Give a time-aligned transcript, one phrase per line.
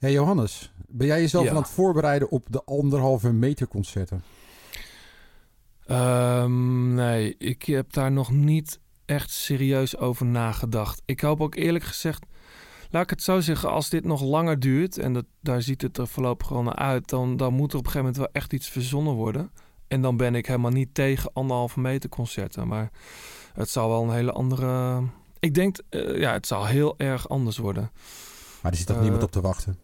[0.00, 1.50] Hey Johannes, ben jij jezelf Ja.
[1.50, 4.22] aan het voorbereiden op de anderhalve meter concerten?
[5.86, 11.02] Ehm, nee, ik heb daar nog niet echt serieus over nagedacht.
[11.04, 12.26] Ik hoop ook eerlijk gezegd,
[12.90, 15.98] laat ik het zo zeggen, als dit nog langer duurt, en dat, daar ziet het
[15.98, 18.52] er voorlopig gewoon naar uit, dan, dan moet er op een gegeven moment wel echt
[18.52, 19.50] iets verzonnen worden.
[19.88, 22.90] En dan ben ik helemaal niet tegen anderhalve meter concerten, maar
[23.52, 25.02] het zal wel een hele andere...
[25.38, 27.90] Ik denk, eh, ja, het zal heel erg anders worden.
[28.62, 29.78] Maar er zit toch Eh, niemand op te wachten?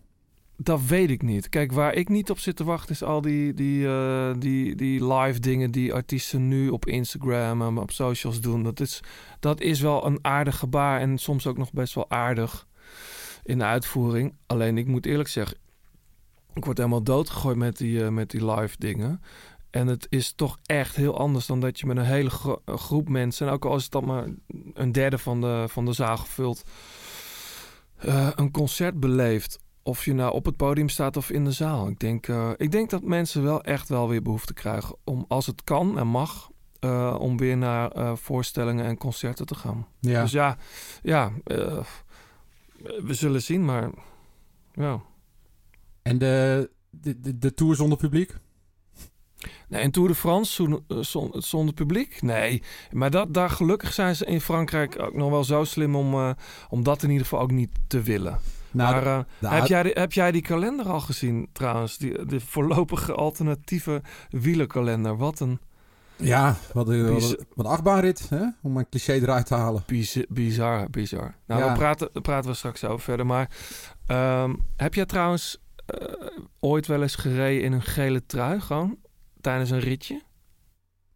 [0.59, 1.49] Dat weet ik niet.
[1.49, 5.13] Kijk, waar ik niet op zit te wachten is al die, die, eh, die, die
[5.13, 8.63] live dingen die artiesten nu op Instagram en op socials doen.
[8.63, 9.01] Dat is,
[9.41, 12.67] dat is wel een aardig gebaar en soms ook nog best wel aardig
[13.45, 14.35] in de uitvoering.
[14.47, 15.57] Alleen ik moet eerlijk zeggen,
[16.55, 19.21] ik word helemaal doodgegooid met die, eh, met die live dingen.
[19.71, 22.31] En het is toch echt heel anders dan dat je met een hele
[22.65, 24.25] groep mensen, en ook al is het dan maar
[24.75, 26.63] een derde van de, van de zaal gevuld,
[27.97, 29.65] eh, een concert beleeft.
[29.87, 31.89] Of je nou op het podium staat of in de zaal.
[31.89, 35.47] Ik denk, eh, ik denk dat mensen wel echt wel weer behoefte krijgen om, als
[35.47, 39.87] het kan en mag, eh, om weer naar eh, voorstellingen en concerten te gaan.
[40.01, 40.23] Ja.
[40.23, 40.57] Dus ja,
[41.03, 41.33] ja
[43.03, 43.91] we zullen zien, maar
[44.75, 45.01] ja.
[46.03, 48.35] En de, de, de, de tour zonder publiek?
[49.69, 52.23] Nee, en Tour de France zon- eh, zon- zonder publiek?
[52.23, 56.35] Nee, maar dat, daar gelukkig zijn ze in Frankrijk ook nog wel zo slim om,
[56.69, 58.41] om dat in ieder geval ook niet te willen.
[58.77, 61.99] Nou, maar eh, de- heb, jij, die- heb jij die kalender al gezien trouwens?
[61.99, 65.17] Die, de voorlopige alternatieve wielerkalender.
[65.17, 65.61] Wat een
[66.17, 68.45] Ja, wat, een- Biz- wat, wat een achtbaanrit, hè?
[68.63, 69.83] om een cliché eruit te halen.
[69.87, 71.35] biz- bizar, bizar.
[71.47, 71.73] Nou, Ja.
[71.73, 73.27] we praten, daar praten we straks over verder.
[73.27, 73.51] Maar
[74.07, 75.99] ehm, heb jij trouwens eh,
[76.61, 78.61] ooit wel eens gereden in een gele trui?
[78.61, 78.99] Gewoon
[79.41, 80.23] tijdens een ritje?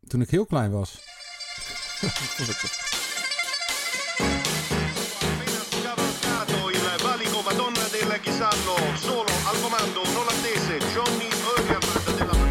[0.07, 0.99] Toen ik heel klein was.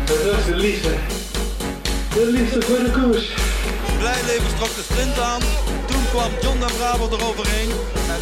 [0.09, 0.93] Dat is de liefde.
[2.13, 3.33] De liefde voor de koers.
[3.97, 5.41] Blijleven trok de sprint aan.
[5.85, 7.69] Toen kwam John den Braber eroverheen.
[8.13, 8.21] En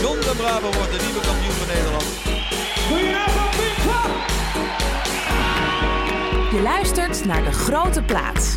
[0.00, 2.04] John den Braber wordt de nieuwe kampioen van Nederland.
[6.52, 8.56] Je luistert naar De Grote Plaats.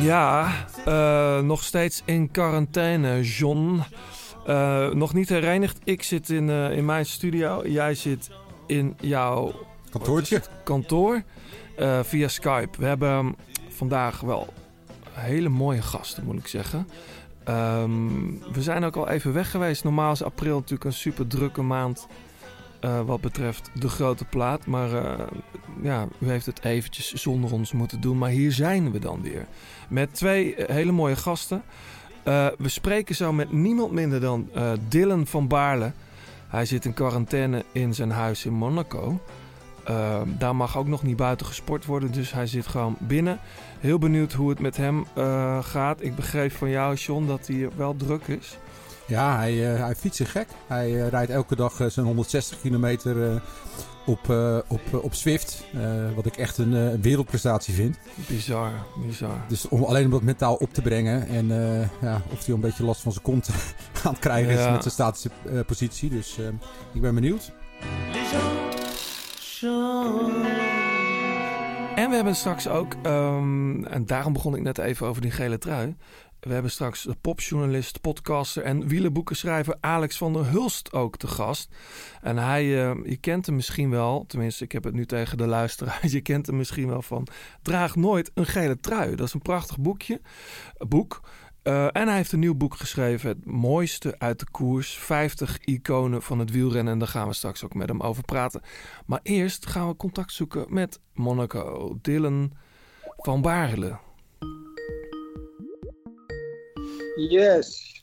[0.00, 0.52] Ja,
[0.84, 3.82] eh, nog steeds in quarantaine, John.
[4.46, 5.78] Eh, nog niet hereinigd.
[5.84, 7.62] Ik zit in, eh, in mijn studio.
[7.66, 8.30] Jij zit
[8.66, 9.52] in jouw
[9.90, 10.42] Kantoortje.
[10.64, 11.22] kantoor
[11.76, 12.78] eh, via Skype.
[12.78, 13.32] We hebben ehm,
[13.68, 14.52] vandaag wel
[15.10, 16.88] hele mooie gasten, moet ik zeggen.
[17.44, 19.84] Ehm, we zijn ook al even weg geweest.
[19.84, 22.06] Normaal is april natuurlijk een super drukke maand
[22.80, 24.66] eh, wat betreft de grote plaat.
[24.66, 25.26] Maar eh,
[25.82, 28.18] ja, u heeft het eventjes zonder ons moeten doen.
[28.18, 29.46] Maar hier zijn we dan weer.
[29.88, 31.62] Met twee eh, hele mooie gasten.
[32.58, 34.50] We spreken zo met niemand minder dan
[34.88, 35.92] Dylan van Baarle.
[36.48, 39.20] Hij zit in quarantaine in zijn huis in Monaco.
[39.84, 43.38] Eh, daar mag ook nog niet buiten gesport worden, dus hij zit gewoon binnen.
[43.78, 45.06] Heel benieuwd hoe het met hem
[45.62, 46.02] gaat.
[46.02, 48.58] Ik begreep van jou, John, dat hij wel druk is.
[49.06, 50.48] Ja, hij, eh, hij fietst zich gek.
[50.66, 53.42] Hij eh, rijdt elke dag eh, zijn 160 kilometer
[54.06, 55.64] op, eh, op, op Zwift.
[55.74, 57.98] eh, wat ik echt een wereldprestatie vind.
[58.28, 58.70] Bizar,
[59.06, 59.36] bizar.
[59.48, 61.28] Dus om, alleen om dat mentaal op te brengen.
[61.28, 61.46] En
[62.00, 63.48] ja, of hij een beetje last van zijn kont
[64.04, 65.30] aan het krijgen is met zijn statische
[65.66, 66.10] positie.
[66.10, 66.38] Dus
[66.92, 67.52] ik ben benieuwd.
[71.96, 75.58] En we hebben straks ook, ehm, en daarom begon ik net even over die gele
[75.58, 75.96] trui.
[76.46, 81.74] We hebben straks de popjournalist, podcaster en wielerboekenschrijver Alex van der Hulst ook te gast.
[82.22, 85.46] En hij, eh, je kent hem misschien wel, tenminste ik heb het nu tegen de
[85.46, 87.26] luisteraars, je kent hem misschien wel van
[87.62, 89.16] Draag nooit een gele trui.
[89.16, 90.20] Dat is een prachtig boekje,
[90.88, 91.20] boek.
[91.62, 96.22] Eh, en hij heeft een nieuw boek geschreven, het mooiste uit de koers, 50 iconen
[96.22, 96.92] van het wielrennen.
[96.92, 98.62] En daar gaan we straks ook met hem over praten.
[99.06, 102.52] Maar eerst gaan we contact zoeken met Monaco, Dylan
[103.16, 104.05] van Baarle.
[107.16, 108.00] Yes.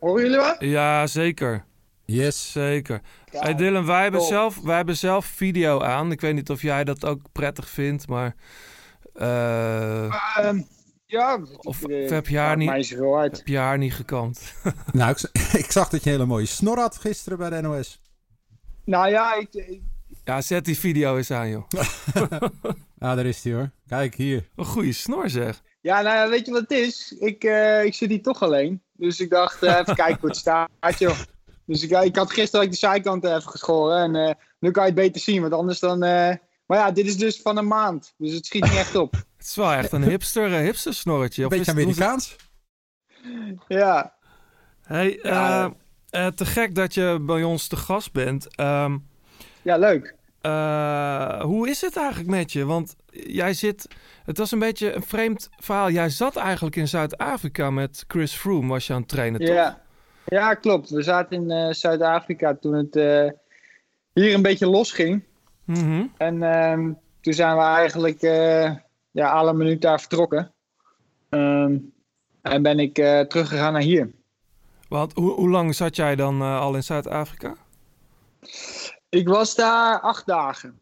[0.00, 0.56] Horen jullie wat?
[0.58, 1.64] Ja, zeker.
[2.04, 2.52] Yes.
[2.52, 3.00] Zeker.
[3.30, 4.28] Hey Dylan, wij hebben, top.
[4.28, 6.12] zelf, wij hebben zelf video aan.
[6.12, 8.34] Ik weet niet of jij dat ook prettig vindt, maar...
[9.14, 10.04] eh,
[10.36, 10.62] Ehm,
[11.06, 12.70] ja, Of- eh, of heb je haar niet-
[13.30, 14.54] heb je haar niet gekamd?
[14.92, 18.00] Nou, ik, ik zag dat je een hele mooie snor had gisteren bij de NOS.
[18.84, 19.80] Nou ja, ik, ik,
[20.24, 21.64] Ja, zet die video eens aan, joh.
[22.98, 23.70] Ah, daar is hij hoor.
[23.88, 24.48] Kijk, hier.
[24.56, 25.62] Een goede snor, zeg.
[25.86, 27.12] Ja, nou ja, weet je wat het is?
[27.18, 28.82] Ik, eh, ik zit hier toch alleen.
[28.92, 30.68] Dus ik dacht, eh, even kijken hoe het staat,
[30.98, 31.16] joh.
[31.66, 33.98] Dus ik, ik had gisteren de zijkant even geschoren.
[34.02, 36.02] En eh, nu kan je het beter zien, want anders dan...
[36.02, 36.34] eh,
[36.66, 38.14] Maar ja, dit is dus van een maand.
[38.18, 39.14] Dus het schiet niet echt op.
[39.36, 41.42] Het is wel echt een hipster, hipster snorretje.
[41.42, 42.36] Een Of beetje het- Amerikaans.
[43.68, 44.14] Ja.
[44.82, 45.72] Hey, Ja.
[46.10, 48.56] eh, eh, te gek dat je bij ons te gast bent.
[48.56, 48.98] Ehm,
[49.62, 50.15] Ja, leuk.
[50.46, 52.64] Eh, hoe is het eigenlijk met je?
[52.64, 53.88] Want jij zit...
[54.24, 55.90] Het was een beetje een vreemd verhaal.
[55.90, 59.46] Jij zat eigenlijk in Zuid-Afrika met Chris Froome, was je aan het trainen?
[59.46, 59.80] Ja.
[60.24, 60.90] ja, klopt.
[60.90, 63.30] We zaten in eh, Zuid-Afrika toen het eh,
[64.12, 65.22] hier een beetje losging.
[65.64, 66.06] Mhm.
[66.16, 68.20] En ehm, toen zijn we eigenlijk
[69.10, 70.52] ja, alle minuut daar vertrokken.
[71.28, 71.76] Ehm,
[72.42, 72.94] en ben ik
[73.28, 74.10] teruggegaan naar hier.
[74.88, 77.54] Want hoe, hoe lang zat jij dan al in Zuid-Afrika?
[79.08, 80.78] Ik was daar acht dagen.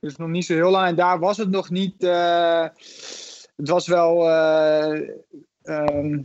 [0.00, 0.86] Dus nog niet zo heel lang.
[0.88, 2.02] En daar was het nog niet.
[2.04, 2.66] eh,
[3.56, 4.28] het was wel.
[5.62, 6.18] ehm,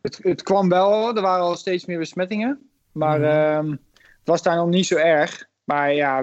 [0.00, 1.16] het, het kwam wel.
[1.16, 2.70] Er waren al steeds meer besmettingen.
[2.92, 3.28] Maar Mhm.
[3.28, 5.48] ehm, het was daar nog niet zo erg.
[5.64, 6.20] Maar ja,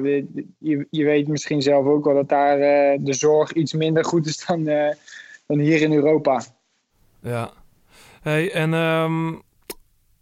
[0.57, 4.25] je, je weet misschien zelf ook wel dat daar eh, de zorg iets minder goed
[4.25, 4.63] is dan,
[5.45, 6.42] dan hier in Europa.
[7.22, 7.51] Ja.
[8.22, 9.33] Hey, en ehm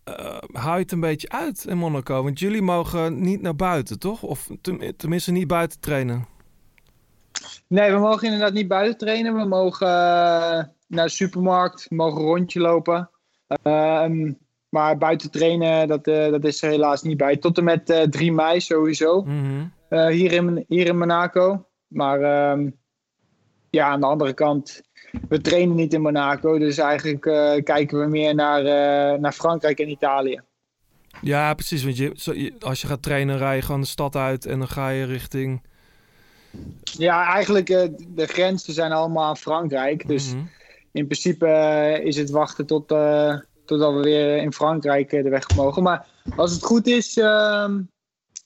[0.08, 2.24] eh, hou je het een beetje uit in Monaco?
[2.24, 4.24] Want jullie mogen niet naar buiten, toch?
[4.24, 6.26] Of ten- tenminste niet buiten trainen.
[7.68, 9.36] Nee, we mogen inderdaad niet buiten trainen.
[9.36, 13.10] We mogen eh, naar de supermarkt, we mogen een rondje lopen.
[13.64, 14.34] Ehm,
[14.70, 17.38] maar buiten trainen, dat, eh, dat is er helaas niet bij.
[17.38, 19.66] Tot en met eh 3 mei sowieso, Mhm.
[20.10, 21.66] hier, in, hier in Monaco.
[21.88, 22.70] Maar ehm,
[23.70, 24.82] ja, aan de andere kant,
[25.30, 26.60] we trainen niet in Monaco.
[26.60, 30.42] Dus eigenlijk eh, kijken we meer naar, eh, naar Frankrijk en Italië.
[31.22, 31.84] Ja, precies.
[31.84, 34.90] Want je, als je gaat trainen, rij je gewoon de stad uit en dan ga
[34.90, 35.62] je richting.
[36.82, 40.08] Ja, eigenlijk uh, de grenzen zijn allemaal aan Frankrijk.
[40.08, 40.44] Dus Mhm.
[40.92, 41.48] in principe
[42.04, 45.84] is het wachten tot, uh, totdat we weer in Frankrijk de weg mogen.
[45.84, 46.06] Maar
[46.36, 47.70] als het goed is, uh,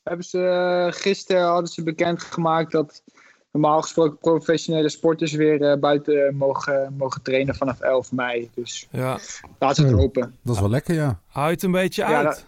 [0.04, 3.04] hebben ze gisteren hadden ze bekendgemaakt dat
[3.52, 8.50] normaal gesproken professionele sporters weer buiten mogen, mogen trainen vanaf 11 mei.
[8.54, 9.20] Dus ja.
[9.60, 10.38] laten we het hopen.
[10.44, 11.22] Dat is wel lekker, ja.
[11.28, 12.16] Het een beetje uit?
[12.16, 12.46] Ja, dat...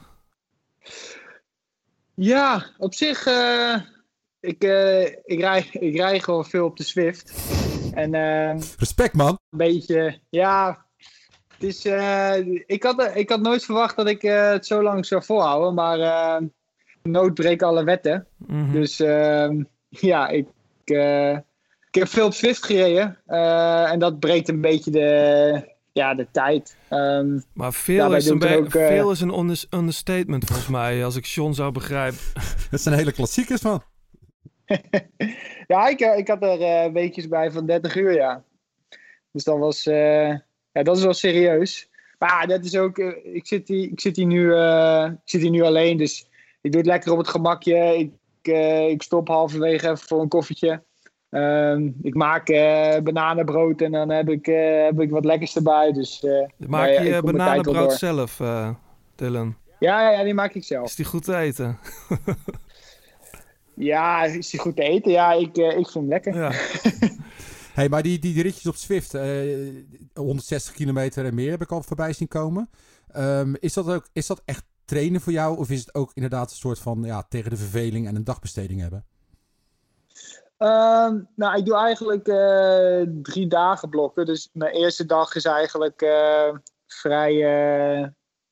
[2.13, 3.27] ja op zich.
[3.27, 3.75] uh,
[4.43, 7.33] ik, uh, ik, rij, ik rij gewoon veel op de Swift.
[7.93, 9.39] En, uh, Respect, man.
[9.49, 10.85] Een beetje, ja.
[11.53, 15.05] Het is, uh, ik, had, ik had nooit verwacht dat ik uh, het zo lang
[15.05, 15.73] zou volhouden.
[15.73, 16.47] Maar uh,
[17.03, 18.27] nood breekt alle wetten.
[18.37, 18.55] Mhm.
[18.55, 18.73] Mm -hmm.
[18.73, 18.97] Dus
[19.89, 20.47] ja, ik,
[21.93, 23.17] ik heb veel op Swift gereden.
[23.25, 26.77] eh, en dat breekt een beetje de, ja, de tijd.
[26.89, 31.25] Um, maar veel, is een, ook, veel is een under understatement volgens mij, als ik
[31.25, 32.19] John zou begrijpen.
[32.71, 33.83] Dat zijn hele klassiekers, man.
[35.67, 38.43] ja, ik, ik had er uh, weekjes bij van 30 uur, ja.
[39.31, 40.29] Dus dat was, uh,
[40.71, 41.89] ja, dat is wel serieus.
[42.19, 44.53] Maar ja, dat is ook, uh, ik, zit hier, ik, zit hier nu,
[45.11, 46.27] ik zit hier nu alleen, dus
[46.61, 47.97] ik doe het lekker op het gemakje.
[47.97, 48.11] Ik,
[48.47, 50.83] ik stop halverwege even voor een koffietje.
[51.29, 52.45] Um, ik maak
[53.03, 54.45] bananenbrood en dan heb ik,
[54.85, 55.91] heb ik wat lekkers erbij.
[55.91, 56.25] Dus,
[56.57, 58.41] maak je ja, bananenbrood zelf,
[59.15, 59.55] Dylan?
[59.79, 60.85] Ja, ja, die maak ik zelf.
[60.85, 61.79] Is die goed te eten?
[63.73, 65.11] Ja, is die goed te eten?
[65.11, 66.35] Ja, ik, uh, ik vind hem lekker.
[66.35, 66.51] Ja.
[67.77, 69.21] hey, maar die, die, die ritjes op Swift, uh,
[70.13, 72.69] 160 kilometer en meer heb ik al voorbij zien komen.
[73.17, 75.57] Um, is, dat ook, is dat echt trainen voor jou?
[75.57, 78.81] Of is het ook inderdaad een soort van ja, tegen de verveling en een dagbesteding
[78.81, 79.05] hebben?
[80.57, 84.25] Um, nou, ik doe eigenlijk uh, drie dagen blokken.
[84.25, 86.53] Dus mijn eerste dag is eigenlijk uh,
[86.87, 87.33] vrij...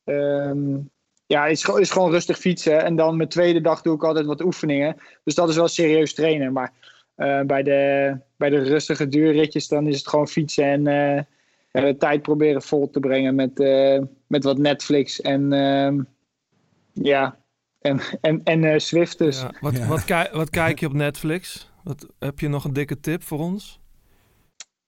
[0.04, 0.90] Um,
[1.26, 2.84] ja, is, is gewoon rustig fietsen.
[2.84, 4.98] En dan mijn tweede dag doe ik altijd wat oefeningen.
[5.24, 6.54] Dus dat is wel serieus trainen.
[6.54, 6.74] Maar
[7.46, 11.28] bij, de, bij de rustige duurritjes dan is het gewoon fietsen en
[11.72, 13.58] de tijd proberen vol te brengen met,
[14.28, 15.50] met wat Netflix en
[16.94, 17.38] ja,
[17.80, 19.42] en, en, en Swift dus.
[19.42, 19.88] Ja, wat, Ja.
[19.88, 21.72] wat, ki wat kijk je op Netflix?
[21.84, 23.80] Wat, heb je nog een dikke tip voor ons?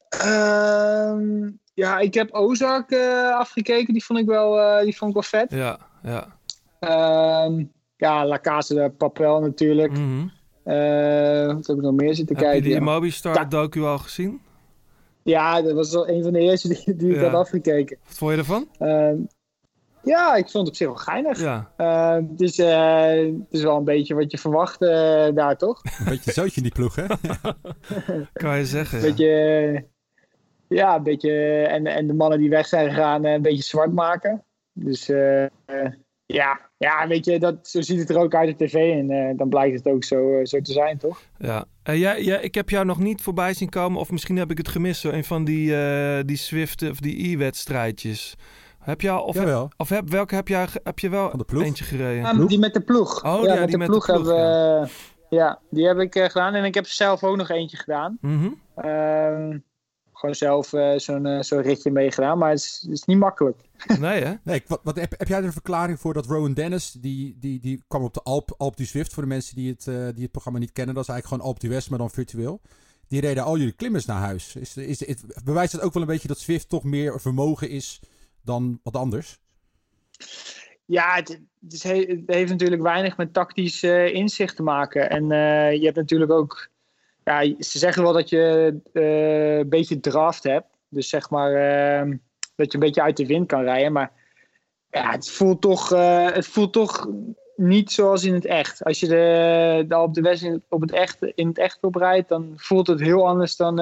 [0.09, 2.93] Ehm, ja, ik heb Ozark
[3.33, 3.93] afgekeken.
[3.93, 5.51] Die vond ik wel, die vond ik wel vet.
[5.51, 6.37] Ja, ja.
[7.45, 7.71] Um,
[8.03, 9.91] ja, La Casa de Papel natuurlijk.
[9.91, 10.31] Mm -hmm.
[10.73, 12.63] uh, wat heb ik nog meer zitten heb kijken?
[12.63, 12.93] Heb je die ja.
[12.93, 14.41] Mobistar docu al gezien?
[15.23, 17.15] Ja, dat was wel een van de eerste die, die ja.
[17.15, 17.97] ik had afgekeken.
[18.07, 18.67] Wat vond je ervan?
[18.79, 19.25] Uh,
[20.03, 21.39] ja, ik vond het op zich wel geinig.
[21.39, 21.71] Ja.
[21.77, 25.81] Uh, het, is, het is wel een beetje wat je verwacht eh, daar, toch?
[25.83, 27.05] Een beetje zootje in die ploeg, hè?
[28.33, 29.05] kan je zeggen, ja.
[29.05, 29.85] Beetje,
[30.67, 31.63] ja, een beetje...
[31.63, 34.43] En, en de mannen die weg zijn gegaan, een beetje zwart maken.
[34.73, 35.09] Dus...
[35.09, 35.45] uh,
[36.25, 38.73] ja, ja, weet je, dat, zo ziet het er ook uit op tv.
[38.73, 41.21] En eh, dan blijkt het ook zo, zo te zijn, toch?
[41.37, 41.65] Ja.
[41.83, 44.57] Eh, ja, ja, ik heb jou nog niet voorbij zien komen, of misschien heb ik
[44.57, 48.35] het gemist, zo, een van die, eh, die Swift of die e-wedstrijdjes.
[48.83, 49.37] Heb je al, of,
[49.77, 51.63] of heb, welke heb, jij, heb je wel Van de ploeg?
[51.63, 52.21] eentje gereden?
[52.21, 53.23] Ja, die met de ploeg.
[53.25, 55.11] Oh, ja, ja, met die de met de ploeg, ploeg, hebben we...
[55.35, 56.53] Ja, die heb ik eh, gedaan.
[56.53, 58.17] En ik heb zelf ook nog eentje gedaan.
[58.21, 58.49] Mhm.
[58.75, 59.59] Ehm,
[60.13, 62.37] gewoon zelf eh, zo'n eh, zo'n ritje meegedaan.
[62.37, 63.61] Maar het is, het is niet makkelijk.
[63.99, 64.33] Nee, hè?
[64.43, 67.59] Nee, wat, wat, heb, heb jij er een verklaring voor dat Rowan Dennis, die, die,
[67.59, 69.83] die kwam op de Alp, Alp du Zwift, voor de mensen die het,
[70.15, 72.61] die het programma niet kennen, dat is eigenlijk gewoon Alp du West, maar dan virtueel.
[73.07, 74.55] Die reden al jullie klimmers naar huis.
[74.55, 78.01] Is, is, is, bewijst dat ook wel een beetje dat Zwift toch meer vermogen is
[78.43, 79.39] dan wat anders?
[80.85, 85.09] Ja, het, is heeft natuurlijk weinig met tactisch eh, inzicht te maken.
[85.09, 86.69] En eh, je hebt natuurlijk ook...
[87.23, 90.67] Ja, ze zeggen wel dat je eh, een beetje draft hebt.
[90.89, 92.17] Dus zeg maar ehm,
[92.55, 93.91] dat je een beetje uit de wind kan rijden.
[93.91, 94.11] Maar
[94.89, 95.89] ja, het voelt toch,
[96.33, 97.07] het voelt toch
[97.55, 98.83] niet zoals in het echt.
[98.83, 102.53] Als je de, de op de West op het echt, in het echt oprijdt, dan
[102.55, 103.75] voelt het heel anders dan,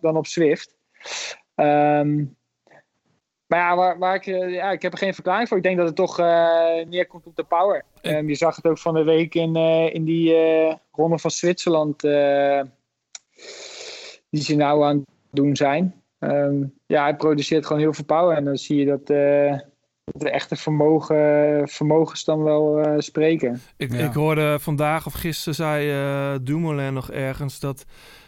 [0.00, 0.74] dan op Swift.
[1.54, 2.24] Ehm,
[3.54, 5.56] maar ja, waar, waar ik, eh, ja, ik heb er geen verklaring voor.
[5.56, 7.84] Ik denk dat het toch eh, neerkomt op de power.
[8.00, 11.30] Ehm, je zag het ook van de week in, eh, in die eh, ronde van
[11.30, 12.04] Zwitserland.
[12.04, 12.60] eh,
[14.30, 16.02] die ze nou aan het doen zijn.
[16.18, 18.36] Ehm, ja, hij produceert gewoon heel veel power.
[18.36, 19.58] En dan zie je dat eh,
[20.04, 21.16] de echte vermogen,
[21.68, 23.60] vermogens dan wel eh, spreken.
[23.76, 23.98] Ik, Ja.
[24.06, 27.84] ik hoorde vandaag of gisteren zei Dumoulin nog ergens dat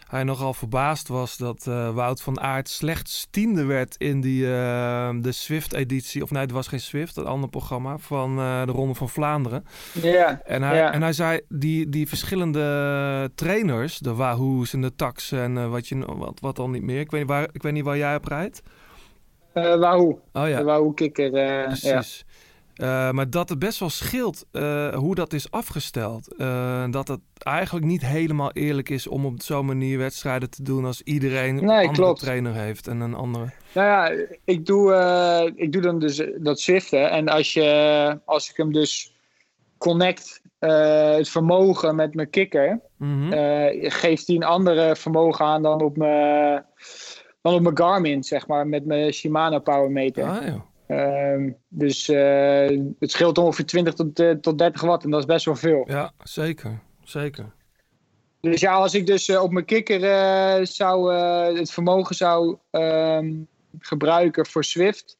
[0.06, 5.10] hij nogal verbaasd was dat eh, Wout van Aert slechts tiende werd in die, eh,
[5.20, 6.22] de Swift-editie.
[6.22, 9.64] Of nee, het was geen Swift, dat andere programma van eh, de Ronde van Vlaanderen.
[9.92, 10.92] Ja, En hij, Ja.
[10.92, 15.98] en hij zei, die, die verschillende trainers, de Wahoo's en de Tax en wat, je,
[16.16, 17.00] wat, wat dan niet meer.
[17.00, 18.62] Ik weet, niet waar, ik weet niet waar jij op rijdt.
[19.52, 20.20] Wahoo.
[20.32, 21.34] Oh ja, De kikker.
[21.34, 22.02] ja.
[22.76, 26.35] Eh, maar dat het best wel scheelt eh, hoe dat is afgesteld.
[26.35, 30.85] Eh, dat het eigenlijk niet helemaal eerlijk is om op zo'n manier wedstrijden te doen
[30.85, 32.21] als iedereen een andere klopt.
[32.21, 33.45] trainer heeft en een andere.
[33.73, 37.11] Nou ja, ik doe, ik doe dan dus dat Zwiften.
[37.11, 39.14] En als, je, als ik hem dus
[39.78, 42.80] connect, het vermogen met mijn kikker,
[43.30, 46.64] eh, geeft hij een andere vermogen aan dan op mijn,
[47.42, 50.25] dan op mijn Garmin, zeg maar, met mijn Shimano Power Meter.
[50.25, 50.64] Ah, ja.
[50.87, 55.26] Ehm, dus eh, het scheelt ongeveer 20 tot, eh, tot 30 watt en dat is
[55.26, 55.85] best wel veel.
[55.88, 56.78] ja, zeker.
[57.05, 57.55] Zeker.
[58.40, 60.00] Dus ja, als ik dus eh, op mijn kikker
[60.66, 61.14] zou,
[61.59, 63.33] het vermogen zou ehm,
[63.78, 65.19] gebruiken voor Swift,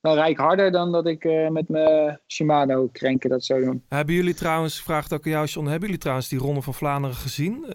[0.00, 3.84] dan rijd ik harder dan dat ik met mijn Shimano krenken dat zou doen.
[3.88, 7.16] Hebben jullie trouwens, vraagt ook aan jou John, hebben jullie trouwens die Ronde van Vlaanderen
[7.16, 7.66] gezien?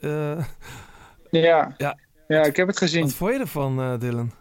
[1.29, 1.97] Ja, Ja.
[2.27, 3.01] ja ik heb het gezien.
[3.01, 4.31] wat vond je ervan, Dylan?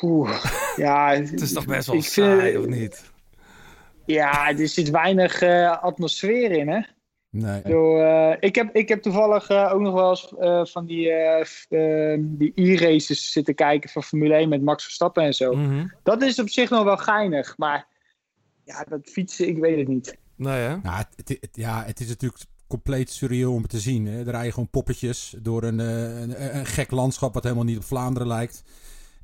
[0.00, 0.44] Poeh,
[0.76, 3.10] ja, Het is toch best wel vind- saai, of niet?
[4.06, 6.80] Ja, er zit weinig eh, atmosfeer in, hè?
[7.30, 7.58] Nee.
[7.58, 7.64] Ik,
[8.00, 11.44] eh, ik, heb, ik heb toevallig eh, ook nog wel eens eh, van die, eh,
[11.44, 15.52] f- eh, die e-races zitten kijken van Formule 1 met Max Verstappen en zo.
[15.52, 15.86] Mhm.
[16.02, 17.86] Dat is op zich nog wel geinig, maar
[18.64, 20.16] ja, dat fietsen, ik weet het niet.
[20.36, 20.76] Nee, hè?
[20.76, 24.06] Nou, het, het- het- ja, het is natuurlijk compleet surreal om het te zien.
[24.06, 24.18] Hè.
[24.18, 27.84] Er rijden gewoon poppetjes door een, eh, een, een gek landschap wat helemaal niet op
[27.84, 28.62] Vlaanderen lijkt.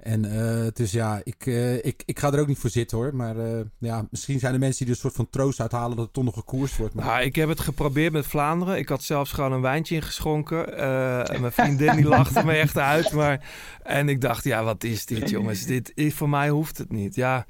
[0.02, 3.16] En eh, dus ja, ik, eh, ik, ik ga er ook niet voor zitten hoor.
[3.16, 6.04] Maar eh, ja, misschien zijn er mensen die er een soort van troost uithalen dat
[6.04, 6.94] het toch nog gekoerst wordt.
[6.94, 7.04] Maar...
[7.04, 8.78] Nou, ik heb het geprobeerd met Vlaanderen.
[8.78, 10.76] Ik had zelfs gewoon een wijntje ingeschonken.
[10.78, 13.12] Eh, en mijn vriendin die lachte me echt uit.
[13.12, 13.48] Maar...
[13.82, 15.66] En ik dacht, ja, wat is dit jongens?
[15.66, 17.14] Dit, voor mij hoeft het niet.
[17.14, 17.46] Ja,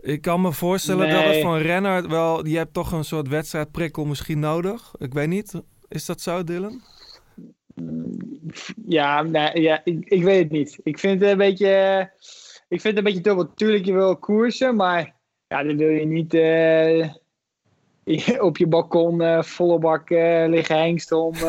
[0.00, 2.46] ik kan me voorstellen dat het een renner wel...
[2.46, 4.94] Je hebt toch een soort wedstrijdprikkel misschien nodig.
[4.98, 5.52] Ik weet niet.
[5.88, 6.82] Is dat zo, Dylan?
[8.88, 10.78] Ja, nee, ja ik, ik weet het niet.
[10.82, 12.10] Ik vind het een beetje,
[12.68, 13.54] ik vind het een beetje dubbel.
[13.54, 15.14] Tuurlijk, je wil koersen, maar
[15.48, 17.08] ja, dan wil je niet eh,
[18.48, 21.34] op je balkon eh, volle bak eh, liggen hengsten om,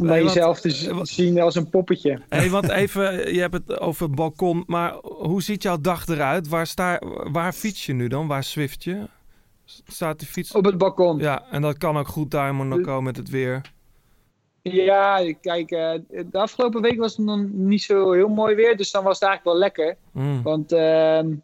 [0.00, 2.20] naar jezelf te wat- zien als een poppetje.
[2.28, 4.62] hey, want even, je hebt het over het balkon.
[4.66, 6.48] Maar hoe ziet jouw dag eruit?
[6.48, 7.00] Waar, sta,
[7.32, 8.26] waar fiets je nu dan?
[8.26, 9.08] Waar swift je?
[9.86, 10.52] Staat die fiets...
[10.52, 11.18] Op het balkon.
[11.18, 13.60] Ja, en dat kan ook goed daar in Monaco met het weer.
[14.62, 18.90] Ja, kijk, eh, de afgelopen week was het nog niet zo heel mooi weer, dus
[18.90, 19.96] dan was het eigenlijk wel lekker.
[20.12, 20.42] Mm.
[20.42, 21.34] Want ehm,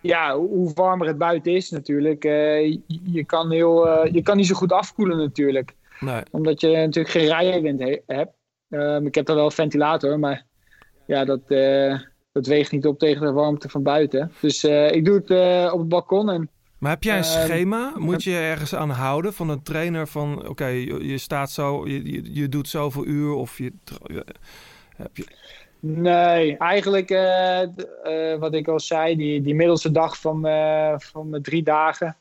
[0.00, 2.72] ja, hoe warmer het buiten is natuurlijk, eh,
[3.04, 5.74] je, kan heel, eh, je kan niet zo goed afkoelen natuurlijk.
[6.00, 6.22] Nee.
[6.30, 8.32] Omdat je natuurlijk geen rijwind he- hebt.
[8.70, 10.44] Ehm, ik heb dan wel een ventilator, maar
[11.06, 11.48] ja, dat,
[12.32, 14.32] dat weegt niet op tegen de warmte van buiten.
[14.40, 17.92] Dus ik doe het op het balkon en Maar heb jij een Ehm, schema?
[17.96, 20.48] Moet je ergens aan houden van een trainer van...
[20.48, 23.72] Oké, je, je staat zo, je, je, je doet zoveel uur of je...
[24.96, 25.26] Heb je
[25.80, 31.28] Nee, eigenlijk eh, eh, wat ik al zei, die, die middelste dag van, mijn- van
[31.30, 32.16] mijn drie dagen,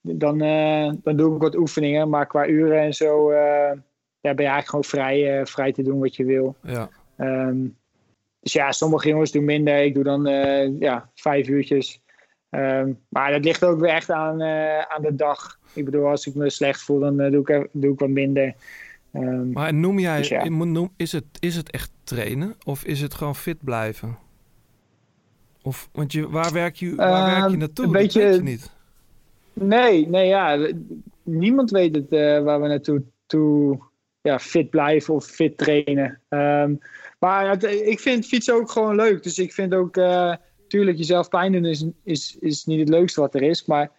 [0.00, 2.08] dan, eh, dan doe ik wat oefeningen.
[2.08, 3.72] Maar qua uren en zo eh,
[4.20, 6.56] ja, ben je eigenlijk gewoon vrij, eh, vrij te doen wat je wil.
[6.62, 6.88] Ja.
[7.16, 7.56] Ehm,
[8.40, 9.82] dus ja, sommige jongens doen minder.
[9.82, 12.00] Ik doe dan eh, ja, vijf uurtjes.
[12.50, 15.58] Ehm, maar dat ligt ook weer echt aan, eh, aan de dag.
[15.72, 18.54] Ik bedoel, als ik me slecht voel, dan eh, doe, ik, doe ik wat minder.
[19.12, 20.48] Ehm, Maar noem jij, Dus ja.
[20.48, 24.18] noem, is, het, is het echt trainen of is het gewoon fit blijven?
[25.62, 27.84] Of, want je, waar werk je, waar werk je Ehm, naartoe?
[27.84, 28.70] een Dat beetje- weet je niet.
[29.52, 30.68] Nee, nee, ja.
[31.22, 33.78] Niemand weet het eh, waar we naartoe toe,
[34.20, 36.20] ja, fit blijven of fit trainen.
[37.18, 39.22] Maar ik vind fietsen ook gewoon leuk.
[39.22, 39.96] Dus ik vind ook,
[40.68, 43.64] tuurlijk, jezelf pijn doen is, is, is niet het leukste wat er is.
[43.64, 43.90] Maar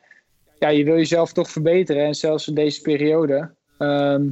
[0.59, 2.05] ja, je wil jezelf toch verbeteren.
[2.05, 3.53] En zelfs in deze periode.
[3.77, 4.27] Ehm,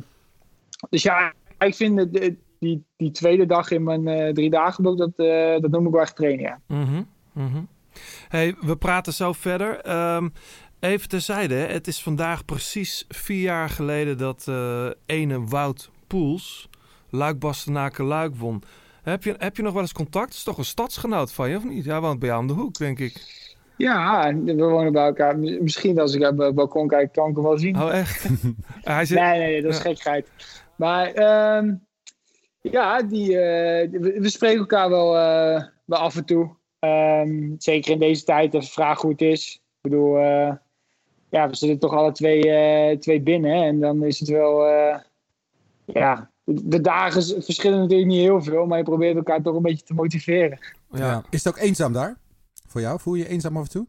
[0.90, 4.98] dus ja, ik vind de- die, die tweede dag in mijn eh, drie dagen blok,
[4.98, 6.60] dat, eh, dat noem ik wel echt trainen, ja.
[6.68, 7.04] Mhm,
[7.34, 7.62] mhm.
[8.28, 9.80] Hey, we praten zo verder.
[9.80, 10.30] Ehm,
[10.80, 16.70] even terzijde, het is vandaag precies vier jaar geleden dat eh ene Wout Poels
[17.10, 18.64] Luik Luik won.
[19.10, 20.28] Heb je, heb je nog wel eens contact?
[20.28, 21.86] Dat is toch een stadsgenoot van je, of niet?
[21.86, 23.46] Hij woont bij jou om de hoek, denk ik.
[23.78, 25.40] Ja, we wonen bij elkaar.
[25.40, 27.82] Misschien als ik op het balkon kijk, kan ik hem wel zien.
[27.82, 28.28] Oh, echt?
[28.84, 29.20] Hij zit...
[29.20, 29.84] Nee, nee, nee, dat is Ja.
[29.84, 30.30] gekheid.
[30.76, 31.74] Maar ehm,
[32.62, 36.56] ja, die, eh, we, spreken elkaar wel, eh, wel af en toe.
[36.80, 39.54] Ehm, zeker in deze tijd, even vragen hoe het is.
[39.54, 40.54] Ik bedoel, eh,
[41.30, 43.52] ja, we zitten toch alle twee, twee binnen.
[43.52, 44.66] hè, En dan is het wel,
[45.86, 48.66] ja, de, dagen verschillen natuurlijk niet heel veel.
[48.66, 50.60] Maar je probeert elkaar toch een beetje te motiveren.
[50.92, 51.24] Ja.
[51.30, 52.18] Is het ook eenzaam daar?
[52.68, 53.00] Voor jou?
[53.00, 53.88] Voel je je eenzaam af en toe?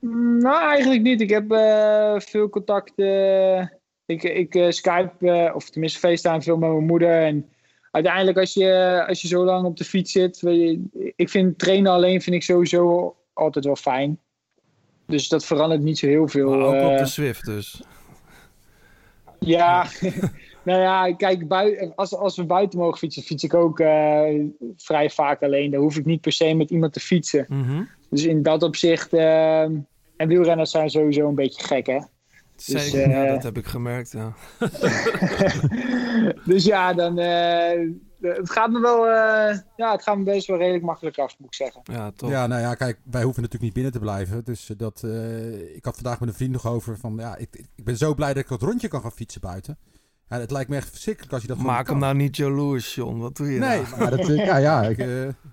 [0.00, 1.20] Mm, Nou, eigenlijk niet.
[1.20, 2.92] Ik heb eh, veel contact.
[2.96, 3.60] eh,
[4.06, 7.22] ik ik eh, Skype, eh, of tenminste FaceTime veel met mijn moeder.
[7.22, 7.48] En
[7.90, 10.40] uiteindelijk, als je, als je zo lang op de fiets zit.
[10.40, 10.60] weet
[10.92, 14.18] je, ik vind trainen alleen vind ik sowieso altijd wel fijn.
[15.06, 16.50] Dus dat verandert niet zo heel veel.
[16.50, 17.82] Maar ook op de Swift dus.
[19.46, 19.86] Ja,
[20.64, 24.44] nou ja, kijk, bui- als, als we buiten mogen fietsen, fiets ik ook eh,
[24.76, 25.70] vrij vaak alleen.
[25.70, 27.46] Dan hoef ik niet per se met iemand te fietsen.
[27.48, 27.82] Mhm.
[28.10, 29.12] Dus in dat opzicht.
[29.12, 29.60] eh,
[30.16, 31.98] en wielrenners zijn sowieso een beetje gek, hè?
[32.56, 34.32] Zeker, eh, ja, dat heb ik gemerkt, ja.
[36.50, 37.18] dus ja, dan.
[38.30, 39.06] Eh, het gaat me wel.
[39.06, 41.80] eh, ja, het gaat me best wel redelijk makkelijk af, moet ik zeggen.
[41.84, 42.30] Ja, toch.
[42.30, 44.44] Ja, nou ja, kijk, wij hoeven natuurlijk niet binnen te blijven.
[44.44, 47.64] Dus eh, dat, eh, ik had vandaag met een vriend nog over van, ja, ik,
[47.76, 49.78] ik ben zo blij dat ik dat rondje kan gaan fietsen buiten.
[50.28, 52.04] Ja, het lijkt me echt verschrikkelijk als je dat gewoon Maak hem kan.
[52.04, 53.18] nou niet jaloers, John.
[53.18, 53.96] Wat doe je Nee, nou?
[53.98, 54.96] maar dat, ja, ja, ik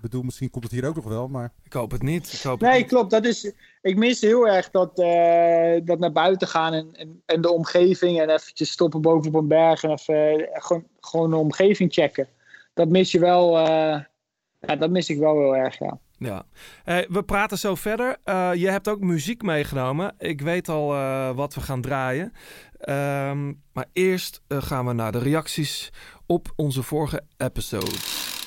[0.00, 1.52] bedoel, misschien komt het hier ook nog wel, maar...
[1.64, 2.32] Ik hoop het niet.
[2.32, 2.88] Ik hoop het Nee, niet.
[2.88, 3.10] klopt.
[3.10, 7.40] Dat is, ik mis heel erg dat, eh, dat naar buiten gaan en, en, en
[7.40, 8.20] de omgeving.
[8.20, 12.28] En eventjes stoppen boven op een berg en even gewoon, gewoon de omgeving checken.
[12.74, 13.58] Dat mis je wel.
[13.58, 14.00] eh,
[14.60, 15.98] ja, dat mis ik wel heel erg, ja.
[16.18, 16.46] Ja.
[16.84, 18.16] Hey, we praten zo verder.
[18.24, 20.14] Eh, je hebt ook muziek meegenomen.
[20.18, 22.32] Ik weet al eh, wat we gaan draaien.
[22.78, 25.92] Ehm, maar eerst gaan we naar de reacties
[26.26, 27.96] op onze vorige episode.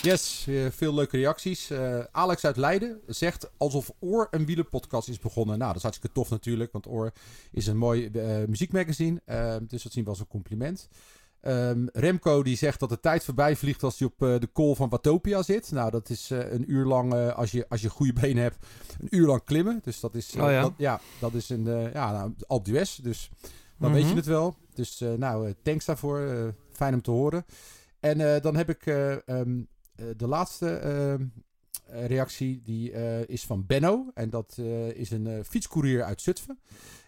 [0.02, 1.70] Yes, veel leuke reacties.
[1.70, 5.56] Eh, Alex uit Leiden zegt alsof Oor een wielerpodcast is begonnen.
[5.58, 7.12] Nou, dat is hartstikke tof natuurlijk, want Oor
[7.52, 9.22] is een mooi eh, muziekmagazine.
[9.68, 10.88] Dus dat zien we als een compliment.
[11.42, 14.76] Ehm, Remco die zegt dat de tijd voorbij vliegt als hij op eh, de call
[14.76, 15.72] van Watopia zit.
[15.72, 18.66] Nou, dat is eh, een uur lang, eh, als, je, als je goede benen hebt,
[19.00, 19.80] een uur lang klimmen.
[19.84, 20.62] Dus dat is, Oh ja?
[20.62, 22.12] Dat, ja, dat is een ja,
[22.48, 22.96] nou, d'Huez.
[22.96, 23.30] Dus
[23.78, 24.00] dan Mhm.
[24.00, 24.56] weet je het wel.
[24.74, 26.54] Dus nou, thanks daarvoor.
[26.72, 27.46] Fijn om te horen.
[28.00, 28.86] En dan heb ik
[29.26, 31.26] um, de laatste ehm,
[31.86, 32.62] reactie.
[32.64, 32.92] Die
[33.26, 34.12] is van Benno.
[34.14, 34.58] En dat
[34.94, 36.60] is een fietscourier uit Zutphen.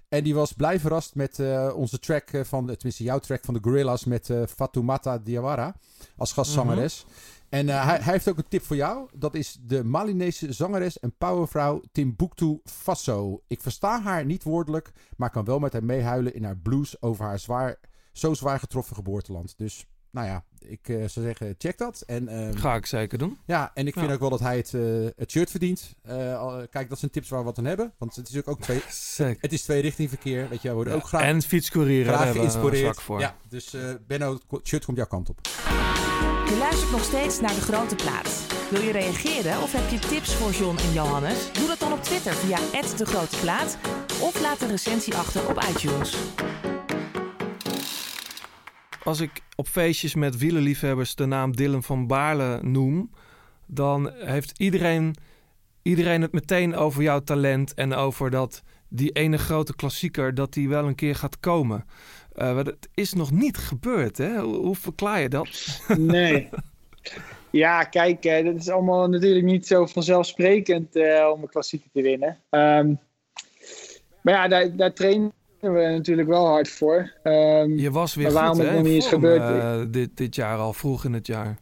[0.10, 3.60] En die was blij verrast met uh, onze track van, tenminste jouw track van de
[3.64, 5.76] Gorillas met uh, Fatoumata Diawara
[6.18, 7.04] als gastzangeres.
[7.06, 7.38] Mm -hmm.
[7.50, 9.10] En uh, hij, hij, heeft ook een tip voor jou.
[9.14, 13.44] Dat is de Malinese zangeres en powervrouw Timbuktu Faso.
[13.48, 17.26] Ik versta haar niet woordelijk, maar kan wel met haar meehuilen in haar blues over
[17.26, 17.80] haar zwaar,
[18.12, 19.58] zo zwaar getroffen geboorteland.
[19.58, 22.04] Dus nou ja, ik uh, zou zeggen, check dat.
[22.08, 23.38] En, uh, Ga ik zeker doen.
[23.46, 24.14] Ja, en ik vind ja.
[24.14, 25.96] ook wel dat hij het, uh, het shirt verdient.
[26.10, 27.94] Uh, kijk, dat zijn tips waar we wat aan hebben.
[27.98, 28.82] Want het is ook, ook twee,
[29.40, 30.50] het is twee richting verkeer.
[30.50, 31.00] Weet je, we worden ja.
[31.00, 33.02] ook graag, en fietscourier graag geïnspireerd.
[33.02, 33.20] Voor.
[33.20, 35.40] Ja, dus uh, Benno, het shirt komt jouw kant op.
[36.46, 38.48] Je luistert nog steeds naar De Grote Plaat.
[38.70, 41.52] Wil je reageren of heb je tips voor John en Johannes?
[41.52, 42.58] Doe dat dan op Twitter via
[42.98, 43.78] De Grote Plaat
[44.22, 46.18] of laat een recensie achter op iTunes
[49.04, 53.12] als ik op feestjes met wielerliefhebbers de naam Dylan van Baarle noem,
[53.66, 55.16] dan heeft iedereen,
[55.82, 60.70] iedereen het meteen over jouw talent en over dat die ene grote klassieker, dat die
[60.70, 61.86] wel een keer gaat komen.
[62.36, 64.40] Uh, het is nog niet gebeurd, hè?
[64.40, 65.80] Hoe, hoe verklaar je dat?
[65.98, 66.50] Nee.
[67.52, 72.02] Ja, kijk, eh, dat is allemaal natuurlijk niet zo vanzelfsprekend eh, om een klassieker te
[72.02, 72.38] winnen.
[72.50, 72.94] Ehm,
[74.22, 74.94] maar ja, daar, daar
[75.60, 77.14] trainen we natuurlijk wel hard voor.
[77.24, 78.78] Ehm, Je was weer Maar waarom goed, het hè?
[78.78, 81.58] nog niet is gebeurd, eh, dit, dit jaar al, vroeg in het jaar.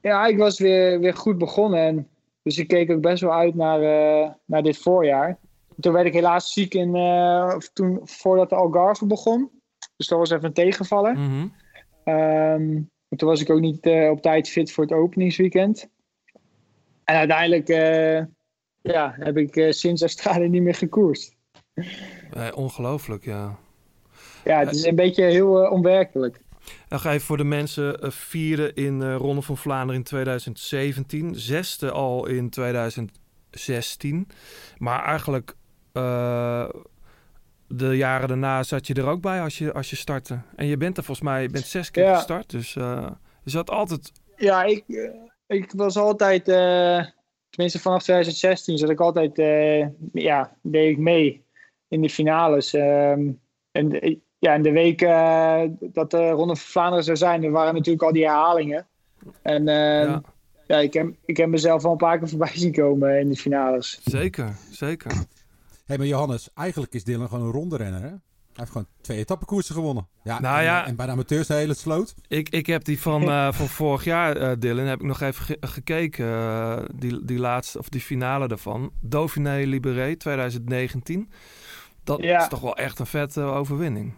[0.00, 1.80] ja, ik was weer, weer goed begonnen.
[1.80, 2.08] En,
[2.42, 5.38] dus ik keek ook best wel uit naar, eh, naar dit voorjaar.
[5.80, 9.50] Toen werd ik helaas ziek in, eh, toen, voordat de Algarve begon.
[9.96, 11.12] Dus dat was even een tegenvaller.
[11.18, 11.46] Mhm.
[12.04, 12.80] Ehm,
[13.16, 15.88] toen was ik ook niet op tijd fit voor het openingsweekend.
[17.04, 17.68] En uiteindelijk
[18.82, 21.36] ja, heb ik sinds Australië niet meer gekoerst.
[22.32, 23.58] Eh, ongelooflijk, ja.
[24.44, 26.40] Ja, het is een beetje heel eh, onwerkelijk.
[26.88, 31.34] Dan ga je voor de mensen eh, vierde in eh Ronde van Vlaanderen in 2017.
[31.34, 34.28] Zesde al in 2016.
[34.78, 35.54] Maar eigenlijk
[35.92, 36.68] eh,
[37.68, 40.40] de jaren daarna zat je er ook bij als je, als je startte.
[40.56, 42.14] En je bent er volgens mij je bent zes keer Ja.
[42.16, 42.50] gestart.
[42.50, 43.10] Dus eh,
[43.44, 44.12] je zat altijd...
[44.36, 47.04] Ja, ik, eh, ik was altijd, eh,
[47.50, 51.44] tenminste vanaf 2016, zat ik altijd, eh, ja, deed ik mee
[51.88, 52.74] in de finales.
[52.74, 53.30] Ehm,
[53.72, 57.50] en de, ja, in de week eh, dat de Ronde van Vlaanderen zou zijn, er
[57.50, 58.86] waren natuurlijk al die herhalingen.
[59.42, 60.22] En ehm, Ja.
[60.66, 63.36] ja, ik, heb, ik heb mezelf al een paar keer voorbij zien komen in de
[63.36, 64.00] finales.
[64.04, 65.12] Zeker, zeker.
[65.84, 68.08] Hé, maar Johannes, eigenlijk is Dylan gewoon een ronde renner, hè?
[68.08, 70.08] Hij heeft gewoon twee etappekoersen gewonnen.
[70.22, 70.86] Ja, Nou en, ja.
[70.86, 72.14] en bij de amateurs een hele sloot.
[72.28, 75.44] Ik, ik heb die van, eh, van vorig jaar, eh, Dylan, heb ik nog even
[75.44, 76.26] ge- gekeken.
[76.26, 78.90] eh, die, die laatste, of die finale daarvan.
[79.00, 81.30] Dauphiné Libéré 2019.
[82.08, 82.38] Dat Ja.
[82.40, 84.12] is toch wel echt een vette overwinning.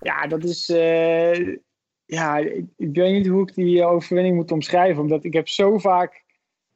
[0.00, 0.68] Ja, dat is.
[0.68, 1.56] eh,
[2.04, 5.02] ja, ik, ik weet niet hoe ik die overwinning moet omschrijven.
[5.02, 6.24] Omdat ik heb zo vaak.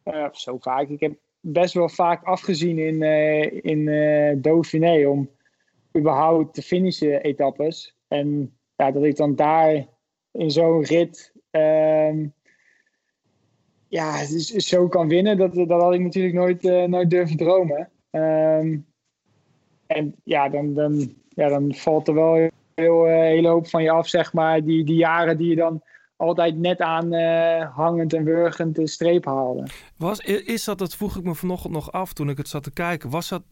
[0.02, 0.88] eh, zo vaak.
[0.88, 5.06] Ik heb best wel vaak afgezien in, eh in eh Dauphiné.
[5.06, 5.30] Om
[5.98, 7.96] überhaupt te finishen etappes.
[8.08, 9.86] En ja, dat ik dan daar
[10.32, 11.32] in zo'n rit.
[11.50, 12.26] ehm,
[13.88, 15.36] ja, dus zo kan winnen.
[15.36, 17.90] Dat, dat had ik natuurlijk nooit, eh, nooit durven dromen.
[18.10, 18.78] Ehm,
[19.86, 23.90] en ja, dan, dan, ja, dan valt er wel heel, eh, hele hoop van je
[23.90, 24.64] af, zeg maar.
[24.64, 25.82] Die, die jaren die je dan
[26.16, 29.66] altijd net aan eh, hangend en wurgend de streep haalde.
[29.96, 32.72] Was, is dat, dat vroeg ik me vanochtend nog af toen ik het zat te
[32.72, 33.10] kijken.
[33.10, 33.42] Was dat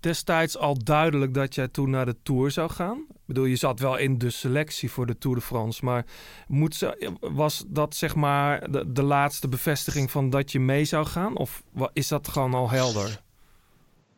[0.00, 3.06] destijds al duidelijk dat jij toen naar de Tour zou gaan?
[3.08, 5.84] Ik bedoel, je zat wel in de selectie voor de Tour de France.
[5.84, 6.04] Maar
[6.48, 11.06] moet ze, was dat zeg maar de, de laatste bevestiging van dat je mee zou
[11.06, 11.36] gaan?
[11.36, 13.22] Of is dat gewoon al helder?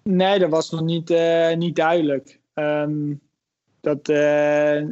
[0.03, 2.41] Nee, dat was nog niet, eh, niet duidelijk.
[2.55, 3.15] Ehm,
[3.81, 4.87] dat, eh,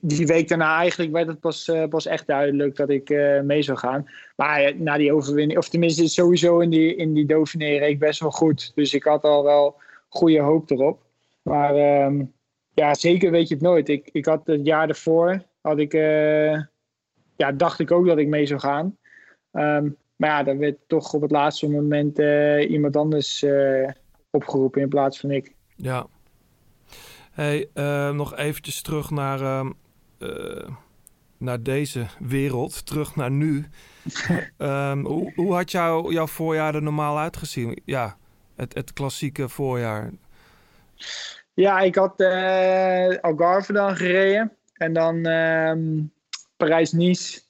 [0.00, 3.08] die week daarna eigenlijk werd het pas, eh, pas echt duidelijk dat ik
[3.44, 4.08] mee zou gaan.
[4.36, 8.20] Maar na die overwinning, of tenminste sowieso in die, in die Dauphiné reed ik best
[8.20, 8.72] wel goed.
[8.74, 11.02] Dus ik had al wel goede hoop erop.
[11.42, 12.24] Maar ehm,
[12.74, 13.88] ja, zeker weet je het nooit.
[13.88, 15.92] Ik, ik had het jaar ervoor, had ik,
[17.36, 18.98] ja, dacht ik ook dat ik mee zou gaan.
[19.52, 22.18] Ehm, maar ja, dan werd toch op het laatste moment
[22.68, 23.44] iemand anders
[24.32, 25.54] opgeroepen in plaats van ik.
[25.76, 26.06] Ja.
[27.32, 29.70] Hey, eh, nog eventjes terug naar, ehm,
[30.18, 30.68] eh,
[31.36, 32.86] naar deze wereld.
[32.86, 33.64] Terug naar nu.
[34.56, 37.80] Ehm, hoe, hoe had jou, jouw voorjaar er normaal uitgezien?
[37.84, 38.16] Ja,
[38.56, 40.10] het, het klassieke voorjaar.
[41.54, 44.52] Ja, ik had eh Algarve dan gereden.
[44.72, 46.02] En dan ehm,
[46.56, 47.40] Parijs-Nice.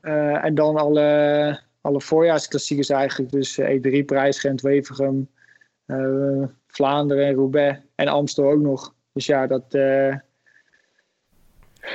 [0.00, 3.32] Eh, en dan alle, alle voorjaarsklassiekers eigenlijk.
[3.32, 4.04] Dus eh, E3,
[5.88, 7.78] Eh, Vlaanderen en Roubaix.
[7.94, 8.94] En Amstel ook nog.
[9.12, 10.14] Dus ja, dat, eh,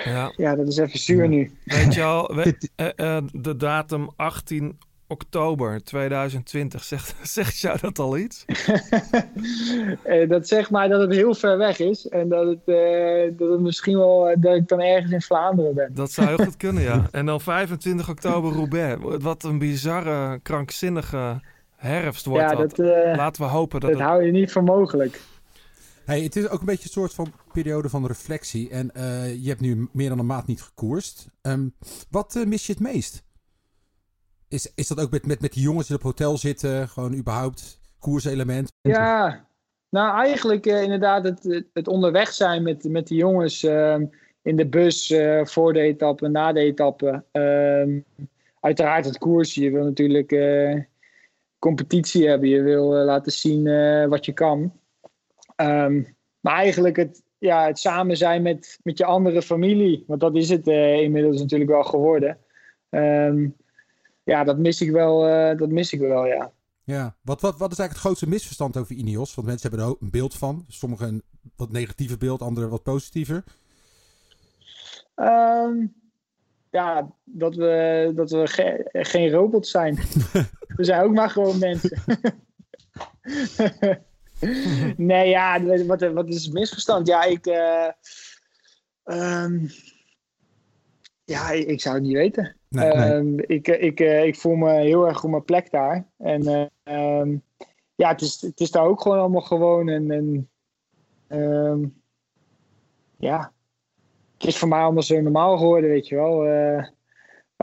[0.05, 0.33] Ja.
[0.37, 1.51] ja, dat is even zuur nu.
[1.65, 4.77] Weet je al, we- eh, eh, de datum 18
[5.07, 6.83] oktober 2020.
[6.83, 8.45] Zegt, zegt jou dat al iets?
[10.27, 12.07] Dat zegt maar dat het heel ver weg is.
[12.07, 15.93] En dat het, eh, dat het misschien wel dat ik dan ergens in Vlaanderen ben.
[15.93, 17.07] Dat zou heel goed kunnen, ja.
[17.11, 19.01] En dan 25 oktober Roubaix.
[19.23, 21.41] Wat een bizarre, krankzinnige
[21.83, 22.75] herfst wordt ja, dat.
[22.75, 24.09] dat, eh, Laten we hopen dat dat het...
[24.09, 25.21] hou je niet voor mogelijk.
[26.05, 28.69] Hey, het is ook een beetje een soort van periode van reflectie.
[28.69, 31.27] En eh, je hebt nu meer dan een maand niet gekoerst.
[31.41, 31.67] Ehm,
[32.09, 33.23] wat eh, mis je het meest?
[34.47, 36.89] Is, is dat ook met, met, met die jongens die op hotel zitten?
[36.89, 38.71] Gewoon überhaupt koerselement?
[38.81, 39.47] Ja,
[39.89, 44.05] nou eigenlijk eh, inderdaad het, het onderweg zijn met, met de jongens ehm,
[44.41, 47.23] in de bus eh, voor de etappe, na de etappe.
[47.31, 47.99] Ehm,
[48.59, 49.53] uiteraard het koers.
[49.53, 50.79] Je wil natuurlijk eh,
[51.63, 52.49] competitie hebben.
[52.49, 54.73] Je wil eh, laten zien eh, wat je kan.
[55.55, 56.03] Ehm,
[56.39, 60.03] maar eigenlijk het, ja, het samen zijn met, met je andere familie.
[60.07, 62.37] Want dat is het eh, inmiddels natuurlijk wel geworden.
[62.89, 63.47] Ehm,
[64.23, 65.19] ja, dat mis ik wel,
[65.57, 66.51] dat mis ik wel, ja.
[66.83, 67.15] Ja.
[67.21, 69.35] Wat, wat, wat is eigenlijk het grootste misverstand over Ineos?
[69.35, 70.65] Want mensen hebben er ook een beeld van.
[70.67, 71.23] Sommigen een
[71.55, 73.43] wat negatiever beeld, anderen wat positiever.
[75.15, 75.85] Ehm,
[76.69, 79.97] ja, dat we, dat we ge- geen robots zijn.
[80.75, 82.01] we zijn ook maar gewoon mensen.
[84.97, 87.07] nee, ja, wat, wat is het misverstand?
[87.07, 87.45] Ja, ik.
[87.45, 87.89] eh,
[89.03, 89.65] ehm,
[91.23, 92.55] ja, ik, ik zou het niet weten.
[92.69, 93.11] Nee, nee.
[93.11, 96.07] Ehm, ik, ik, eh, ik voel me heel erg op mijn plek daar.
[96.17, 97.37] En eh, ehm,
[97.95, 99.89] ja, het is, het is daar ook gewoon allemaal gewoon.
[99.89, 100.49] En, en
[103.17, 103.53] ja,
[104.37, 106.45] het is voor mij allemaal zo normaal geworden, weet je wel.
[106.45, 106.87] Eh,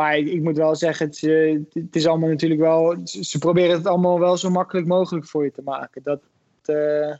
[0.00, 2.96] maar ik, ik moet wel zeggen, het, is, eh, het is allemaal natuurlijk wel.
[3.04, 6.02] Ze proberen het allemaal wel zo makkelijk mogelijk voor je te maken.
[6.02, 6.20] Dat,
[6.64, 7.14] eh,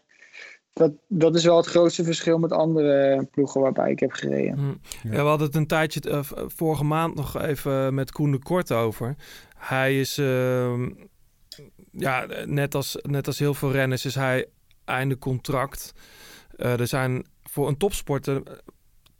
[0.73, 4.59] dat, dat is wel het grootste verschil met andere ploegen waarbij ik heb gereden.
[4.59, 5.09] Hm.
[5.09, 5.23] Ja.
[5.23, 9.17] we hadden het een tijdje, eh, vorige maand nog even met Koen de Kort over.
[9.57, 10.91] Hij is, ehm,
[11.93, 14.47] ja, net als, net als heel veel renners is hij
[14.85, 15.93] einde contract.
[16.57, 18.43] Eh, er zijn voor een topsporter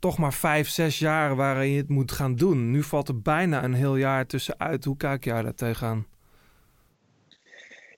[0.01, 2.71] toch maar vijf, zes jaar waarin je het moet gaan doen.
[2.71, 4.85] Nu valt er bijna een heel jaar tussenuit.
[4.85, 6.05] Hoe kijk jij daar tegenaan?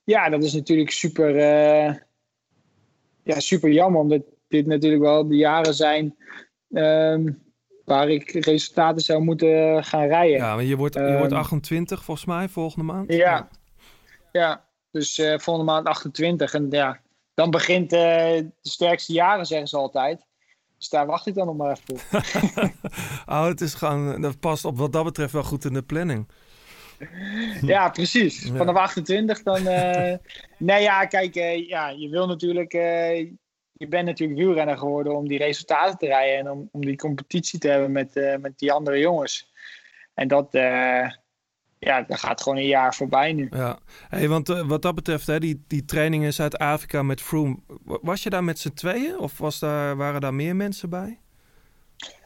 [0.04, 1.96] Ja, dat is natuurlijk super, eh,
[3.24, 6.16] ja, super jammer, omdat dit natuurlijk wel de jaren zijn
[6.72, 7.32] ehm,
[7.86, 10.38] waar ik resultaten zou moeten gaan rijden.
[10.38, 13.14] Ja, maar je wordt, je Ehm, wordt 28 volgens mij volgende maand.
[13.14, 13.50] Ja,
[14.32, 14.66] ja.
[14.92, 16.54] dus eh, volgende maand 28.
[16.54, 17.00] En ja,
[17.34, 20.26] dan begint eh, de sterkste jaren, zeggen ze altijd.
[20.84, 22.72] Dus daar wacht ik dan nog maar even op.
[23.36, 26.28] oh, het is gewoon, dat past op wat dat betreft wel goed in de planning.
[27.74, 28.44] ja, precies.
[28.44, 28.56] Ja.
[28.56, 29.68] Vanaf 28 dan.
[29.68, 30.18] eh,
[30.58, 32.74] nee, ja, kijk, eh, ja, je wil natuurlijk.
[32.74, 33.18] eh,
[33.74, 37.60] je bent natuurlijk wielrenner geworden om die resultaten te rijden en om, om die competitie
[37.60, 39.52] te hebben met, met die andere jongens.
[40.14, 40.52] En dat,
[41.84, 43.48] ja, dat gaat gewoon een jaar voorbij nu.
[43.52, 43.78] Ja,
[44.10, 47.98] hey, want eh, wat dat betreft, hè, die, die training in Zuid-Afrika met Froome, wa-
[48.02, 51.20] was je daar met z'n tweeën of was daar, waren daar meer mensen bij?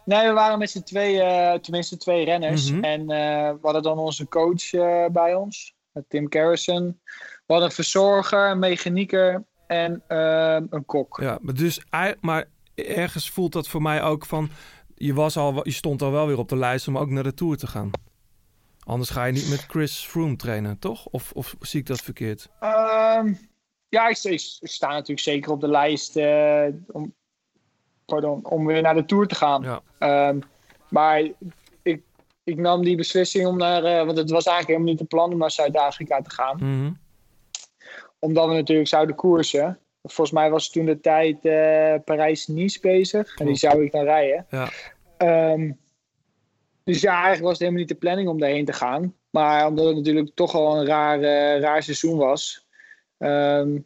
[0.05, 2.71] Nee, we waren met z'n twee, eh, tenminste twee renners.
[2.71, 2.83] Mhm.
[2.83, 4.71] En eh, we hadden dan onze coach
[5.11, 5.75] bij ons,
[6.07, 6.99] Tim Carrison.
[7.45, 10.03] We hadden een verzorger, een mechanieker en
[10.69, 11.19] een kok.
[11.21, 11.81] Ja, maar dus,
[12.21, 14.49] maar ergens voelt dat voor mij ook van,
[14.95, 17.33] je, was al, je stond al wel weer op de lijst om ook naar de
[17.33, 17.89] Tour te gaan.
[18.87, 21.05] Anders ga je niet met Chris Froome trainen, toch?
[21.05, 22.49] Of, of zie ik dat verkeerd?
[22.59, 23.33] Ehm,
[23.89, 27.13] ja, ik, sta natuurlijk zeker op de lijst eh, om,
[28.05, 29.63] pardon, om weer naar de Tour te gaan.
[29.63, 29.81] Ja.
[29.99, 30.39] Ehm,
[30.89, 31.21] maar
[31.81, 32.01] ik,
[32.43, 35.31] ik nam die beslissing om naar, eh, want het was eigenlijk helemaal niet de plan
[35.31, 36.57] om naar Zuid-Afrika te gaan.
[36.57, 36.91] Mhm.
[38.19, 39.79] Omdat we natuurlijk zouden koersen.
[40.03, 43.35] Volgens mij was toen de tijd eh, Parijs-Nice bezig.
[43.35, 44.45] En die zou ik dan rijden.
[44.49, 44.69] Ja.
[45.17, 45.71] Ehm,
[46.87, 49.13] dus ja, eigenlijk was het helemaal niet de planning om daarheen te gaan.
[49.29, 52.65] Maar omdat het natuurlijk toch al een raar, eh, raar seizoen was.
[53.17, 53.79] ehm,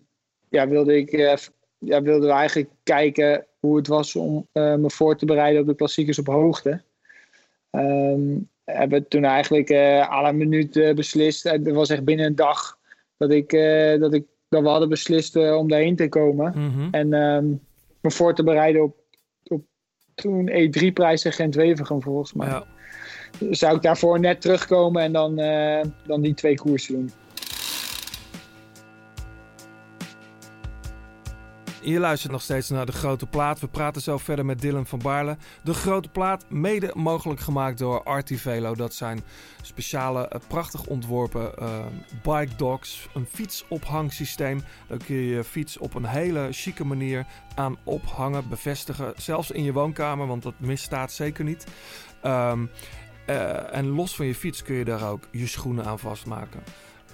[0.50, 1.38] ja, wilde ik, eh,
[1.78, 5.68] ja, wilden we eigenlijk kijken hoe het was om eh, me voor te bereiden op
[5.68, 6.82] de klassiekers op hoogte.
[7.70, 11.44] Ehm hebben toen eigenlijk à la minuut beslist.
[11.44, 12.78] Het was echt binnen een dag
[13.18, 13.50] dat, ik,
[14.00, 16.54] dat, ik, dat we hadden beslist om daarheen te komen.
[16.56, 16.88] Mhm.
[16.92, 17.50] En ehm,
[18.02, 18.96] me voor te bereiden op,
[19.44, 19.64] op
[20.16, 22.48] toen E3-prijs in Gent-Wevergem volgens mij.
[22.48, 22.66] Ja.
[23.50, 27.12] Zou ik daarvoor net terugkomen en dan, eh, dan die twee koersen doen.
[31.84, 33.60] Je luistert nog steeds naar De Grote Plaat.
[33.60, 35.38] We praten zo verder met Dylan van Baarle.
[35.64, 38.76] De Grote Plaat, mede mogelijk gemaakt door Artivelo.
[38.76, 39.24] Dat zijn
[39.62, 41.86] speciale, eh, prachtig ontworpen eh,
[42.24, 43.08] bike dogs.
[43.14, 44.62] Een fietsophangssysteem.
[44.88, 49.14] Daar kun je je fiets op een hele chique manier aan ophangen, bevestigen.
[49.18, 51.66] Zelfs in je woonkamer, want dat misstaat zeker niet.
[52.22, 52.66] Ehm,
[53.38, 56.64] eh, en los van je fiets kun je daar ook je schoenen aan vastmaken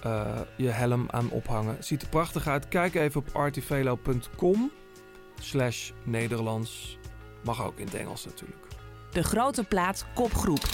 [0.02, 1.76] eh, je helm aan ophangen.
[1.84, 2.68] Ziet er prachtig uit.
[2.68, 4.70] Kijk even op artivelo.com
[5.40, 6.98] slash Nederlands.
[7.44, 8.66] Mag ook in het Engels natuurlijk.
[9.10, 10.64] De grote plaat kopgroep.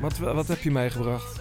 [0.00, 1.40] Wat, wat heb je meegebracht?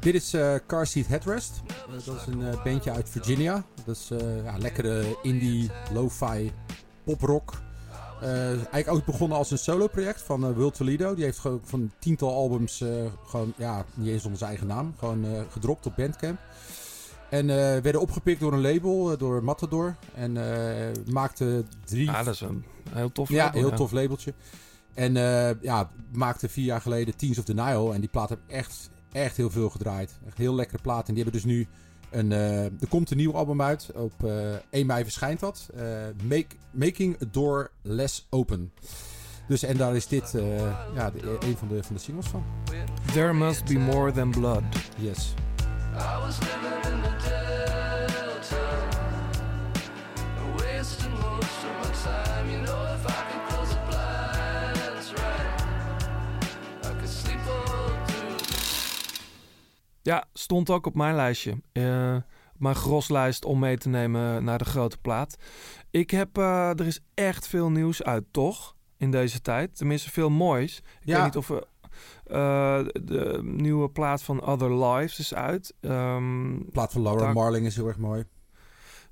[0.00, 1.62] Dit is eh Car Seat Headrest.
[1.66, 3.64] Eh, dat is een eh, bandje uit Virginia.
[3.84, 4.08] Dat is
[4.44, 6.52] ja, lekkere indie, lo-fi,
[7.04, 7.52] poprock.
[8.20, 11.14] Eigenlijk ook begonnen als een solo-project van Will Toledo.
[11.14, 12.84] Die heeft gewoon van tiental albums
[13.26, 16.38] gewoon, ja, niet eens onder zijn eigen naam, gewoon gedropt op Bandcamp.
[17.30, 19.96] En werden opgepikt door een label, door Matador.
[20.14, 22.10] En eh maakte drie...
[22.10, 23.76] Ah, dat is een heel tof Ja, heel ja.
[23.76, 24.34] tof labeltje.
[24.96, 27.92] En eh, ja, maakte vier jaar geleden Teens of the Nile.
[27.94, 30.18] En die plaat heb echt, echt heel veel gedraaid.
[30.26, 31.08] Echt heel lekkere plaat.
[31.08, 31.66] En die hebben dus nu
[32.10, 33.90] Een, eh, er komt een nieuw album uit.
[33.94, 35.68] Op eh 1 mei verschijnt dat.
[35.76, 35.82] Eh,
[36.28, 38.72] Make, Making a Door Less Open.
[39.48, 40.58] Dus en daar is dit eh,
[40.94, 42.44] ja, de- een van de, van de singles van.
[43.12, 44.62] There must be more than blood.
[44.98, 45.34] Yes.
[45.94, 46.38] I was
[60.06, 61.60] Ja, stond ook op mijn lijstje.
[61.72, 62.16] Eh,
[62.56, 65.36] mijn groslijst om mee te nemen naar de grote plaat.
[65.90, 68.76] Ik heb, eh, er is echt veel nieuws uit, toch?
[68.96, 69.76] In deze tijd.
[69.76, 70.78] Tenminste, veel moois.
[70.78, 71.14] Ik Ja.
[71.16, 71.66] weet niet of we...
[72.24, 75.74] eh, de nieuwe plaat van Other Lives is uit.
[75.80, 78.24] Ehm, De plaat van Laura Daar- Marling is heel erg mooi.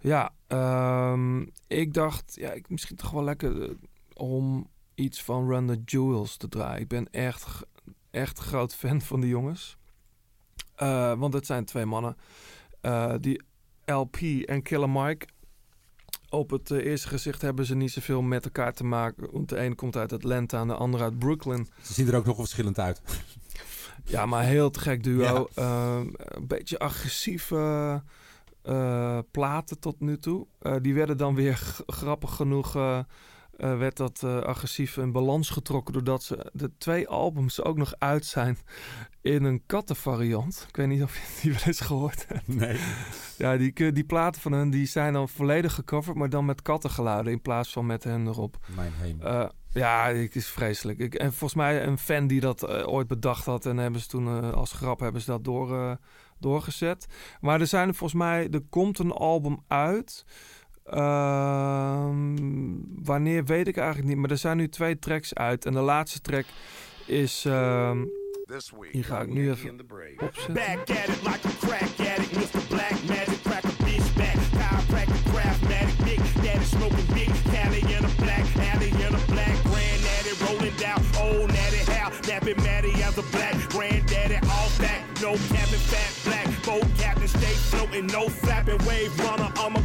[0.00, 3.76] ja, ehm, ik dacht, ja, ik, misschien toch wel lekker
[4.14, 6.80] om iets van Run the Jewels te draaien.
[6.80, 7.60] Ik ben echt,
[8.10, 9.76] echt groot fan van die jongens.
[10.74, 12.16] Eh, want het zijn twee mannen.
[12.80, 13.42] Eh, die
[13.84, 15.26] LP en Killer Mike.
[16.28, 19.28] Op het eh, eerste gezicht hebben ze niet zoveel met elkaar te maken.
[19.32, 21.68] Want de ene komt uit Atlanta en de andere uit Brooklyn.
[21.82, 23.02] Ze zien er ook nog verschillend uit.
[24.06, 25.48] Ja, maar heel te gek duo.
[25.54, 25.98] Ja.
[26.16, 28.02] Een beetje agressieve
[29.30, 30.46] platen tot nu toe.
[30.82, 32.76] Die werden dan weer grappig genoeg.
[33.58, 35.92] Eh, eh, werd dat eh, agressief in balans getrokken.
[35.92, 38.58] Doordat ze de twee albums ook nog uit zijn
[39.22, 40.64] in een kattenvariant.
[40.68, 42.48] Ik weet niet of je die wel eens gehoord hebt.
[42.48, 42.78] Nee.
[43.38, 46.16] Ja, die, k- die platen van hen die zijn dan volledig gecoverd.
[46.16, 48.56] Maar dan met kattengeluiden in plaats van met hen erop.
[48.74, 49.26] Mijn hemel.
[49.26, 50.98] Eh, ja, het is vreselijk.
[50.98, 54.06] Ik, en volgens mij een fan die dat eh, ooit bedacht had en hebben ze
[54.06, 55.92] toen eh, als grap hebben ze dat door, eh,
[56.38, 57.06] doorgezet.
[57.40, 60.24] Maar er zijn er volgens mij, er komt een album uit.
[60.84, 62.36] Ehm,
[63.04, 65.66] wanneer weet ik eigenlijk niet, maar er zijn nu twee tracks uit.
[65.66, 66.44] En de laatste track
[67.06, 67.44] is.
[67.44, 68.04] ehm,
[68.90, 69.80] hier ga ik nu even
[70.18, 70.54] opzetten.
[70.54, 72.66] Back at it like a crack addict, Mr.
[72.68, 74.36] Black Magic, crack a bitch back.
[74.58, 80.32] Chiropractic, craftmatic, big daddy smoking big Cali in a black alley in a black granddaddy
[80.44, 85.84] rolling down old natty how napping Matty as a black granddaddy all back, no capping
[85.90, 89.50] fat black boat captain stay floating, no flapping wave runner.
[89.56, 89.83] I'm a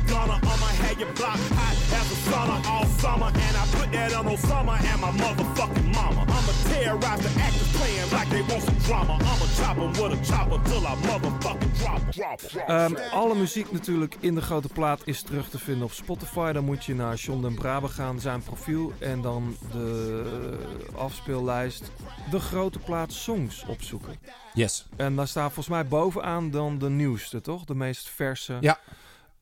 [0.99, 4.99] your block hot as a sauna all summer, and I put that on Osama and
[5.01, 6.21] my motherfucking mama.
[6.21, 9.13] I'ma terrorize the actors playing like they want some drama.
[9.13, 12.67] I'ma chop 'em with a chopper till I motherfucking drop, drop, drop.
[12.67, 16.51] Ehm, alle muziek natuurlijk in de grote plaat is terug te vinden op Spotify.
[16.51, 18.93] Dan moet je naar John den Brabe gaan, zijn profiel.
[18.99, 20.57] En dan de
[20.95, 21.91] afspeellijst
[22.31, 24.19] De Grote Plaat Songs opzoeken.
[24.53, 24.87] Yes.
[24.95, 27.65] En daar staat volgens mij bovenaan dan de nieuwste, toch?
[27.65, 28.79] De meest verse Ja.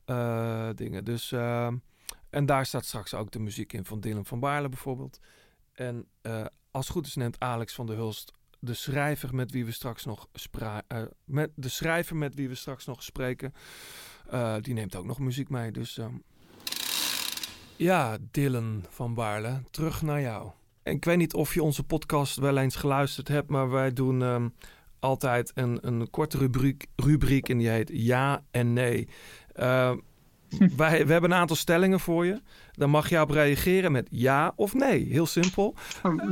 [0.07, 1.03] Eh, dingen.
[1.05, 1.75] Dus, ehm,
[2.29, 5.19] en daar staat straks ook de muziek in van Dylan van Baarle bijvoorbeeld.
[5.73, 9.65] En eh, als het goed is neemt Alex van der Hulst de schrijver met wie
[9.65, 13.53] we straks nog spra- eh, met de schrijver met wie we straks nog spreken,
[14.61, 15.71] die neemt ook nog muziek mee.
[15.71, 16.13] Dus ehm,
[17.75, 20.51] ja, Dylan van Baarle, terug naar jou.
[20.83, 24.21] En ik weet niet of je onze podcast wel eens geluisterd hebt, maar wij doen
[24.21, 24.49] ehm,
[24.99, 29.09] altijd een, een korte rubriek, rubriek en die heet ja en nee.
[29.57, 29.91] Eh,
[30.77, 32.41] wij, we hebben een aantal stellingen voor je.
[32.71, 35.07] Dan mag je op reageren met ja of nee.
[35.11, 35.75] Heel simpel.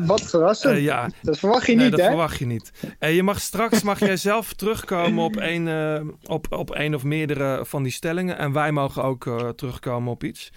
[0.06, 0.74] Wat verrassend.
[0.76, 1.10] Eh, ja.
[1.22, 2.08] Dat verwacht je Nee, niet, dat hè?
[2.08, 2.72] verwacht je niet.
[3.00, 7.04] En je mag straks mag jij zelf terugkomen op één, eh, op, op één of
[7.04, 8.38] meerdere van die stellingen.
[8.38, 10.52] En wij mogen ook eh, terugkomen op iets.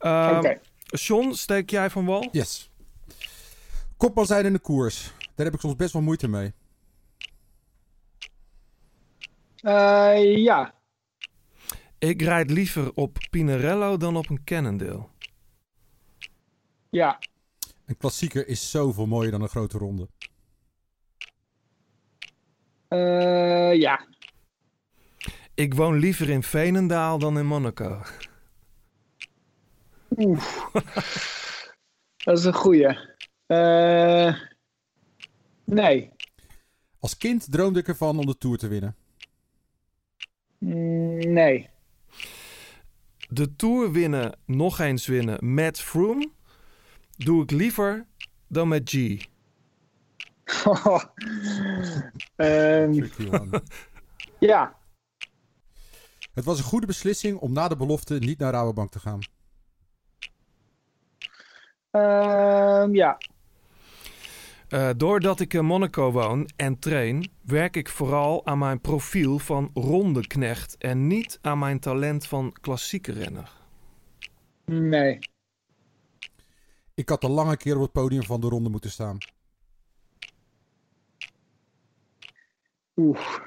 [0.00, 0.58] Uh, Oké.
[0.84, 2.28] John, steek jij van wal?
[2.32, 2.70] Yes.
[3.96, 5.12] Kopman zijn in de koers.
[5.34, 6.52] Daar heb ik soms best wel moeite mee.
[9.60, 10.74] Eh, ja.
[11.98, 15.06] Ik rijd liever op Pinarello dan op een Cannondale.
[16.90, 17.18] Ja.
[17.86, 20.08] Een klassieker is zoveel mooier dan een grote ronde.
[22.88, 24.06] Eh, ja.
[25.54, 28.02] Ik woon liever in Veenendaal dan in Monaco.
[30.16, 30.44] Oeh.
[32.16, 32.98] Dat is een goeie.
[33.46, 34.40] Eh,
[35.64, 36.10] nee.
[36.98, 38.96] Als kind droomde ik ervan om de Tour te winnen.
[40.58, 41.70] Mm, nee.
[43.28, 46.30] De Tour winnen, nog eens winnen met Froome
[47.16, 48.06] doe ik liever
[48.46, 48.94] dan met G.
[52.36, 52.92] Ehm,
[54.38, 54.76] ja.
[56.34, 59.20] Het was een goede beslissing om na de belofte niet naar Rabobank te gaan.
[61.90, 63.18] Ehm, ja.
[64.68, 69.70] Eh, doordat ik in Monaco woon en train, werk ik vooral aan mijn profiel van
[69.74, 73.52] rondeknecht en niet aan mijn talent van klassieke renner.
[74.64, 75.18] Nee.
[76.94, 79.18] Ik had al lange keer op het podium van de ronde moeten staan.
[82.96, 83.38] Oeh.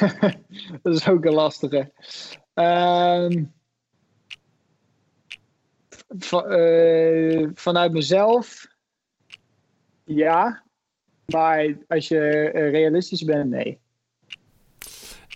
[0.82, 1.92] dat is ook een lastige.
[2.54, 3.44] Ehm,
[6.18, 8.66] va- eh, vanuit mezelf,
[10.04, 10.64] ja.
[11.32, 12.20] Maar als je
[12.50, 13.78] eh, realistisch bent, nee.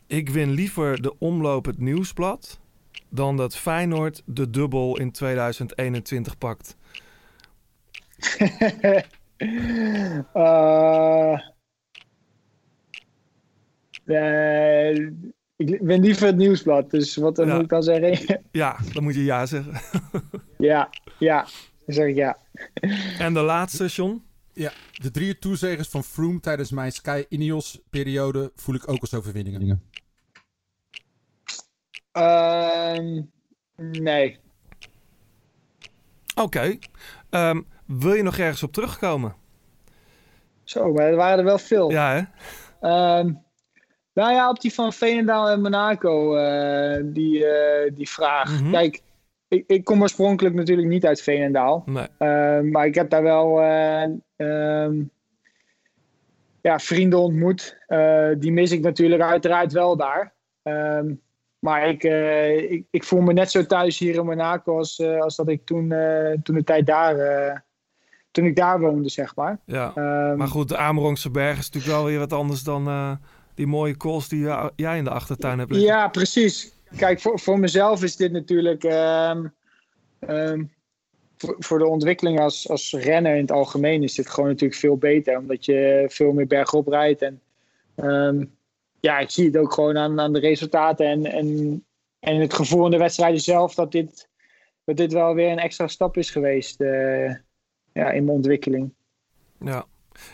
[0.07, 2.61] Ik win liever de omloop het nieuwsblad
[3.09, 6.77] dan dat Feyenoord de dubbel in 2021 pakt.
[10.33, 11.39] Eh,
[14.05, 14.97] eh,
[15.57, 17.45] ik ben liever het nieuwsblad, dus wat Ja.
[17.55, 18.43] moet ik dan zeggen?
[18.53, 19.73] Ja, dan moet je ja zeggen.
[20.59, 21.47] ja, ja,
[21.87, 22.39] dan zeg ik ja.
[23.19, 24.23] En de laatste, John?
[24.61, 29.15] Ja, de drie toezegers van Froome tijdens mijn Sky Ineos periode voel ik ook als
[29.15, 29.83] overwinningen.
[32.13, 33.23] Ehm,
[33.77, 34.39] nee.
[36.35, 36.79] Oké.
[37.31, 39.35] Ehm, wil je nog ergens op terugkomen?
[40.65, 41.91] Zo, maar er waren er wel veel.
[41.91, 42.19] Ja, hè?
[42.89, 43.33] Ehm,
[44.13, 48.61] nou ja, op die van Veenendaal en Monaco, eh, die, eh, die vraag.
[48.61, 48.71] Mhm.
[48.71, 49.03] Kijk,
[49.51, 51.83] ik, ik kom oorspronkelijk natuurlijk niet uit Veenendaal.
[51.87, 52.07] Nee.
[52.19, 54.03] Ehm, maar ik heb daar wel eh,
[54.37, 55.03] ehm,
[56.61, 57.79] ja, vrienden ontmoet.
[57.87, 60.33] Eh, die mis ik natuurlijk uiteraard wel daar.
[60.63, 61.15] Ehm,
[61.59, 65.37] maar ik, eh, ik, ik voel me net zo thuis hier in Monaco als, als
[65.37, 65.95] dat ik toen,
[66.43, 67.65] toen de tijd daar,
[68.31, 69.59] toen ik daar woonde, zeg maar.
[69.65, 69.93] Ja.
[70.37, 73.19] Maar goed, de Amerongse berg is natuurlijk wel weer wat anders dan
[73.55, 75.89] die mooie kools die jij in de achtertuin hebt liggen.
[75.89, 76.79] Ja, precies.
[76.97, 78.85] Kijk, voor, voor mezelf is dit natuurlijk.
[78.85, 79.47] ehm,
[80.19, 80.65] ehm,
[81.59, 85.39] voor, de ontwikkeling als, als renner in het algemeen is dit gewoon natuurlijk veel beter.
[85.39, 87.23] Omdat je veel meer bergop rijdt.
[87.23, 87.41] En
[87.95, 88.45] ehm,
[89.01, 91.85] ja, ik zie het ook gewoon aan, aan de resultaten en, en,
[92.21, 94.29] en het gevoel in de wedstrijden zelf dat dit,
[94.85, 97.35] dat dit wel weer een extra stap is geweest eh,
[97.93, 98.93] ja, in mijn ontwikkeling.
[99.61, 99.85] Ja,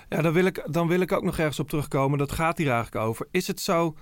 [0.08, 2.18] ja dan, wil ik, dan wil ik ook nog ergens op terugkomen.
[2.18, 3.28] Dat gaat hier eigenlijk over.
[3.30, 3.96] Is het zo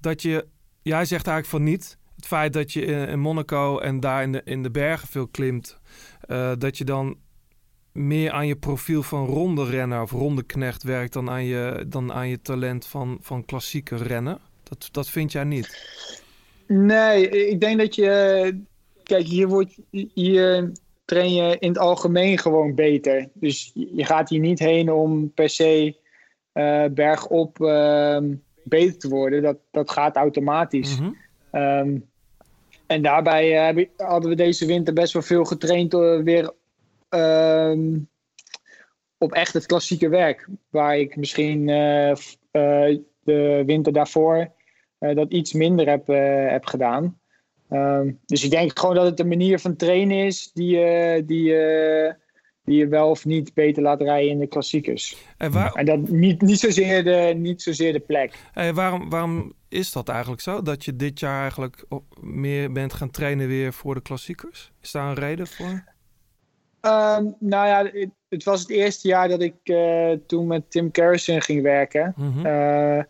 [0.00, 0.46] dat je...
[0.88, 1.98] Jij zegt eigenlijk van niet.
[2.16, 5.78] Het feit dat je in, Monaco en daar in de, in de bergen veel klimt...
[6.20, 7.16] eh, dat je dan
[7.92, 11.12] meer aan je profiel van ronde renner of ronde knecht werkt...
[11.12, 14.38] dan aan je, dan aan je talent van, van klassieke rennen.
[14.62, 15.86] Dat, dat vind jij niet?
[16.66, 18.60] Nee, ik denk dat je.
[19.02, 19.78] Kijk, hier, wordt,
[20.14, 20.72] hier
[21.04, 23.28] train je in het algemeen gewoon beter.
[23.32, 25.96] Dus je gaat hier niet heen om per se
[26.52, 28.34] eh, bergop ehm,
[28.68, 29.42] beter te worden.
[29.42, 30.98] Dat, dat gaat automatisch.
[31.00, 31.10] Mhm.
[31.50, 31.98] Ehm,
[32.86, 36.52] en daarbij ik- hadden we deze winter best wel veel getraind eh, weer
[37.08, 37.98] ehm,
[39.18, 40.48] op echt het klassieke werk.
[40.70, 42.16] Waar ik misschien eh,
[43.22, 44.50] de winter daarvoor
[44.98, 46.06] dat iets minder heb,
[46.50, 47.18] heb gedaan.
[47.68, 51.54] Ehm, dus ik denk gewoon dat het een manier van trainen is die, die,
[52.68, 55.16] die je wel of niet beter laat rijden in de klassiekers.
[55.36, 58.34] En, waar, En dat niet, niet, zozeer, de, niet zozeer de plek.
[58.54, 60.62] eh, waarom, waarom is dat eigenlijk zo?
[60.62, 61.84] Dat je dit jaar eigenlijk
[62.20, 64.70] meer bent gaan trainen weer voor de klassiekers?
[64.82, 65.84] Is daar een reden voor?
[66.80, 70.90] Ehm, nou ja, het, het was het eerste jaar dat ik eh, toen met Tim
[70.90, 72.14] Carrison ging werken.
[72.16, 72.46] Mhm.
[72.46, 73.02] Eh,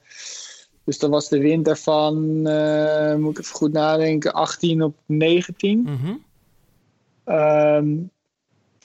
[0.85, 5.83] dus dat was de winter van, eh, moet ik even goed nadenken, 18 op 19.
[5.83, 6.15] Mhm.
[7.25, 7.89] Ehm,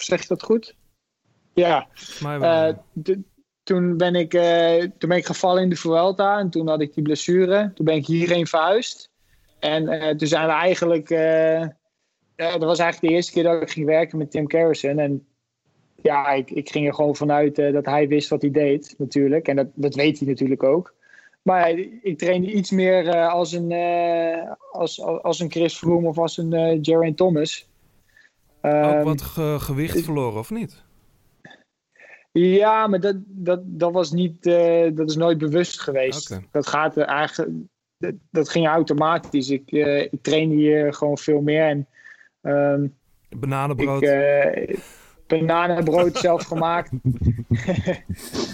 [0.03, 0.75] zeg je dat goed?
[1.53, 1.87] Ja.
[2.21, 2.69] Eh,
[3.63, 6.93] toen, ben ik, eh, toen ben ik gevallen in de Vuelta en toen had ik
[6.93, 7.71] die blessure.
[7.73, 9.09] Toen ben ik hierheen verhuisd.
[9.59, 11.09] En eh, toen zijn we eigenlijk...
[12.35, 14.99] dat was eigenlijk de eerste keer dat ik ging werken met Tim Carrison.
[14.99, 15.25] En
[16.01, 19.47] ja, ik, ik ging er gewoon vanuit dat hij wist wat hij deed, natuurlijk.
[19.47, 20.93] En dat, dat weet hij natuurlijk ook.
[21.41, 21.69] Maar
[22.01, 23.71] ik trainde iets meer als, een,
[24.71, 27.67] als, als een Chris Froome of als een Geraint Thomas.
[28.65, 30.83] Ook Ehm, wat ge- gewicht verloren, of niet?
[32.31, 36.39] Ja, maar dat, dat, dat was niet, eh, dat is nooit bewust geweest.
[36.51, 37.51] Dat gaat eigenlijk,
[37.97, 39.49] dat, dat ging automatisch.
[39.49, 41.87] Ik, eh, ik trainde hier gewoon veel meer en
[42.41, 42.87] ehm,
[43.37, 44.01] Bananenbrood.
[44.03, 44.77] ik, eh,
[45.27, 46.91] bananenbrood zelf gemaakt.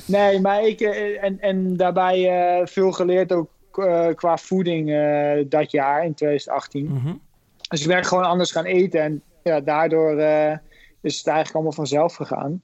[0.08, 3.50] nee, maar ik, en, en daarbij veel geleerd ook
[4.16, 4.88] qua voeding
[5.50, 6.86] dat jaar in 2018.
[6.86, 7.14] Mhm.
[7.70, 9.02] Dus ik ben gewoon anders gaan eten.
[9.02, 10.58] En ja, daardoor eh,
[11.02, 12.62] is het eigenlijk allemaal vanzelf gegaan.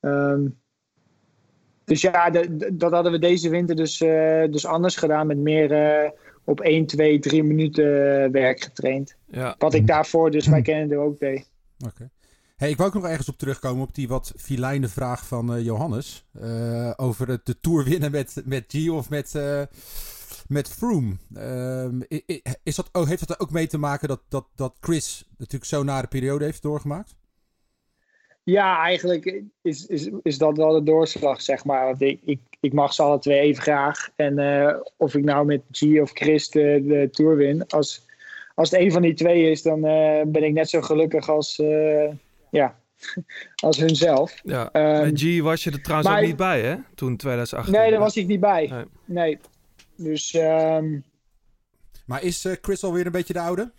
[0.00, 0.46] Ehm,
[1.84, 5.26] dus ja, de- de- dat hadden we deze winter dus, eh, dus anders gedaan.
[5.26, 6.10] Met meer eh,
[6.44, 7.84] op 1, 2, 3 minuten
[8.32, 9.16] werk getraind.
[9.26, 9.54] Ja.
[9.58, 11.50] Wat ik daarvoor dus bij Canada ook deed.
[11.86, 12.10] Oké.
[12.56, 15.64] Hey, ik wou ook nog ergens op terugkomen op die wat filijne vraag van eh,
[15.64, 16.26] Johannes.
[16.40, 19.62] eh, over het de Tour winnen met, met G of met, eh
[20.46, 21.16] met Froome.
[21.34, 22.00] Ehm,
[22.62, 25.64] is dat, oh, heeft dat er ook mee te maken dat, dat, dat Chris natuurlijk
[25.64, 27.14] zo'n nare periode heeft doorgemaakt?
[28.44, 31.84] Ja, eigenlijk is, is, is dat wel de doorslag, zeg maar.
[31.84, 34.10] Want ik, ik, ik mag ze alle twee even graag.
[34.16, 37.66] En eh, of ik nou met G of Chris de, de Tour win.
[37.66, 38.06] Als,
[38.54, 41.58] als het een van die twee is, dan eh, ben ik net zo gelukkig als,
[41.58, 42.12] eh,
[42.50, 42.78] ja,
[43.64, 44.40] als hunzelf.
[44.42, 44.72] Ja.
[44.72, 46.76] Ehm, G was je er trouwens maar- ook niet bij, hè?
[46.94, 47.72] Toen 2018.
[47.72, 48.66] Nee, daar was ik niet bij.
[48.66, 48.84] Nee.
[49.04, 49.38] Nee.
[49.96, 50.98] Dus ehm,
[52.06, 53.72] Maar is eh, Chris alweer een beetje de oude?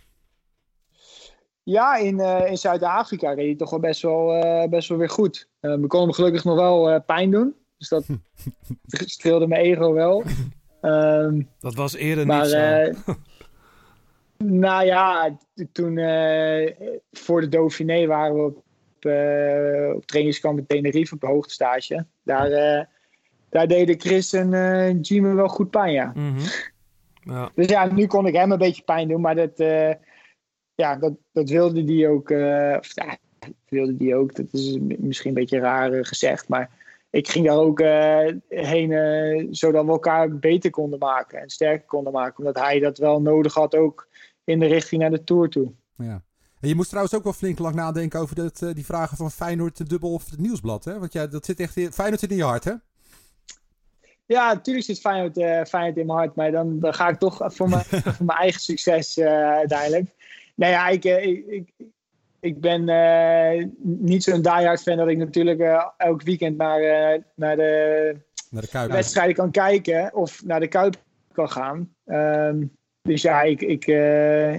[1.62, 5.10] ja, in, eh, in Zuid-Afrika reed hij toch wel best wel, eh, best wel weer
[5.10, 5.48] goed.
[5.60, 7.54] Eh, we konden hem gelukkig nog wel eh, pijn doen.
[7.78, 8.06] Dus dat
[9.16, 10.22] streelde mijn ego wel.
[10.80, 12.56] Ehm, Dat was eerder maar niet zo.
[12.56, 12.94] eh,
[14.62, 15.36] nou ja,
[15.72, 16.74] toen eh,
[17.12, 18.64] voor de Dauphiné waren we op,
[19.04, 22.06] eh, op trainingskamp in Tenerife op de hoogtestage.
[22.22, 22.84] Daar, eh,
[23.56, 26.12] daar deden Chris en eh Jimmy wel goed pijn, ja.
[26.14, 26.40] Mhm.
[27.22, 27.50] ja.
[27.54, 29.94] Dus ja, nu kon ik hem een beetje pijn doen, maar dat, eh,
[30.74, 32.30] ja, dat, dat wilde die ook.
[32.30, 33.16] eh, of, ja,
[33.68, 34.34] wilde die ook.
[34.34, 36.70] Dat is misschien een beetje raar gezegd, maar
[37.10, 41.86] ik ging daar ook eh, heen eh, zodat we elkaar beter konden maken en sterker
[41.86, 44.08] konden maken, omdat hij dat wel nodig had ook
[44.44, 45.72] in de richting naar de Tour toe.
[45.96, 46.22] Ja.
[46.60, 49.30] En je moest trouwens ook wel flink lang nadenken over dat, eh, die vragen van
[49.30, 50.84] Feyenoord, de dubbel of het nieuwsblad.
[50.84, 50.98] Hè?
[50.98, 52.72] Want ja, dat zit echt in, Feyenoord zit in je hart, hè?
[54.26, 57.42] Ja, natuurlijk zit Feyenoord, eh, Feyenoord in mijn hart, maar dan, dan ga ik toch
[57.46, 57.84] voor mijn,
[58.16, 60.10] voor mijn eigen succes eh, uiteindelijk.
[60.54, 61.72] Nou ja, ik, eh, ik, ik,
[62.40, 62.84] ik ben
[63.78, 65.60] niet zo'n diehard fan dat ik natuurlijk
[65.96, 66.80] elk weekend naar,
[67.34, 68.16] naar de
[68.50, 68.90] Naar de Kuip.
[68.90, 70.96] wedstrijden kan kijken of naar de Kuip
[71.32, 71.94] kan gaan.
[72.04, 72.64] Ehm,
[73.02, 73.86] dus ja, ik, ik,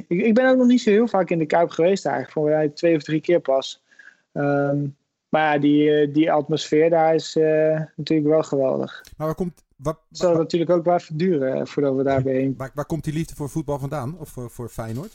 [0.07, 2.33] ik, ik ben ook nog niet zo heel vaak in de Kuip geweest eigenlijk.
[2.33, 3.83] Voor mij twee of drie keer pas.
[4.31, 4.85] Ehm,
[5.29, 9.03] maar ja, die, eh, die atmosfeer daar is eh, natuurlijk wel geweldig.
[9.17, 12.23] Maar waar komt, waar, Het zal natuurlijk ook wel even duren eh, voordat we daar
[12.23, 12.53] weer heen.
[12.57, 14.19] waar, waar komt die liefde voor voetbal vandaan?
[14.19, 15.11] Of voor, voor Feyenoord?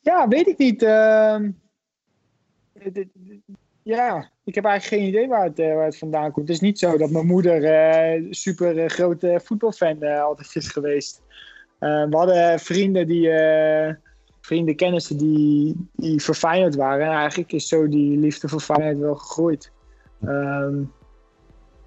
[0.00, 0.82] Ja, weet ik niet.
[0.82, 1.50] Ehm,
[3.82, 6.48] ja, ik heb eigenlijk geen idee waar het, waar het vandaan komt.
[6.48, 11.22] Het is niet zo dat mijn moeder eh, super grote voetbalfan altijd is geweest.
[11.78, 13.28] Eh, we hadden vrienden die,
[14.44, 17.06] vrienden, kennissen die, die voor Feyenoord waren.
[17.06, 19.70] En eigenlijk is zo die liefde voor Feyenoord wel gegroeid.
[20.24, 20.82] Ehm,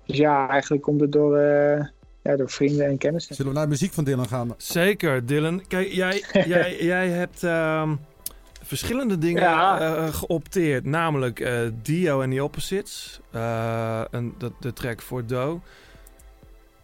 [0.05, 1.85] dus ja, eigenlijk komt het door, eh,
[2.23, 3.35] ja, door vrienden en kennissen.
[3.35, 4.53] Zullen we naar de muziek van Dylan gaan?
[4.57, 5.67] Zeker, Dylan.
[5.67, 7.95] Kijk, jij, jij, jij hebt ehm,
[8.63, 9.79] verschillende dingen Ja.
[9.79, 10.85] eh, geopteerd.
[10.85, 13.19] Namelijk eh, Dio en the Opposites.
[13.31, 15.61] eh, en de, de track voor Do.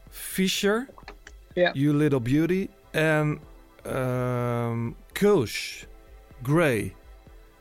[0.09, 0.87] Fisher.
[1.53, 1.71] Ja.
[1.73, 2.67] You Little Beauty.
[2.91, 3.39] En
[3.83, 5.83] ehm Kush.
[6.43, 6.95] Grey.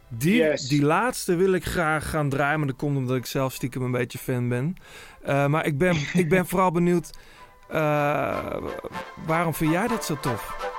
[0.08, 0.68] Die, Yes.
[0.68, 2.58] die laatste wil ik graag gaan draaien.
[2.58, 4.74] Maar dat komt omdat ik zelf stiekem een beetje fan ben.
[5.22, 7.10] Eh, maar ik ben, ik ben vooral benieuwd...
[7.68, 8.56] eh,
[9.26, 10.71] waarom vind jij dat zo tof?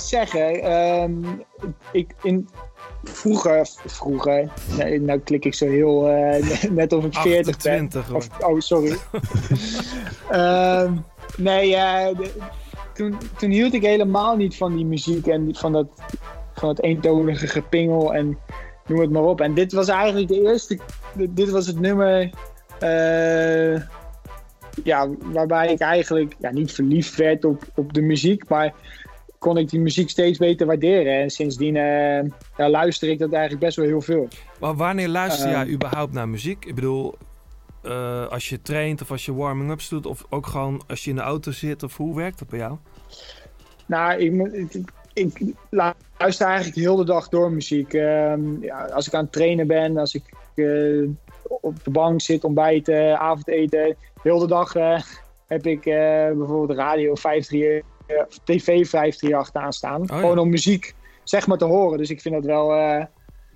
[0.00, 1.12] Zeggen, ehm,
[1.92, 2.48] ik in,
[3.02, 7.72] vroeger, vroeger, nee, nou klik ik zo heel, eh, net of ik 40 ben.
[7.72, 8.16] 28 hoor.
[8.16, 8.96] Of, oh, sorry.
[10.30, 10.94] Ehm,
[11.36, 12.32] nee, de-
[12.94, 15.86] toen, toen hield ik helemaal niet van die muziek en van dat,
[16.54, 18.38] van dat eentonige gepingel en
[18.86, 19.40] noem het maar op.
[19.40, 20.78] En dit was eigenlijk de eerste,
[21.30, 22.30] dit was het nummer
[22.82, 23.80] eh,
[24.84, 28.74] ja, waarbij ik eigenlijk ja, niet verliefd werd op, op de muziek, maar
[29.42, 31.20] kon ik die muziek steeds beter waarderen.
[31.20, 34.28] En sindsdien eh, ja, luister ik dat eigenlijk best wel heel veel.
[34.60, 35.72] Maar wanneer luister jij Ehm.
[35.72, 36.64] überhaupt naar muziek?
[36.64, 37.14] Ik bedoel,
[37.82, 40.06] eh, als je traint of als je warming-ups doet...
[40.06, 41.82] of ook gewoon als je in de auto zit...
[41.82, 42.76] of hoe werkt dat bij jou?
[43.86, 47.94] Nou, ik, ik, ik luister eigenlijk heel de dag door muziek.
[47.94, 50.24] Ehm, ja, als ik aan het trainen ben, als ik
[50.54, 51.08] eh,
[51.42, 53.96] op de bank zit, ontbijten, avondeten.
[54.22, 54.72] Heel de dag
[55.52, 55.82] heb ik
[56.36, 57.91] bijvoorbeeld radio 538, eh, of
[58.44, 60.02] tv 538 aanstaan.
[60.04, 60.18] ja.
[60.18, 61.98] Gewoon om muziek zeg maar te horen.
[61.98, 63.04] Dus ik vind dat wel, eh,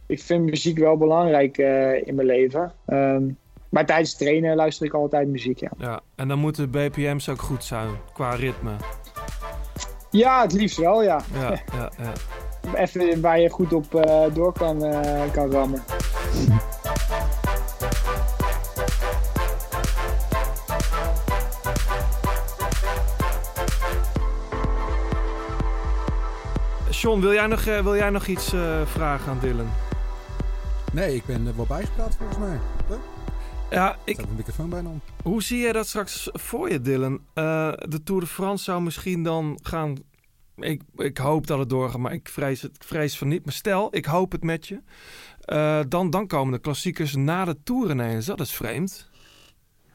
[0.07, 2.73] ik vind muziek wel belangrijk eh, in mijn leven.
[2.87, 3.25] Ehm,
[3.69, 5.71] maar tijdens trainen luister ik altijd muziek, ja.
[5.79, 8.73] Ja, en dan moeten de BPM's ook goed zijn qua ritme.
[10.11, 11.21] Ja, het liefst wel, ja.
[11.35, 12.13] Ja, ja, ja.
[12.75, 15.83] Even waar je goed op eh, door kan, eh, kan rammen.
[27.07, 29.69] Sean, wil jij nog, eh, wil jij nog iets eh, vragen aan Dylan?
[30.93, 32.59] Nee, ik ben er wel bijgepraat volgens mij.
[33.71, 35.01] Ja, ik, Staat een microfoon bijna om.
[35.23, 37.21] hoe zie jij dat straks voor je, Dylan?
[37.35, 39.97] Eh, de Tour de France zou misschien dan gaan
[40.57, 43.45] ik, ik hoop dat het doorgaat, maar ik vrees, het, ik vrees van niet.
[43.45, 44.81] Maar stel, ik hoop het met je.
[45.41, 48.27] Eh, dan, dan komen de klassiekers na de Tour ineens.
[48.27, 49.11] Dat is vreemd.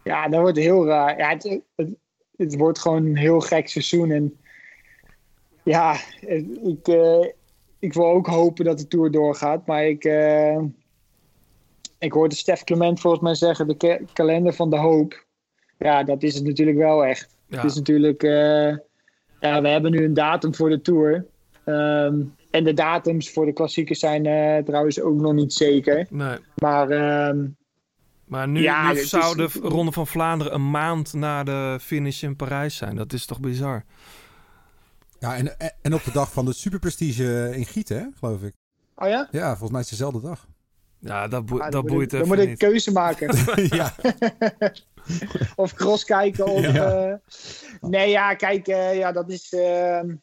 [0.03, 1.17] Ja, dat wordt heel raar.
[1.17, 1.95] Ja, het, het,
[2.35, 4.11] het wordt gewoon een heel gek seizoen.
[4.11, 4.40] En
[5.63, 5.95] ja,
[6.63, 7.27] ik, eh,
[7.79, 9.65] ik wil ook hopen dat de Tour doorgaat.
[9.65, 10.57] Maar ik, eh,
[11.99, 13.67] ik hoorde Stef Clement volgens mij zeggen...
[13.67, 15.25] de ka- kalender van de hoop.
[15.77, 17.35] Ja, dat is het natuurlijk wel echt.
[17.47, 17.55] Ja.
[17.55, 18.23] Het is natuurlijk...
[18.23, 18.75] eh,
[19.39, 21.25] ja, we hebben nu een datum voor de Tour.
[21.65, 26.07] Ehm, en de datums voor de klassiekers zijn eh, trouwens ook nog niet zeker.
[26.09, 26.37] Nee.
[26.55, 27.45] Maar ehm,
[28.25, 31.77] Maar nu, Ja, nu het is- zou de Ronde van Vlaanderen een maand na de
[31.81, 32.95] finish in Parijs zijn.
[32.95, 33.83] Dat is toch bizar?
[35.21, 38.53] Ja, en, en op de dag van de superprestige in Gieten, hè, geloof ik.
[38.95, 39.27] oh ja?
[39.31, 40.47] Ja, volgens mij is het dezelfde dag.
[40.99, 42.57] Ja, dat, boe- Ah, dat boeit ik, even Dan moet ik niet.
[42.57, 43.35] keuze maken.
[43.77, 43.93] ja.
[45.55, 46.45] of cross kijken.
[46.45, 46.91] Of, Ja.
[47.09, 47.13] eh,
[47.81, 49.53] nee, ja, kijk, eh, ja, dat is.
[49.53, 50.15] ehm,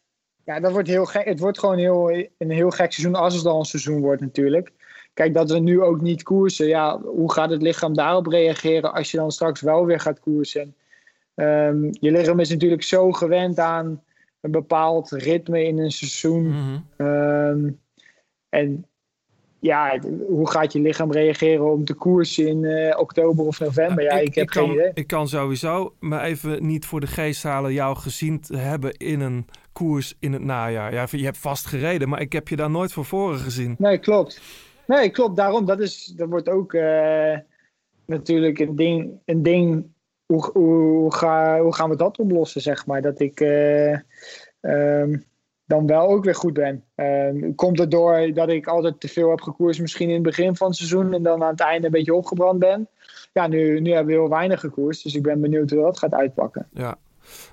[0.45, 1.25] ja, dat wordt heel gek.
[1.25, 4.71] Het wordt gewoon heel, een heel gek seizoen als het al een seizoen wordt, natuurlijk.
[5.13, 6.67] Kijk, dat we nu ook niet koersen.
[6.67, 10.75] Ja, hoe gaat het lichaam daarop reageren als je dan straks wel weer gaat koersen?
[11.35, 14.03] Ehm, je lichaam is natuurlijk zo gewend aan
[14.41, 16.47] een bepaald ritme in een seizoen.
[16.47, 16.79] Mhm.
[16.97, 17.69] Ehm,
[18.49, 18.85] en
[19.59, 24.03] ja, hoe gaat je lichaam reageren om te koersen in eh, oktober of november?
[24.03, 24.91] Ja, ik, heb kan, geen idee.
[24.93, 29.19] ik kan sowieso maar even niet voor de geest halen jou gezien te hebben in
[29.19, 30.93] een koers in het najaar.
[30.93, 33.75] Ja, je hebt vast gereden, maar ik heb je daar nooit van voren gezien.
[33.77, 34.41] Nee, klopt.
[34.87, 35.35] Nee, klopt.
[35.35, 37.37] Daarom, dat, is, dat wordt ook eh,
[38.05, 39.19] natuurlijk een ding.
[39.25, 39.85] Een ding
[40.33, 43.01] hoe, hoe, hoe, ga, hoe gaan we dat oplossen, zeg maar?
[43.01, 43.93] Dat ik eh,
[44.61, 45.17] ehm,
[45.65, 46.83] dan wel ook weer goed ben.
[46.95, 50.55] Ehm, komt het door dat ik altijd te veel heb gekoerst, misschien in het begin
[50.55, 52.87] van het seizoen en dan aan het einde een beetje opgebrand ben?
[53.33, 56.13] Ja, nu, nu hebben we heel weinig gekoerst, dus ik ben benieuwd hoe dat gaat
[56.13, 56.67] uitpakken.
[56.71, 56.95] Ja.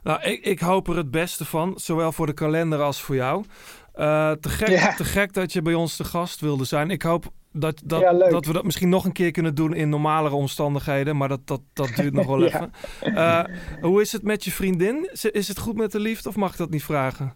[0.02, 3.44] Nou, ik, ik hoop er het beste van, zowel voor de kalender als voor jou.
[3.92, 4.94] Eh, te, gek, Ja.
[4.94, 6.90] te gek dat je bij ons te gast wilde zijn.
[6.90, 7.24] Ik hoop
[7.58, 11.16] dat, dat, Ja, dat we dat misschien nog een keer kunnen doen in normalere omstandigheden.
[11.16, 12.72] Maar dat, dat, dat duurt nog wel even.
[13.00, 13.44] Eh,
[13.80, 15.08] hoe is het met je vriendin?
[15.12, 17.34] Is- Is het goed met de liefde of mag ik dat niet vragen?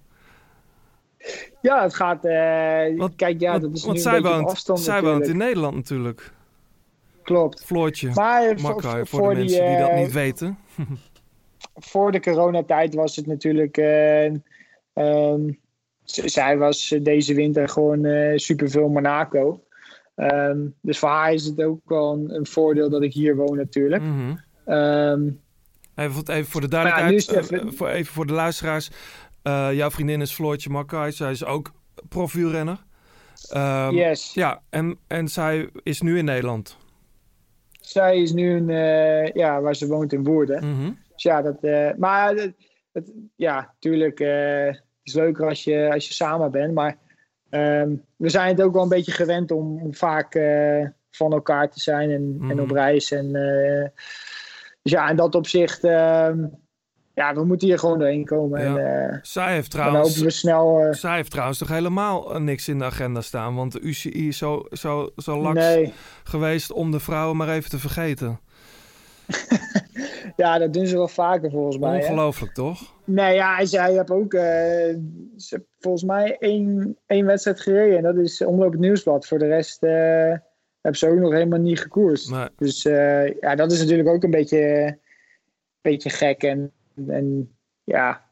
[1.62, 2.24] Ja, het gaat.
[2.24, 4.80] eh, kijk, ja, dat is Want nu zij een woont, afstand.
[4.80, 6.32] zij woont in Nederland natuurlijk.
[7.22, 7.64] Klopt.
[7.64, 8.10] Floortje.
[8.14, 10.58] Maar eh, voor, voor, de mensen die, dat niet weten.
[11.90, 13.76] voor de coronatijd was het natuurlijk.
[16.04, 19.60] zij was deze winter gewoon eh superveel Monaco.
[20.20, 23.56] Ehm, dus voor haar is het ook wel een, een voordeel dat ik hier woon,
[23.56, 24.02] natuurlijk.
[24.02, 24.34] Mhm.
[24.64, 25.28] Ehm,
[25.94, 28.90] Even, voor- even voor de ja, duidelijkheid, even- eh, voor, even voor de luisteraars.
[29.42, 31.10] Eh, jouw vriendin is Floortje Makkay.
[31.10, 31.72] Zij is ook
[32.08, 32.84] profielrenner.
[33.48, 34.34] Ehm, yes.
[34.34, 36.76] Ja, en, en zij is nu in Nederland.
[37.80, 40.68] Zij is nu een, eh, ja, waar ze woont in Woerden.
[40.68, 40.90] Mhm.
[41.12, 41.62] Dus ja, dat,
[41.98, 42.34] maar
[42.92, 46.74] het- ja, tuurlijk, het is leuker als je, als je samen bent.
[46.74, 46.96] Maar
[47.51, 51.70] ehm, we zijn het ook wel een beetje gewend om, om vaak eh, van elkaar
[51.70, 52.61] te zijn en, en Mhm.
[52.61, 53.12] op reis.
[53.12, 53.88] En, eh,
[54.82, 56.44] dus ja, in dat opzicht, ehm,
[57.14, 58.61] ja, we moeten hier gewoon doorheen komen.
[58.61, 58.76] Ja.
[58.76, 60.86] En, eh, Zij heeft dan trouwens, hopen we snel...
[60.94, 63.55] zij heeft trouwens toch helemaal niks in de agenda staan.
[63.55, 65.92] Want de UCI is zo, zo, zo laks nee,
[66.24, 68.40] geweest om de vrouwen maar even te vergeten.
[70.36, 71.98] ja, dat doen ze wel vaker volgens mij.
[71.98, 72.04] hè.
[72.04, 72.94] Ongelooflijk, toch?
[73.04, 74.96] Nee, ja, zij heeft ook ze
[75.36, 77.96] heeft volgens mij één, één wedstrijd gereden.
[77.96, 79.26] En dat is Omloop het Nieuwsblad.
[79.26, 80.34] Voor de rest eh
[80.80, 82.30] hebben ze ook nog helemaal niet gekoerst.
[82.30, 82.48] Nee.
[82.56, 84.98] Dus eh, ja, dat is natuurlijk ook een beetje,
[85.80, 86.42] beetje gek.
[86.42, 86.72] En,
[87.06, 88.24] en ja.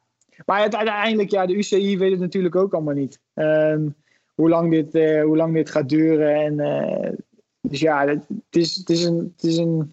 [0.47, 3.21] Maar het, uiteindelijk, ja, de UCI weet het natuurlijk ook allemaal niet.
[3.35, 3.89] Ehm,
[4.35, 4.93] hoe, lang dit,
[5.23, 6.35] hoe lang dit gaat duren.
[6.35, 6.57] En,
[7.61, 9.93] dus ja, het, het is, het, is een, het is een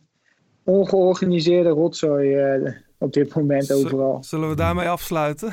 [0.66, 4.24] ongeorganiseerde rotzooi eh, op dit moment overal.
[4.24, 5.52] Zullen we daarmee afsluiten?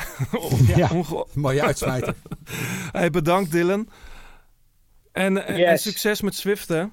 [0.76, 0.88] Ja.
[0.94, 2.14] Onge- Mooie uitsmijter.
[2.92, 3.88] Hey, bedankt Dylan.
[5.12, 5.82] En, Yes.
[5.82, 6.84] succes met Swift, hè?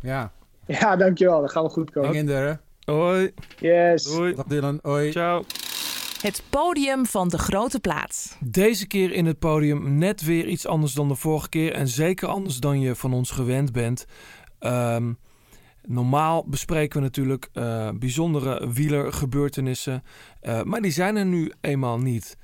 [0.00, 0.32] Ja,
[0.66, 1.40] Ja, dankjewel.
[1.40, 2.08] Dat gaat wel goed komen.
[2.08, 2.58] hang in there.
[2.84, 3.32] Hoi.
[3.58, 4.04] Yes.
[4.04, 4.34] Doei.
[4.34, 5.10] Dag Dylan, hoi.
[5.10, 5.44] Ciao.
[6.22, 8.36] Het podium van de grote plaats.
[8.44, 11.72] Deze keer in het podium net weer iets anders dan de vorige keer.
[11.72, 14.06] En zeker anders dan je van ons gewend bent.
[14.58, 15.12] Ehm,
[15.88, 20.02] normaal bespreken we natuurlijk eh, bijzondere wielergebeurtenissen.
[20.40, 22.36] eh, maar die zijn er nu eenmaal niet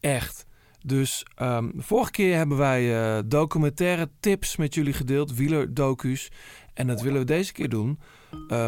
[0.00, 0.46] echt.
[0.84, 5.34] Dus de vorige keer hebben wij eh, documentaire tips met jullie gedeeld.
[5.34, 6.30] Wielerdocu's.
[6.74, 7.98] En dat willen we deze keer doen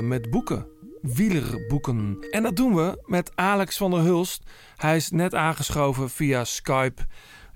[0.00, 0.66] met boeken.
[1.02, 2.26] Wielerboeken.
[2.30, 4.50] En dat doen we met Alex van der Hulst.
[4.76, 7.02] Hij is net aangeschoven via Skype.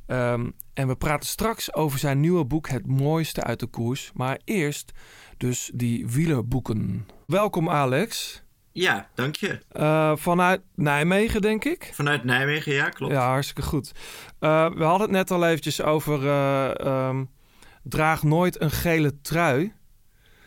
[0.07, 4.11] Ehm, en we praten straks over zijn nieuwe boek Het Mooiste uit de Koers.
[4.15, 4.93] Maar eerst
[5.43, 7.07] dus die wielerboeken.
[7.27, 8.43] Welkom Alex.
[8.73, 9.59] Ja, dank je.
[9.69, 11.91] Eh, vanuit Nijmegen, denk ik.
[11.95, 13.13] Vanuit Nijmegen, ja, klopt.
[13.13, 13.93] Ja, hartstikke goed.
[14.39, 16.27] Eh, we hadden het net al eventjes over...
[16.27, 17.25] eh, ehm,
[17.83, 19.73] draag nooit een gele trui.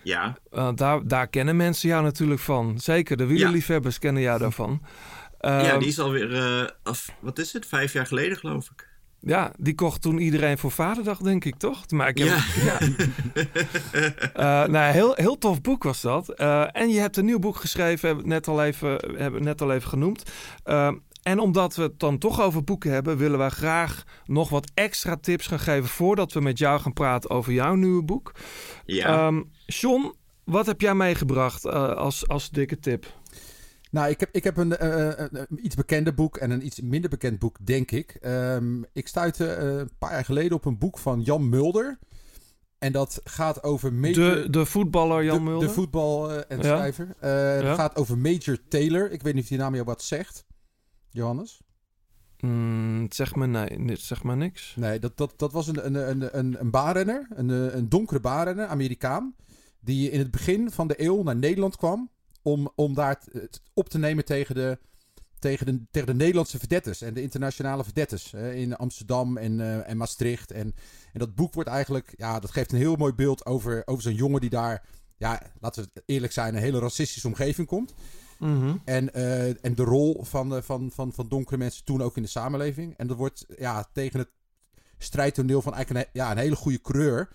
[0.03, 0.37] Ja,
[0.75, 2.79] daar, daar kennen mensen jou natuurlijk van.
[2.79, 4.81] Zeker, de wielerliefhebbers kennen jou daarvan.
[5.41, 8.94] ja Ehm, die is alweer, af, wat is het, vijf jaar geleden geloof ik.
[9.25, 11.89] Ja, die kocht toen iedereen voor Vaderdag, denk ik, toch?
[11.89, 12.41] Maar ik heb, Ja.
[12.67, 12.79] ja.
[14.33, 16.29] Eh, nou, heel, heel tof boek was dat.
[16.29, 19.61] Eh, en je hebt een nieuw boek geschreven, hebben we net al even, hebben net
[19.61, 20.23] al even genoemd.
[20.63, 20.91] Eh,
[21.23, 25.15] en omdat we het dan toch over boeken hebben, willen we graag nog wat extra
[25.15, 28.31] tips gaan geven voordat we met jou gaan praten over jouw nieuwe boek.
[28.85, 29.07] Ja.
[29.07, 30.13] Ehm, John,
[30.43, 31.65] wat heb jij meegebracht
[31.95, 33.05] als, als dikke tip?
[33.95, 36.81] Nou, ik heb, ik heb een, eh, eh, een iets bekender boek en een iets
[36.81, 38.17] minder bekend boek, denk ik.
[38.21, 41.99] Ehm, ik stuitte eh, een paar jaar geleden op een boek van Jan Mulder.
[42.77, 44.35] En dat gaat over Major...
[44.35, 45.67] De, de voetballer Jan de, Mulder?
[45.67, 47.15] De voetbal eh, en schrijver.
[47.19, 47.67] Eh, Ja.
[47.67, 49.11] Het gaat over Major Taylor.
[49.11, 50.45] Ik weet niet of die naam jou wat zegt.
[51.09, 51.61] Johannes?
[52.39, 54.75] Mm, het zegt me nee, zegt me niks.
[54.75, 57.27] Nee, dat, dat, dat was een, een, een, een, een baanrenner.
[57.29, 59.35] Een, eh, een donkere baanrenner, Amerikaan.
[59.79, 62.09] Die in het begin van de eeuw naar Nederland kwam.
[62.45, 63.21] Om, om daar
[63.73, 64.77] op te nemen tegen de,
[65.39, 67.01] tegen de, tegen de Nederlandse verdettes.
[67.01, 68.33] En de internationale verdettes.
[68.33, 70.51] eh, in Amsterdam en, eh, en Maastricht.
[70.51, 70.75] En,
[71.13, 72.13] en dat boek wordt eigenlijk...
[72.17, 74.83] Ja, dat geeft een heel mooi beeld over, over zo'n jongen die daar...
[75.17, 77.93] Ja, laten we eerlijk zijn, een hele racistische omgeving komt.
[78.39, 78.75] Mhm.
[78.85, 82.21] En, eh, en de rol van, eh, van, van, van donkere mensen toen ook in
[82.21, 82.93] de samenleving.
[82.97, 84.29] En dat wordt ja, tegen het
[84.97, 87.29] strijdtoneel van eigenlijk een, ja, een hele goede creur.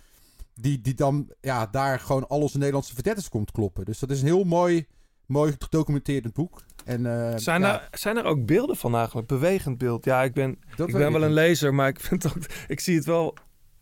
[0.54, 3.84] Die, die dan ja, daar gewoon al onze Nederlandse verdetters komt kloppen.
[3.84, 4.86] Dus dat is een heel mooi,
[5.30, 6.62] mooi gedocumenteerd boek.
[6.84, 9.26] En, eh, Zijn, ja, er, zijn er ook beelden van eigenlijk?
[9.26, 10.04] Bewegend beeld.
[10.04, 12.36] Ja, ik ben, Dat ik ben ik wel een lezer, maar ik, vind ook,
[12.68, 13.36] ik zie het wel...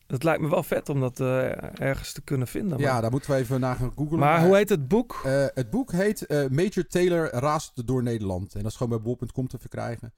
[0.07, 2.79] Het lijkt me wel vet om dat eh, ergens te kunnen vinden.
[2.79, 4.19] ja, Maar, daar moeten we even naar gaan googlen.
[4.19, 5.21] maar hoe heet het boek?
[5.25, 8.55] Eh, het boek heet Major Taylor raast door Nederland.
[8.55, 10.15] En dat is gewoon bij bol.com te verkrijgen.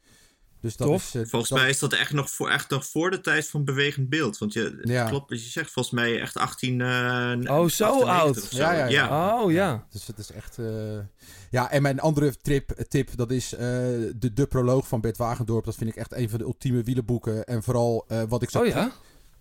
[0.60, 1.02] Dus dat Tof.
[1.04, 3.48] is, eh, Volgens dat- mij is dat echt nog, voor, echt nog voor de tijd
[3.48, 4.38] van bewegend beeld.
[4.38, 5.08] Want je, Ja.
[5.08, 6.80] klopt wat je zegt, volgens mij echt 18...
[6.80, 8.36] eh, Oh, zo 98 oud.
[8.38, 8.56] zo.
[8.58, 9.42] Ja, ja, ja.
[9.42, 9.86] Oh ja.
[9.90, 10.58] Dus het is echt.
[10.58, 10.98] eh,
[11.50, 13.58] Ja, en mijn andere trip, tip, dat is eh,
[14.16, 15.64] de, de proloog van Bert Wagendorp.
[15.64, 17.44] Dat vind ik echt een van de ultieme wielenboeken.
[17.44, 18.60] En vooral eh, wat ik zo.
[18.60, 18.92] Oh ja?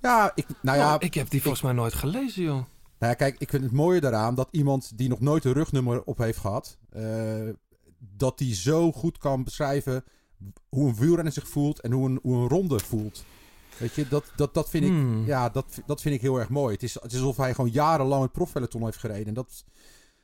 [0.02, 2.54] Ja, ik, nou ja, Oh, ik heb die volgens mij nooit gelezen, joh.
[2.54, 2.66] nou
[3.00, 6.18] ja, kijk, ik vind het mooie daaraan dat iemand die nog nooit een rugnummer op
[6.18, 7.04] heeft gehad, eh,
[8.00, 10.04] dat die zo goed kan beschrijven
[10.70, 13.24] hoe een wielrenner zich voelt en hoe een, hoe een ronde voelt.
[13.78, 15.26] Weet je, dat, dat, dat, vind ik, Hmm.
[15.26, 16.74] ja, dat, dat vind ik heel erg mooi.
[16.74, 19.28] Het is, het is alsof hij gewoon jarenlang het profpeloton heeft gereden.
[19.28, 19.66] En dat,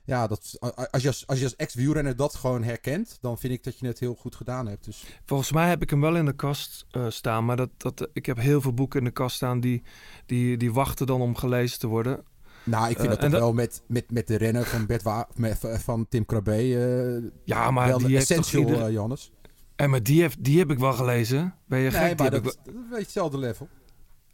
[0.04, 0.58] ja, dat,
[0.92, 4.00] als je als, als, als ex-wielrenner dat gewoon herkent, dan vind ik dat je het
[4.00, 4.86] heel goed gedaan hebt.
[4.86, 7.46] Dus Volgens mij heb ik hem wel in de kast eh, staan.
[7.46, 9.84] Maar dat, dat, ik heb heel veel boeken in de kast staan die,
[10.26, 12.24] die, die wachten dan om gelezen te worden.
[12.64, 15.28] nou, ik vind Eh, dat toch wel met, met, met de renner van, Bert Wa
[15.62, 16.52] van Tim Krabbe.
[16.52, 19.32] eh, Ja, maar wel die heeft toch essential, ieder-.
[19.76, 21.56] En maar die, heeft, die heb ik wel gelezen.
[21.68, 22.00] Ben je gek?
[22.02, 23.70] Nee, maar heb dat, ik dat is een beetje hetzelfde level.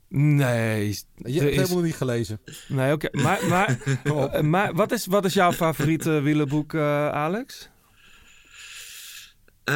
[0.08, 0.88] Nee.
[0.88, 2.42] Je hebt het is- helemaal niet gelezen.
[2.68, 3.08] Nee, oké.
[3.22, 7.70] Maar, maar, eh, maar wat, is, wat is jouw favoriete wielenboek, eh, Alex?
[9.64, 9.76] Eh,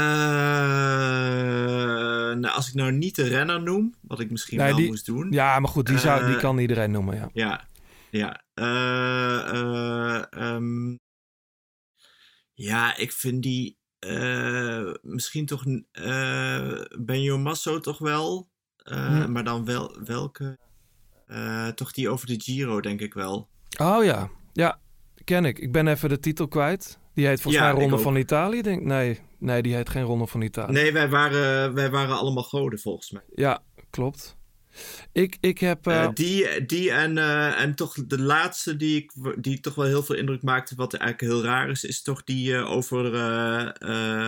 [2.39, 5.05] nou, als ik nou niet de renner noem, wat ik misschien Nee, wel die- moest
[5.05, 5.31] doen.
[5.31, 7.29] Ja, maar goed, die, zou, die kan iedereen noemen, ja.
[7.33, 7.67] Ja,
[8.09, 8.43] ja.
[8.53, 10.95] Eh, eh, ehm,
[12.53, 18.49] ja, ik vind die eh, misschien toch uh, Benjo Masso toch wel.
[18.77, 19.31] Eh, Hm.
[19.31, 20.57] Maar dan wel welke?
[21.27, 23.49] Eh, toch die over de Giro, denk ik wel.
[23.81, 24.79] Oh ja, ja,
[25.23, 25.59] ken ik.
[25.59, 26.99] Ik ben even de titel kwijt.
[27.13, 28.83] Die heet volgens Ja, mij Ronde van Italië, denk.
[28.83, 30.71] Nee, nee, die heet geen Ronde van Italië.
[30.71, 33.21] Nee, wij waren, wij waren allemaal goden volgens mij.
[33.35, 34.37] Ja, klopt.
[35.11, 35.87] Ik, ik heb...
[35.87, 40.03] Eh, die, die en, eh, en toch de laatste die, ik, die toch wel heel
[40.03, 43.05] veel indruk maakte, wat eigenlijk heel raar is, is toch die over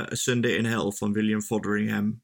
[0.10, 2.22] Sunday in Hell van William Fotheringham.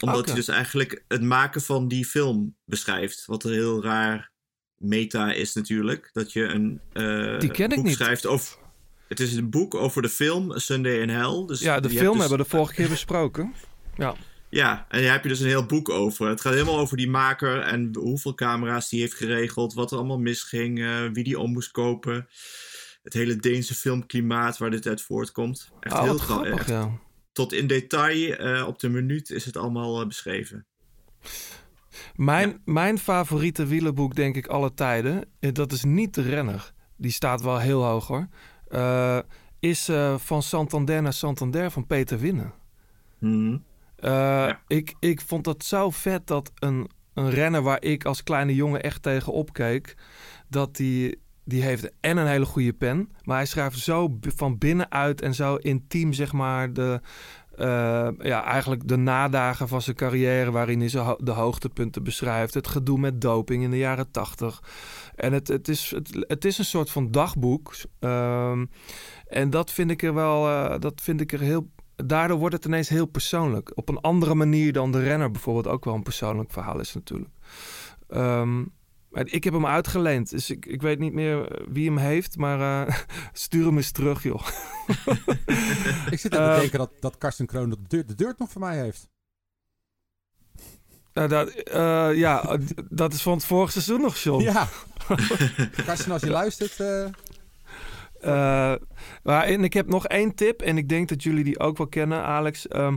[0.00, 3.26] Omdat hij dus eigenlijk het maken van die film beschrijft.
[3.26, 4.30] Wat een heel raar
[4.76, 6.10] meta is natuurlijk.
[6.12, 6.80] Dat je een
[7.38, 7.94] Die ken ik niet.
[7.94, 8.56] schrijft over...
[9.08, 11.44] Het is een boek over de film Sunday in Hell.
[11.46, 13.54] Dus ja, de film dus- hebben we de vorige keer besproken.
[13.96, 14.14] Ja.
[14.48, 16.28] Ja, en daar heb je dus een heel boek over.
[16.28, 20.18] Het gaat helemaal over die maker en hoeveel camera's die heeft geregeld, wat er allemaal
[20.18, 22.28] misging, eh, wie die om moest kopen.
[23.02, 25.70] Het hele Deense filmklimaat waar dit uit voortkomt.
[25.80, 26.90] Echt Oh, heel grappig, echt ja.
[27.32, 30.66] Tot in detail, eh, op de minuut is het allemaal eh, beschreven.
[32.14, 36.72] Mijn, mijn favoriete wielerboek, denk ik, alle tijden, dat is niet de renner.
[36.96, 38.28] Die staat wel heel hoog hoor.
[39.60, 42.52] Is van Santander naar Santander van Peter Winnen.
[43.96, 48.54] Eh, ik, ik vond dat zo vet dat een, een renner waar ik als kleine
[48.54, 49.94] jongen echt tegen opkeek,
[50.48, 53.12] dat die die heeft en een hele goede pen.
[53.22, 57.00] Maar hij schrijft zo van binnenuit en zo intiem, zeg maar, de,
[57.56, 62.54] eh, ja, eigenlijk de nadagen van zijn carrière, waarin hij zo de hoogtepunten beschrijft.
[62.54, 64.62] Het gedoe met doping in de jaren tachtig.
[65.14, 67.74] En het, het, is, het, het is een soort van dagboek.
[67.98, 68.66] Ehm,
[69.26, 71.70] en dat vind ik er wel, eh, dat vind ik er heel.
[72.04, 73.72] Daardoor wordt het ineens heel persoonlijk.
[73.74, 77.30] Op een andere manier dan de renner bijvoorbeeld ook wel een persoonlijk verhaal is natuurlijk.
[78.08, 78.64] Ehm,
[79.10, 82.94] ik heb hem uitgeleend, dus ik, ik weet niet meer wie hem heeft, maar eh,
[83.32, 84.46] stuur hem eens terug, joh.
[86.10, 88.78] Ik zit aan te denken dat, dat Karsten Kroon de deur, de nog voor mij
[88.78, 89.08] heeft.
[91.12, 94.42] Nou, dat, eh, ja, dat is van het vorige seizoen nog, John.
[94.42, 94.68] Ja.
[95.84, 96.80] Karsten, als je luistert...
[96.80, 97.06] eh,
[98.26, 98.74] Eh,
[99.22, 101.86] maar, en ik heb nog één tip, en ik denk dat jullie die ook wel
[101.86, 102.68] kennen, Alex.
[102.68, 102.96] Ehm,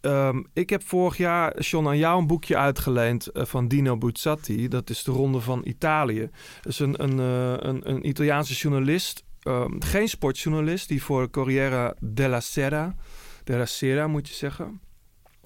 [0.00, 4.68] ehm, ik heb vorig jaar, John, aan jou een boekje uitgeleend eh, van Dino Buzzati.
[4.68, 6.30] Dat is de Ronde van Italië.
[6.62, 11.96] Dat is een, een, eh, een, een Italiaanse journalist, ehm, geen sportjournalist, die voor Corriere
[12.00, 12.94] della Sera,
[13.44, 14.80] della Sera moet je zeggen.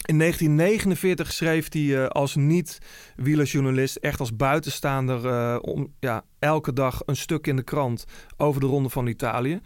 [0.07, 7.03] In 1949 schreef hij eh, als niet-wielerjournalist, echt als buitenstaander, eh, om, ja, elke dag
[7.07, 8.05] een stuk in de krant
[8.37, 9.61] over de Ronde van Italië.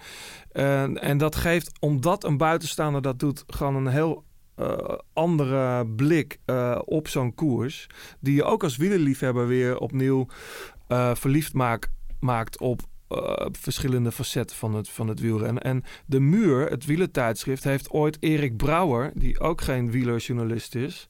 [0.53, 4.25] En- en dat geeft, omdat een buitenstaander dat doet, gewoon een heel
[4.55, 4.77] eh,
[5.13, 7.87] andere blik eh, op zo'n koers.
[8.21, 10.27] Die je ook als wielerliefhebber weer opnieuw
[10.89, 12.81] eh, verliefd maak- maakt op
[13.11, 15.63] eh, verschillende facetten van het, van het wielrennen.
[15.63, 21.09] En De Muur, het wielertijdschrift, heeft ooit Erik Brouwer, die ook geen wielerjournalist is,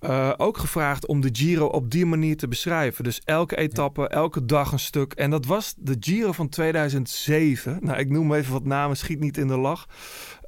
[0.00, 3.04] eh, ook gevraagd om de Giro op die manier te beschrijven.
[3.04, 5.12] Dus elke etappe, elke dag een stuk.
[5.12, 7.78] En dat was de Giro van 2007.
[7.80, 9.86] Nou, ik noem even wat namen, schiet niet in de lach.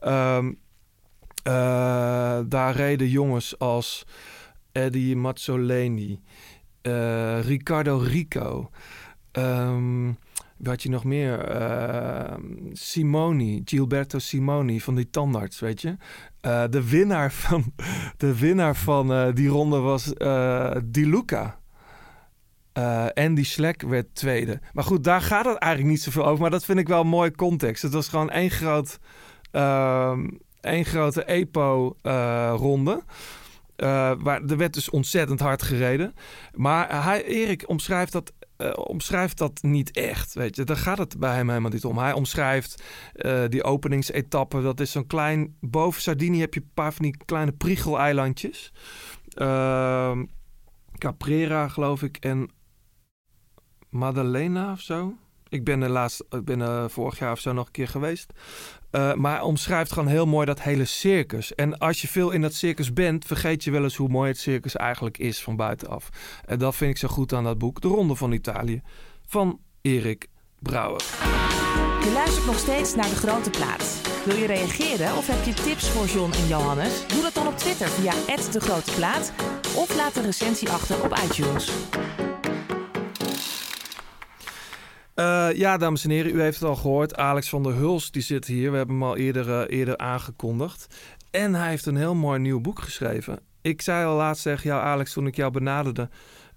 [0.00, 0.52] Ehm,
[1.42, 4.06] eh, daar reden jongens als
[4.72, 6.20] Eddie Mazzoleni,
[7.40, 8.70] Riccardo Rico.
[9.32, 10.10] ehm,
[10.58, 11.44] wat je nog meer?
[11.44, 12.42] Ehm,
[12.72, 15.96] Simoni, Gilberto Simoni van die tandarts, weet je.
[16.40, 17.72] Eh, de winnaar van,
[18.16, 21.58] de winnaar van eh, die ronde was eh Di Luca.
[22.72, 24.60] Eh Andy Schleck werd tweede.
[24.72, 26.40] Maar goed, daar gaat het eigenlijk niet zoveel over.
[26.40, 27.82] Maar dat vind ik wel een context.
[27.82, 28.98] Het was gewoon één, groot,
[29.50, 30.28] ehm,
[30.60, 33.02] één grote EPO-ronde.
[34.18, 36.14] Waar, er werd dus ontzettend hard gereden.
[36.54, 40.34] Maar hij, Erik omschrijft dat, eh, omschrijft dat niet echt.
[40.34, 40.64] Weet je.
[40.64, 41.98] Daar gaat het bij hem helemaal niet om.
[41.98, 42.82] Hij omschrijft
[43.12, 44.62] eh, die openingsetappe.
[44.62, 45.56] Dat is zo'n klein...
[45.60, 48.72] Boven Sardinië heb je een paar van die kleine priegeleilandjes.
[49.28, 50.24] Ehm
[50.98, 52.16] Caprera, geloof ik.
[52.16, 52.50] En
[53.90, 55.14] Maddalena of zo.
[55.48, 58.32] Ik ben er laatst, ik ben er vorig jaar of zo nog een keer geweest.
[58.90, 61.54] Eh, maar omschrijft gewoon heel mooi dat hele circus.
[61.54, 64.38] En als je veel in dat circus bent, vergeet je wel eens hoe mooi het
[64.38, 66.08] circus eigenlijk is van buitenaf.
[66.44, 68.82] En dat vind ik zo goed aan dat boek, De Ronde van Italië,
[69.26, 70.26] van Erik
[70.58, 71.02] Brouwer.
[72.00, 74.00] Je luistert nog steeds naar De Grote Plaat.
[74.24, 77.06] Wil je reageren of heb je tips voor John en Johannes?
[77.06, 78.12] Doe dat dan op Twitter via
[78.52, 79.32] De Grote Plaat
[79.76, 81.70] of laat een recensie achter op iTunes.
[85.18, 87.16] Eh, ja, dames en heren, u heeft het al gehoord.
[87.16, 88.70] Alex van der Hulst die zit hier.
[88.70, 90.86] We hebben hem al eerder, eh, eerder aangekondigd.
[91.30, 93.38] En hij heeft een heel mooi nieuw boek geschreven.
[93.62, 96.08] Ik zei al laatst tegen jou, Alex, toen ik jou benaderde.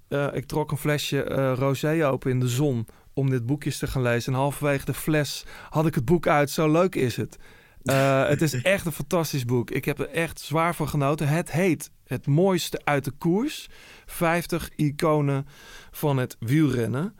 [0.07, 4.01] eh, ik trok een flesje rosé open in de zon om dit boekjes te gaan
[4.01, 4.34] lezen.
[4.34, 6.49] En halverwege de fles had ik het boek uit.
[6.49, 7.38] Zo leuk is het.
[8.32, 9.72] Het is echt een fantastisch boek.
[9.72, 11.28] Ik heb er echt zwaar van genoten.
[11.28, 13.70] Het heet Het mooiste uit de koers.
[14.05, 15.47] 50 iconen
[15.91, 17.16] van het wielrennen.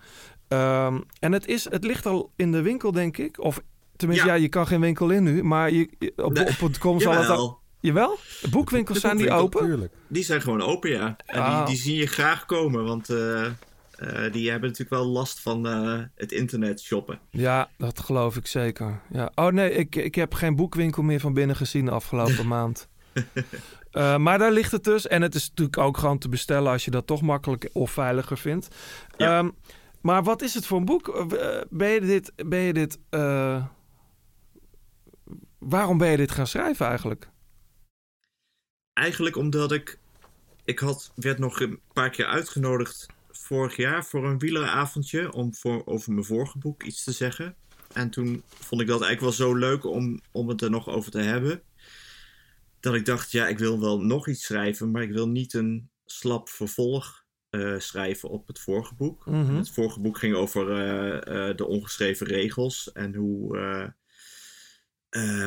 [0.52, 3.40] Ehm, en het, is, het ligt al in de winkel, denk ik.
[3.40, 3.62] Of
[3.96, 4.42] tenminste, ja, Ja.
[4.42, 5.44] je kan geen winkel in nu.
[5.44, 7.60] Maar je, op, Nee, op het kom zal het al...
[7.80, 8.18] Jawel?
[8.42, 9.66] De boekwinkels De zijn die open?
[9.66, 9.94] Tuurlijk.
[10.08, 11.16] Die zijn gewoon open, ja.
[11.26, 11.58] En Ah.
[11.58, 13.52] die, die zie je graag komen, want eh, eh,
[14.32, 17.20] die hebben natuurlijk wel last van eh, het internet shoppen.
[17.30, 19.02] Ja, dat geloof ik zeker.
[19.12, 19.32] Ja.
[19.36, 22.88] Oh nee, ik, ik heb geen boekwinkel meer van binnen gezien de afgelopen maand.
[24.18, 25.08] Maar daar ligt het dus.
[25.08, 28.38] En het is natuurlijk ook gewoon te bestellen als je dat toch makkelijker of veiliger
[28.38, 28.68] vindt.
[29.18, 29.38] Ja.
[29.38, 29.50] Ehm,
[30.02, 31.08] maar wat is het voor een boek?
[31.08, 32.34] Eh, ben je dit...
[32.36, 33.66] Ben je dit eh,
[35.58, 37.30] waarom ben je dit gaan schrijven eigenlijk?
[38.94, 40.00] Eigenlijk omdat ik...
[40.66, 45.34] Ik had, werd nog een paar keer uitgenodigd vorig jaar voor een wieleravondje...
[45.34, 47.56] om voor, over mijn vorige boek iets te zeggen.
[47.94, 51.12] En toen vond ik dat eigenlijk wel zo leuk om, om het er nog over
[51.12, 51.62] te hebben...
[52.80, 54.92] dat ik dacht, ja, ik wil wel nog iets schrijven...
[54.92, 57.21] maar ik wil niet een slap vervolg
[57.52, 59.26] eh, schrijven op het vorige boek.
[59.26, 59.56] Mhm.
[59.56, 62.92] Het vorige boek ging over eh, eh, de ongeschreven regels...
[62.92, 63.94] en hoe...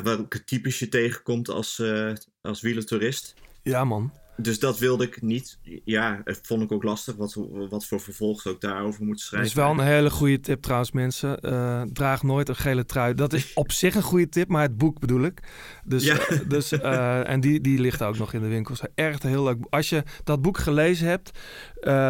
[0.02, 1.82] welke types je tegenkomt als,
[2.40, 3.34] als wielertourist.
[3.62, 4.12] Ja man.
[4.36, 5.58] Dus dat wilde ik niet.
[5.84, 7.36] Ja, dat vond ik ook lastig wat,
[7.70, 9.48] wat voor vervolg ook daarover moet Dat schrijven.
[9.48, 11.40] is wel een hele goede tip trouwens, mensen.
[11.40, 13.14] Eh, draag nooit een gele trui.
[13.14, 15.40] Dat is op zich een goede tip, maar het boek bedoel ik.
[15.84, 16.18] Dus, Ja.
[16.18, 18.80] eh, dus, eh, en die, die ligt ook nog in de winkels.
[18.94, 19.58] Echt heel leuk.
[19.70, 21.38] Als je dat boek gelezen hebt,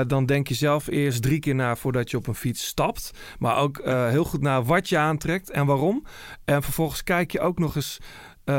[0.09, 3.11] dan denk je zelf eerst drie keer na voordat je op een fiets stapt.
[3.39, 6.05] Maar ook heel goed na wat je aantrekt en waarom.
[6.45, 7.99] En vervolgens kijk je ook nog eens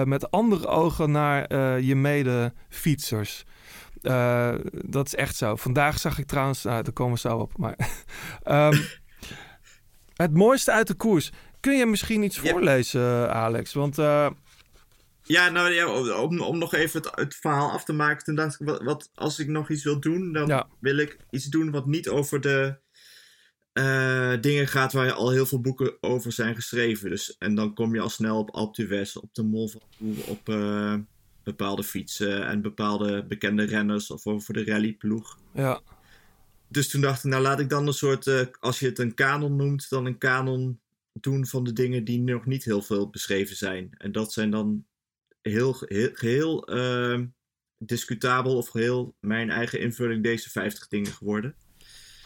[0.06, 3.44] met andere ogen naar je mede-fietsers.
[4.06, 5.56] Eh, dat is echt zo.
[5.56, 7.58] Vandaag zag ik trouwens, nou, daar komen we zo op.
[7.58, 7.76] Maar
[8.44, 8.78] ehm,
[10.16, 11.32] het mooiste uit de koers.
[11.60, 13.74] Kun je misschien iets voorlezen, Alex?
[13.74, 14.30] Want eh,
[15.24, 15.88] Ja, nou ja,
[16.22, 18.24] om, om nog even het, het verhaal af te maken.
[18.24, 20.68] Toen dacht ik, wat, wat, als ik nog iets wil doen, dan Ja.
[20.80, 22.78] wil ik iets doen wat niet over de
[23.74, 27.10] eh, dingen gaat waar al heel veel boeken over zijn geschreven.
[27.10, 30.50] Dus, en dan kom je al snel op Alpe d'Huez, op de Mont Ventoux, op
[31.46, 35.38] bepaalde fietsen en bepaalde bekende renners of over de rallyploeg.
[35.54, 35.82] ja,
[36.68, 39.14] Dus toen dacht ik, nou laat ik dan een soort, eh, als je het een
[39.14, 40.80] kanon noemt, dan een kanon
[41.14, 43.90] doen van de dingen die nog niet heel veel beschreven zijn.
[43.98, 44.86] En dat zijn dan
[45.42, 47.20] heel, geheel, geheel eh,
[47.78, 51.56] discutabel of geheel mijn eigen invulling deze 50 dingen geworden.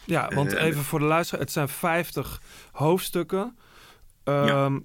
[0.06, 1.42] ja, want Eh, even voor de luisteraar.
[1.42, 2.42] Het zijn 50
[2.72, 3.56] hoofdstukken.
[4.24, 4.80] ehm,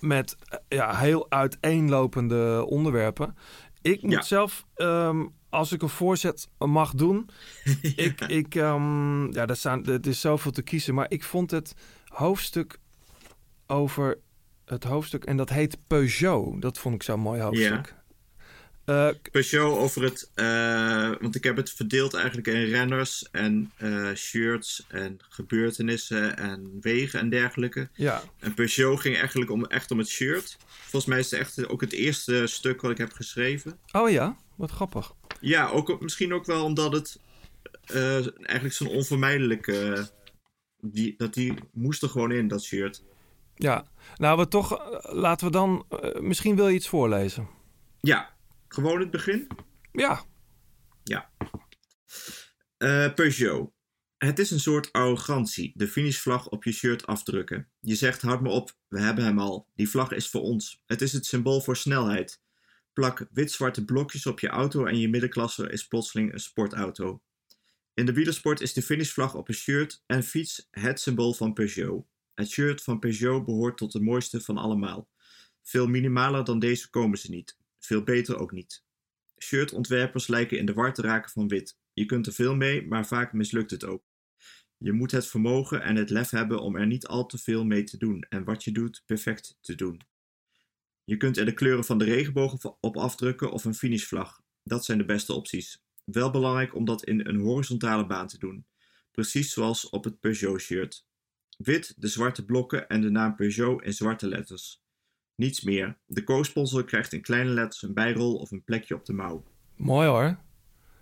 [0.00, 3.36] Met eh, ja, heel uiteenlopende onderwerpen.
[3.82, 4.22] Ik moet Ja.
[4.22, 7.30] zelf, ehm, als ik een voorzet mag doen.
[7.96, 10.94] ik, ik, ehm, ja, er, staan, er is zoveel te kiezen.
[10.94, 11.74] Maar ik vond het
[12.04, 12.78] hoofdstuk
[13.66, 14.18] over
[14.64, 15.24] het hoofdstuk.
[15.24, 16.62] En dat heet Peugeot.
[16.62, 17.94] Dat vond ik zo'n mooi hoofdstuk.
[18.88, 24.14] Eh, Peugeot over het, eh, want ik heb het verdeeld eigenlijk in renners en eh,
[24.14, 27.88] shirts en gebeurtenissen en wegen en dergelijke.
[27.94, 30.56] ja, En Peugeot ging eigenlijk om, echt om het shirt.
[30.66, 33.78] Volgens mij is het echt ook het eerste stuk wat ik heb geschreven.
[33.92, 35.14] Oh ja, wat grappig.
[35.40, 37.20] Ja, ook, misschien ook wel omdat het
[38.42, 40.08] eigenlijk zo'n onvermijdelijke...
[40.80, 43.02] die, dat die moest er gewoon in, dat shirt.
[43.54, 43.86] Ja,
[44.16, 45.86] nou we toch, laten we dan,
[46.20, 47.48] misschien wil je iets voorlezen.
[48.00, 48.36] Ja,
[48.68, 49.46] gewoon het begin.
[49.92, 50.24] Ja,
[51.04, 51.30] Ja.
[52.76, 53.72] Eh, Peugeot.
[54.18, 57.68] Het is een soort arrogantie, de finishvlag op je shirt afdrukken.
[57.80, 59.68] Je zegt, houd me op, we hebben hem al.
[59.74, 60.82] Die vlag is voor ons.
[60.86, 62.42] Het is het symbool voor snelheid.
[62.92, 67.22] Plak wit-zwarte blokjes op je auto en je middenklasse is plotseling een sportauto.
[67.94, 72.06] In de wielersport is de finishvlag op een shirt en fiets het symbool van Peugeot.
[72.34, 75.08] Het shirt van Peugeot behoort tot de mooiste van allemaal.
[75.62, 77.57] Veel minimaler dan deze komen ze niet.
[77.78, 78.84] Veel beter ook niet.
[79.42, 81.78] Shirtontwerpers lijken in de war te raken van wit.
[81.92, 84.04] Je kunt er veel mee, maar vaak mislukt het ook.
[84.78, 87.84] Je moet het vermogen en het lef hebben om er niet al te veel mee
[87.84, 90.00] te doen en wat je doet perfect te doen.
[91.04, 94.40] Je kunt er de kleuren van de regenboog op afdrukken of een finishvlag.
[94.62, 95.82] Dat zijn de beste opties.
[96.04, 98.66] Wel belangrijk om dat in een horizontale baan te doen.
[99.10, 101.06] Precies zoals op het Peugeot-shirt.
[101.56, 104.82] Wit, de zwarte blokken en de naam Peugeot in zwarte letters.
[105.38, 105.96] Niets meer.
[106.06, 109.42] De co-sponsor krijgt in kleine letters een bijrol of een plekje op de mouw.
[109.76, 110.36] mooi hoor.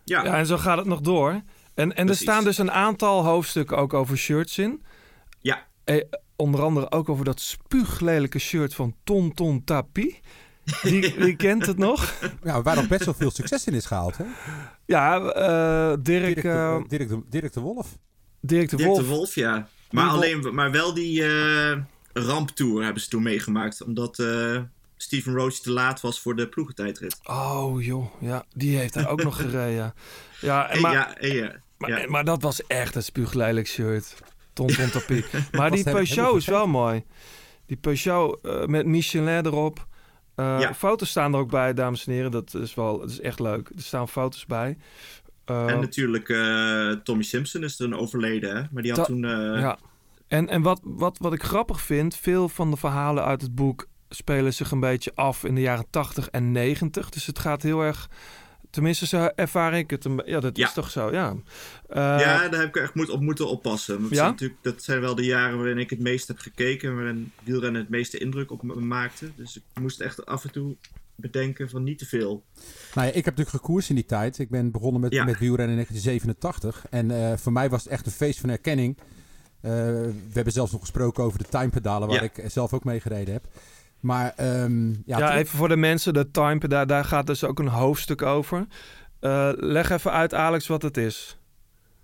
[0.05, 1.43] Ja, Ja, en zo gaat het nog door.
[1.75, 4.83] En, en er staan dus een aantal hoofdstukken ook over shirts in.
[5.41, 5.67] ja.
[5.85, 6.05] Eh,
[6.37, 10.21] onder andere ook over dat spuuglelijke shirt van Ton Ton Tapi.
[10.83, 12.15] Die, wie kent het nog?
[12.43, 14.17] Ja, waar nog best wel veel succes in is gehaald.
[14.17, 14.25] Hè?
[14.87, 17.99] Ja, eh, Dirk, Dirk, de, eh, Dirk, de, Dirk de Wolf.
[18.41, 19.01] Dirk de Dirk Wolf.
[19.01, 19.69] de Wolf, ja.
[19.91, 21.77] Maar, Die alleen, maar wel die eh
[22.19, 23.83] ramptour hebben ze toen meegemaakt.
[23.83, 24.61] Omdat eh
[24.97, 27.19] Steven Roach te laat was voor de ploegentijdrit.
[27.25, 29.95] Oh joh, ja, die heeft hij ook nog gereden.
[30.41, 32.09] Ja, en maar, ja, en ja, maar, ja.
[32.11, 34.15] maar dat was echt een spuuglelijk shirt.
[34.53, 35.25] Ton Ton Tapi.
[35.53, 37.05] Maar die Peugeot is wel mooi.
[37.67, 39.87] Die Peugeot eh, met Michelin erop.
[40.35, 40.75] Eh, Ja.
[40.75, 42.31] Foto's staan er ook bij, dames en heren.
[42.31, 43.69] Dat is wel, dat is echt leuk.
[43.69, 44.79] Er staan foto's bij.
[45.45, 48.63] En natuurlijk, eh, Tommy Simpson is toen overleden, hè?
[48.71, 49.25] Maar die had toen...
[49.25, 49.79] eh, ja.
[50.29, 53.87] En, en wat, wat, wat ik grappig vind, veel van de verhalen uit het boek
[54.09, 57.11] spelen zich een beetje af in de jaren 80 en 90.
[57.11, 58.11] Dus het gaat heel erg.
[58.71, 60.05] Tenminste, zo ervaar ik het.
[60.05, 60.67] Een, ja, dat Ja.
[60.67, 61.37] is toch zo, ja.
[61.89, 63.95] Eh, ja, daar heb ik echt moet, op moeten oppassen.
[63.95, 64.19] Want het Ja?
[64.21, 66.95] zijn natuurlijk, dat zijn wel de jaren waarin ik het meest heb gekeken.
[66.97, 69.31] Waarin wielrennen het meeste indruk op me maakte.
[69.37, 70.77] Dus ik moest echt af en toe
[71.15, 72.45] bedenken van niet te veel.
[72.95, 74.39] Nou ja, ik heb natuurlijk gekoerst in die tijd.
[74.39, 75.25] Ik ben begonnen met, Ja.
[75.25, 76.87] met wielrennen in 1987.
[76.91, 78.99] En eh, voor mij was het echt een feest van erkenning.
[79.61, 82.31] Eh, we hebben zelfs nog gesproken over de timepedalen, waar Ja.
[82.35, 83.45] ik zelf ook mee gereden heb.
[84.01, 87.69] Maar ehm, ja, even voor de mensen, de time, daar, daar gaat dus ook een
[87.69, 88.67] hoofdstuk over.
[89.21, 91.37] Eh, leg even uit, Alex, wat het is.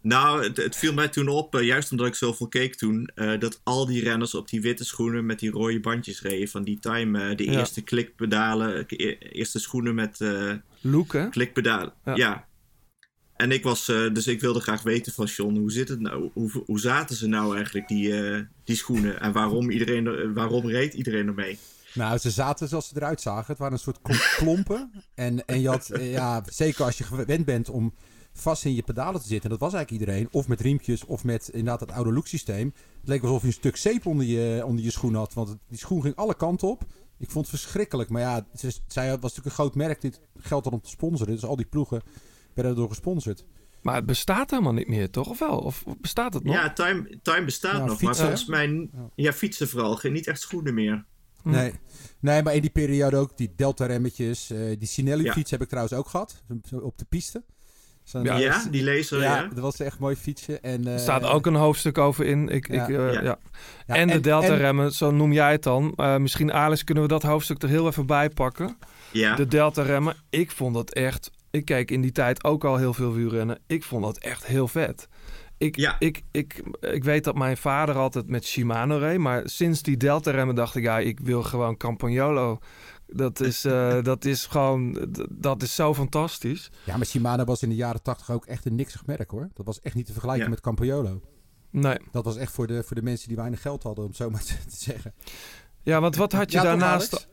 [0.00, 3.38] Nou, het, het viel mij toen op, eh, juist omdat ik zoveel keek toen, eh,
[3.40, 6.48] dat al die renners op die witte schoenen met die rode bandjes reden.
[6.48, 7.58] Van die time, de Ja.
[7.58, 11.28] eerste klikpedalen, e- eerste schoenen met eh Look, hè?
[11.28, 11.92] klikpedalen.
[12.04, 12.14] Ja.
[12.16, 12.46] Ja.
[13.42, 16.30] En ik was, eh, dus ik wilde graag weten van John, hoe zit het nou?
[16.32, 19.20] Hoe, hoe zaten ze nou eigenlijk, die, eh, die schoenen?
[19.20, 21.58] En waarom, iedereen, er- waarom reed iedereen ermee?
[21.94, 23.44] Nou, ze zaten zoals ze eruit zagen.
[23.46, 24.90] Het waren een soort klomp- klompen.
[25.14, 27.94] En, en eh, ja, zeker als je gewend bent om
[28.32, 29.44] vast in je pedalen te zitten.
[29.50, 30.28] En dat was eigenlijk iedereen.
[30.30, 32.72] Of met riempjes, of met inderdaad het oude look systeem.
[33.00, 35.34] Het leek alsof je een stuk zeep onder je, onder je schoen had.
[35.34, 36.82] Want het- die schoen ging alle kanten op.
[37.18, 38.08] Ik vond het verschrikkelijk.
[38.10, 38.46] Maar ja,
[38.86, 40.00] zij was natuurlijk een groot merk.
[40.00, 41.34] Dit geldt dan om te sponsoren.
[41.34, 42.02] Dus al die ploegen
[42.54, 43.44] werden erdoor gesponsord.
[43.82, 45.28] Maar het bestaat helemaal niet meer, toch?
[45.28, 45.58] Of wel?
[45.58, 46.54] Of bestaat het nog?
[46.54, 50.26] Ja, Time, time bestaat Ja, nog, fietsen, maar volgens mij, ja, fietsen vooral, geen- niet
[50.26, 51.04] echt schoenen meer.
[51.42, 51.50] Hm.
[51.50, 51.72] Nee.
[52.20, 54.50] nee, maar in die periode ook die Delta-remmetjes.
[54.50, 56.42] eh, die Sinelli-fiets heb ik trouwens ook gehad.
[56.82, 57.42] Op de piste.
[58.22, 58.36] Ja.
[58.36, 59.36] Ja, die laser, ja.
[59.36, 60.60] Ja, dat was echt mooi fietsje.
[60.60, 62.48] En, eh, Er staat ook een hoofdstuk over in.
[62.48, 62.82] Ik, Ja.
[62.86, 63.22] ik, eh, Ja.
[63.22, 63.38] ja.
[63.86, 65.92] ja, en de en- delta-remmen, zo noem jij het dan.
[65.96, 68.76] Eh, misschien, Alex, kunnen we dat hoofdstuk er heel even bij pakken.
[69.12, 71.30] Ja, De delta-remmen, ik vond dat echt...
[71.52, 73.58] Ik keek in die tijd ook al heel veel wielrennen.
[73.66, 75.08] Ik vond dat echt heel vet.
[75.58, 75.96] Ik, Ja.
[75.98, 79.18] ik, ik, ik weet dat mijn vader altijd met Shimano reed.
[79.18, 80.82] Maar sinds die delta-remmen dacht ik...
[80.82, 82.58] Ja, ik wil gewoon Campagnolo.
[83.06, 85.06] Dat is, eh, dat is gewoon...
[85.30, 86.70] Dat is zo fantastisch.
[86.84, 89.48] Ja, maar Shimano was in de jaren tachtig ook echt een niksig merk hoor.
[89.54, 90.50] Dat was echt niet te vergelijken Ja.
[90.50, 91.20] met Campagnolo.
[91.70, 91.96] Nee.
[92.12, 94.30] Dat was echt voor de, voor de mensen die weinig geld hadden, om het zo
[94.30, 95.14] maar te zeggen.
[95.84, 97.28] Ja, want wat had je Ja, daarnaast...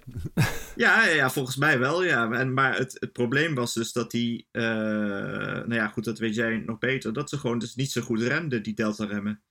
[0.76, 2.32] Ja, ja, ja, volgens mij wel, ja.
[2.32, 6.36] En, maar het, het probleem was dus dat die, eh, nou ja, goed, dat weet
[6.36, 9.42] jij nog beter, dat ze gewoon dus niet zo goed remden, die delta-remmen.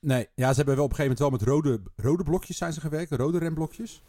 [0.00, 2.72] Nee, ja, ze hebben wel op een gegeven moment wel met rode, rode blokjes zijn
[2.72, 4.02] ze gewerkt, rode remblokjes.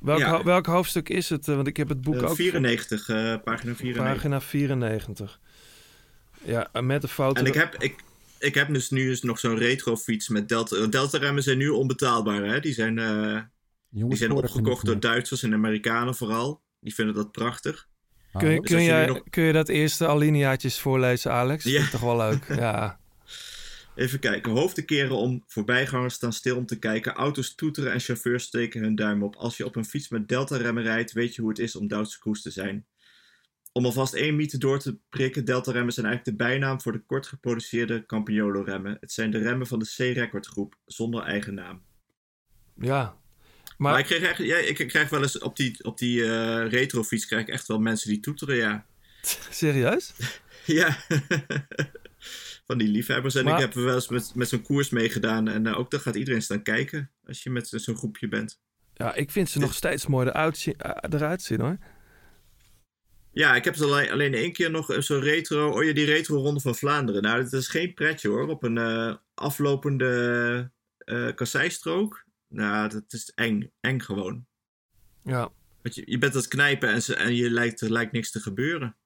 [0.00, 0.30] Welk, Ja.
[0.30, 1.48] ho- welk hoofdstuk is het?
[1.48, 2.34] Eh, Want ik heb het boek Eh, ook...
[2.36, 4.14] 94, eh, pagina 94.
[4.14, 5.40] Pagina 94.
[6.44, 7.40] Ja, en met de foto...
[7.40, 7.94] En ik heb, ik,
[8.44, 10.86] ik heb dus nu dus nog zo'n retrofiets met delta.
[10.86, 12.60] Delta-remmen zijn nu onbetaalbaar, hè?
[12.60, 13.40] Die zijn, eh,
[13.90, 15.00] die zijn opgekocht door.
[15.00, 16.62] Duitsers en Amerikanen vooral.
[16.80, 17.88] Die vinden dat prachtig.
[18.38, 21.32] Kun je, Ah, Dus kun, je jij, nu nog- kun je dat eerste alineaatjes voorlezen,
[21.32, 21.64] Alex?
[21.64, 21.70] Ja.
[21.72, 22.46] Vind ik toch wel leuk.
[22.58, 22.98] Ja.
[23.94, 24.52] Even kijken.
[24.52, 27.12] Hoofden keren om, voorbijgangers staan stil om te kijken.
[27.14, 29.36] Auto's toeteren en chauffeurs steken hun duim op.
[29.36, 32.18] Als je op een fiets met delta-remmen rijdt, weet je hoe het is om Duitse
[32.18, 32.86] koers te zijn.
[33.76, 37.26] Om alvast één mythe door te prikken, delta-remmen zijn eigenlijk de bijnaam voor de kort
[37.26, 38.96] geproduceerde Campagnolo-remmen.
[39.00, 41.82] Het zijn de remmen van de C-Record groep, zonder eigen naam.
[42.74, 43.16] ja.
[43.76, 46.68] Maar, Maar, ik, krijg echt, ja, ik krijg wel eens op die, op die eh,
[46.70, 48.86] retrofiets krijg ik echt wel mensen die toeteren, ja.
[49.50, 50.12] serieus?
[50.66, 50.96] Ja,
[52.66, 53.34] van die liefhebbers.
[53.34, 55.48] En Maar- ik heb wel eens met, met zo'n koers meegedaan.
[55.48, 58.60] En eh, ook daar gaat iedereen staan kijken als je met zo'n groepje bent.
[58.94, 61.78] Ja, ik vind ze nog steeds mooi eruit, zien- eh, eruit zien, hoor.
[63.34, 65.70] Ja, ik heb het alleen, alleen één keer nog eh, zo'n retro...
[65.70, 67.22] Oh ja, die retro Ronde van Vlaanderen.
[67.22, 68.48] Nou, dat is geen pretje hoor.
[68.48, 72.24] Op een eh, aflopende eh kasseistrook.
[72.48, 73.70] Nou, dat is eng.
[73.80, 74.46] Eng gewoon.
[75.22, 75.52] Ja.
[75.82, 78.40] Want je, je bent aan het knijpen en, en je lijkt, er lijkt niks te
[78.40, 78.96] gebeuren.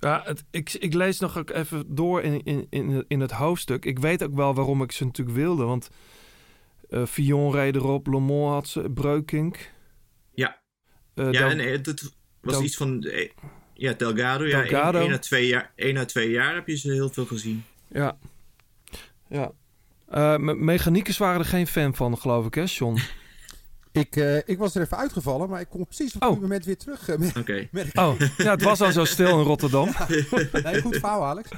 [0.00, 3.84] Ja, het, ik, ik lees nog ook even door in, in, in, in het hoofdstuk.
[3.84, 5.64] Ik weet ook wel waarom ik ze natuurlijk wilde.
[5.64, 5.90] Want
[6.88, 9.72] eh Fillon reed erop, Le Mans had ze, Breukink.
[10.34, 10.64] Ja.
[11.14, 13.02] Ja, en dat was Del- iets van...
[13.02, 13.30] eh,
[13.74, 14.44] ja, Delgado.
[14.46, 14.98] Ja, Delgado.
[14.98, 17.64] Één, één, à twee jaar, één à twee jaar heb je ze heel veel gezien.
[17.88, 18.18] Ja.
[19.28, 19.52] Ja.
[20.08, 22.98] Eh, me- mechaniekers waren er geen fan van, geloof ik, hè, John?
[23.92, 26.30] Ik, eh, ik was er even uitgevallen, maar ik kom precies op Oh.
[26.30, 27.18] het moment weer terug.
[27.18, 27.68] met- Oké.
[27.72, 29.88] met- Oh, ja, het was al zo stil in Rotterdam.
[30.62, 31.48] Nee, goed verhaal, Alex.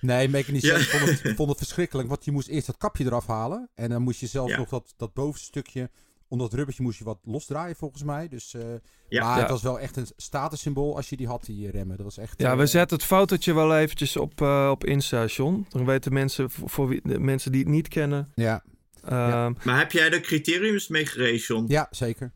[0.00, 0.78] Nee, mechanicien Ja.
[0.80, 3.68] vond, het, vond het verschrikkelijk, want je moest eerst dat kapje eraf halen.
[3.74, 4.58] En dan moest je zelfs Ja.
[4.58, 5.90] nog dat, dat bovenste stukje,
[6.32, 8.28] onder dat rubbertje moest je wat losdraaien volgens mij.
[8.28, 8.60] Dus, eh,
[9.08, 9.24] Ja.
[9.24, 9.40] maar Ja.
[9.40, 11.96] het was wel echt een statussymbool als je die had, die remmen.
[11.96, 12.40] Dat was echt...
[12.40, 15.66] Ja, eh, we zetten het fotootje wel eventjes op, eh, op Insta, John.
[15.68, 18.32] Dan weten mensen, voor, voor wie, de mensen die het niet kennen.
[18.34, 18.64] Ja,
[19.04, 21.64] Ehm, Maar heb jij de criteriums meegereden, John?
[21.68, 22.32] ja, zeker.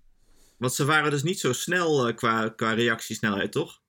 [0.58, 3.80] Want ze waren dus niet zo snel eh, qua, qua reactiesnelheid, toch?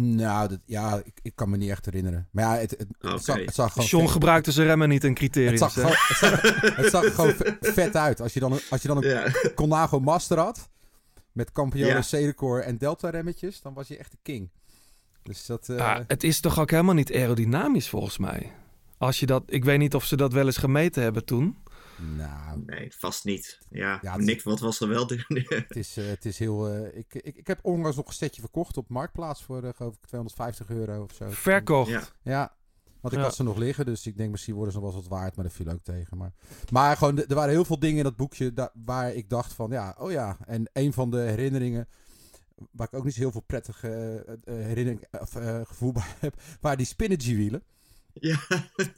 [0.00, 2.28] Nou, dat, ja, ik, ik kan me niet echt herinneren.
[2.30, 3.88] Maar ja, het, het, zag, het zag gewoon...
[3.88, 5.58] John vet- gebruikte zijn remmen niet in het criteriums.
[5.58, 5.80] zag, hè?
[5.80, 6.42] gewoon, het, zag,
[6.76, 8.20] het zag gewoon ve- vet uit.
[8.20, 9.30] Als je dan een, als je dan een Ja.
[9.54, 10.68] Colnago Master had,
[11.32, 12.00] met Campione, Ja.
[12.00, 14.50] C-record en Delta remmetjes, dan was je echt de king.
[15.22, 15.68] Dus dat...
[15.68, 18.52] eh, Ja, het is toch ook helemaal niet aerodynamisch volgens mij.
[18.98, 21.56] Als je dat, ik weet niet of ze dat wel eens gemeten hebben toen.
[22.16, 23.58] Nou, Nee, vast niet.
[23.70, 25.08] Ja, Ja, Nick, wat was er wel?
[25.48, 26.68] het is, eh, het is heel...
[26.68, 29.94] eh, ik, ik, ik heb onlangs nog een setje verkocht op Marktplaats voor, eh, geloof
[29.94, 31.26] ik, 250 euro of zo.
[31.30, 31.90] Verkocht.
[31.90, 32.02] Ja.
[32.22, 32.56] Ja,
[33.00, 33.24] want ik Ja.
[33.26, 35.36] had ze nog liggen, dus ik denk misschien worden ze nog wel eens wat waard,
[35.36, 36.16] maar dat viel ook tegen.
[36.16, 36.32] Maar,
[36.70, 39.94] maar gewoon, er waren heel veel dingen in dat boekje waar ik dacht van, ja,
[39.98, 40.36] oh ja.
[40.46, 41.88] En een van de herinneringen,
[42.70, 43.88] waar ik ook niet zo heel veel prettige
[44.44, 45.30] herinnering, of,
[45.68, 47.62] gevoel bij heb, waren die Spinergy wielen.
[48.12, 48.40] Ja.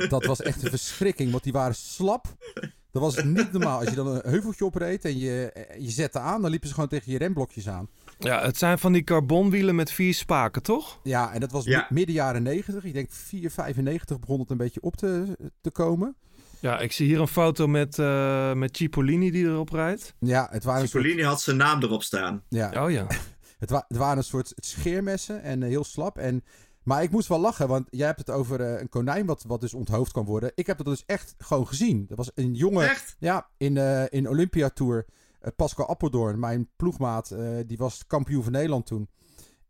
[0.08, 2.26] Dat was echt een verschrikking, want die waren slap.
[2.92, 3.78] Dat was niet normaal.
[3.78, 6.74] Als je dan een heuveltje opreed en je, eh, je zette aan, dan liepen ze
[6.74, 7.88] gewoon tegen je remblokjes aan.
[8.18, 11.00] Ja, het zijn van die carbonwielen met vier spaken, toch?
[11.02, 11.86] Ja, en dat was Ja.
[11.90, 12.84] midden jaren 90.
[12.84, 16.16] Ik denk 4,95 begon het een beetje op te, te komen.
[16.60, 20.14] Ja, ik zie hier een foto met, eh met Cipollini die erop rijdt.
[20.18, 22.42] Ja, het waren soort, Cipollini had zijn naam erop staan.
[22.48, 23.06] ja, Oh ja.
[23.58, 26.18] het, wa- het waren een soort scheermessen en eh, heel slap.
[26.18, 26.44] En,
[26.82, 29.60] maar ik moest wel lachen, want jij hebt het over eh, een konijn wat, wat
[29.60, 30.52] dus onthoofd kan worden.
[30.54, 32.04] Ik heb dat dus echt gewoon gezien.
[32.08, 33.16] Dat was een jongen Echt?
[33.18, 35.06] Ja, in, eh in Olympia Tour.
[35.40, 39.08] eh, Pascal Appeldoorn, mijn ploegmaat, eh, die was kampioen van Nederland toen.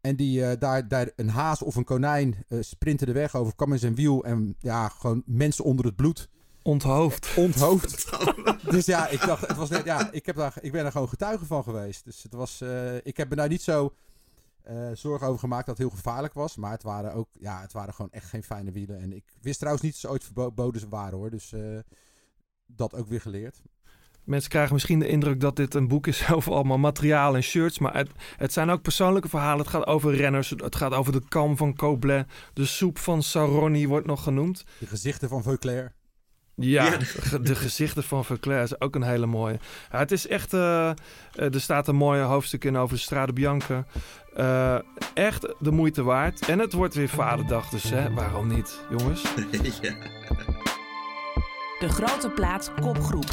[0.01, 3.55] En die eh, daar, daar een haas of een konijn eh sprintte de weg over,
[3.55, 6.29] kwam in zijn wiel en ja, gewoon mensen onder het bloed
[6.63, 7.29] Onthoofd.
[7.37, 8.11] onthoofd.
[8.71, 11.09] dus ja, ik dacht, het was net, ja, ik, heb daar, ik ben er gewoon
[11.09, 12.05] getuige van geweest.
[12.05, 13.93] Dus het was, eh, ik heb me daar niet zo
[14.63, 16.57] eh, zorgen over gemaakt dat het heel gevaarlijk was.
[16.57, 19.01] Maar het waren ook, ja, het waren gewoon echt geen fijne wielen.
[19.01, 21.31] En ik wist trouwens niet dat ze ooit verboden waren hoor.
[21.31, 21.79] Dus eh,
[22.67, 23.63] dat ook weer geleerd.
[24.25, 27.79] Mensen krijgen misschien de indruk dat dit een boek is over allemaal materiaal en shirts.
[27.79, 29.59] Maar het, het zijn ook persoonlijke verhalen.
[29.59, 30.51] Het gaat over renners.
[30.51, 32.27] Het gaat over de kam van Koblen.
[32.53, 34.65] De soep van Saronni wordt nog genoemd.
[34.79, 35.95] De gezichten van Veuclair.
[36.61, 36.97] Ja,
[37.43, 39.59] de gezichten van Verclair is ook een hele mooie.
[39.93, 40.55] Ja, het is echt...
[40.55, 40.95] eh, eh,
[41.35, 43.85] er staat een mooi hoofdstuk in over de Strade Bianca.
[44.35, 44.79] Eh,
[45.15, 46.49] echt de moeite waard.
[46.49, 49.23] En het wordt weer Vaderdag, dus hè, waarom niet, jongens?
[49.81, 49.95] ja.
[51.79, 53.31] De grote plaat kopgroep.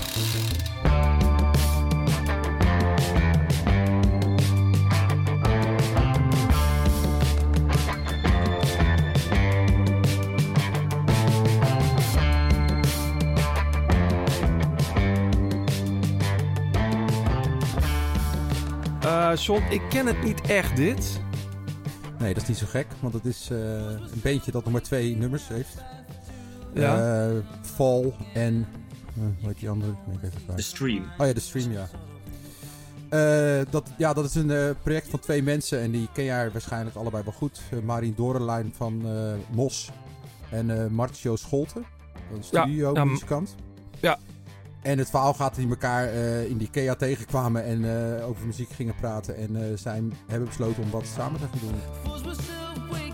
[19.32, 21.22] Eh John, ik ken het niet echt, dit.
[22.20, 23.58] Nee, dat is niet zo gek, want het is eh,
[23.90, 25.78] een beentje dat nog maar twee nummers heeft.
[26.74, 27.26] Ja.
[27.28, 28.68] Eh, Fall en...
[29.16, 29.92] eh, hoe heet die andere?
[30.24, 31.04] Even De stream.
[31.18, 31.88] Oh ja, de stream, ja.
[33.10, 36.52] Eh, dat, ja, dat is een eh, project van twee mensen en die ken jij
[36.52, 37.62] waarschijnlijk allebei wel goed.
[37.74, 39.90] Uh, Marien Dorenlijn van eh, Mos
[40.52, 41.86] en eh Martio Scholten,
[42.34, 43.56] een studio ja, muzikant.
[44.00, 44.18] ja.
[44.88, 48.46] En het verhaal gaat dat die elkaar eh, in die IKEA tegenkwamen en eh, over
[48.46, 49.36] muziek gingen praten.
[49.36, 53.07] En eh, zij hebben besloten om wat samen te gaan doen.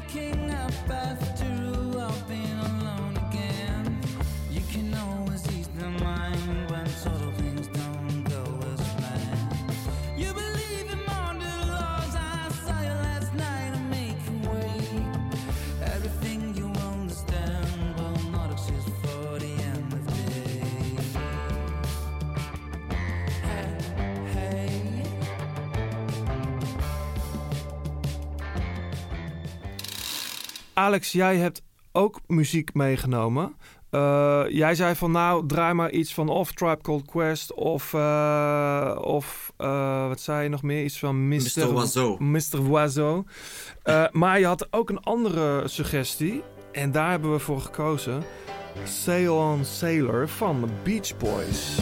[30.73, 33.55] Alex, jij hebt ook muziek meegenomen.
[33.89, 38.97] Eh, jij zei van nou, draai maar iets van of Tribe Called Quest of, eh,
[39.01, 40.83] of eh, wat zei je nog meer?
[40.83, 41.39] Iets van Mr.
[42.19, 43.23] Mr.
[43.83, 48.23] Eh, maar je had ook een andere suggestie en daar hebben we voor gekozen.
[48.83, 51.77] Sail on Sailor van de Beach Boys.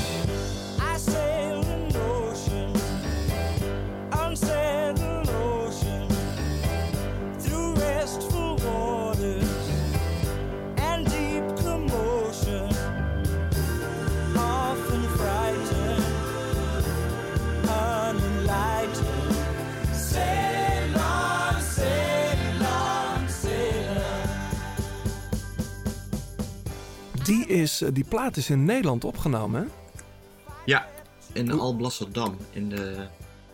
[27.32, 29.68] Die, is, eh, die plaat is in Nederland opgenomen, hè?
[30.66, 30.88] Ja,
[31.34, 32.38] in Alblasserdam.
[32.52, 32.96] In, de,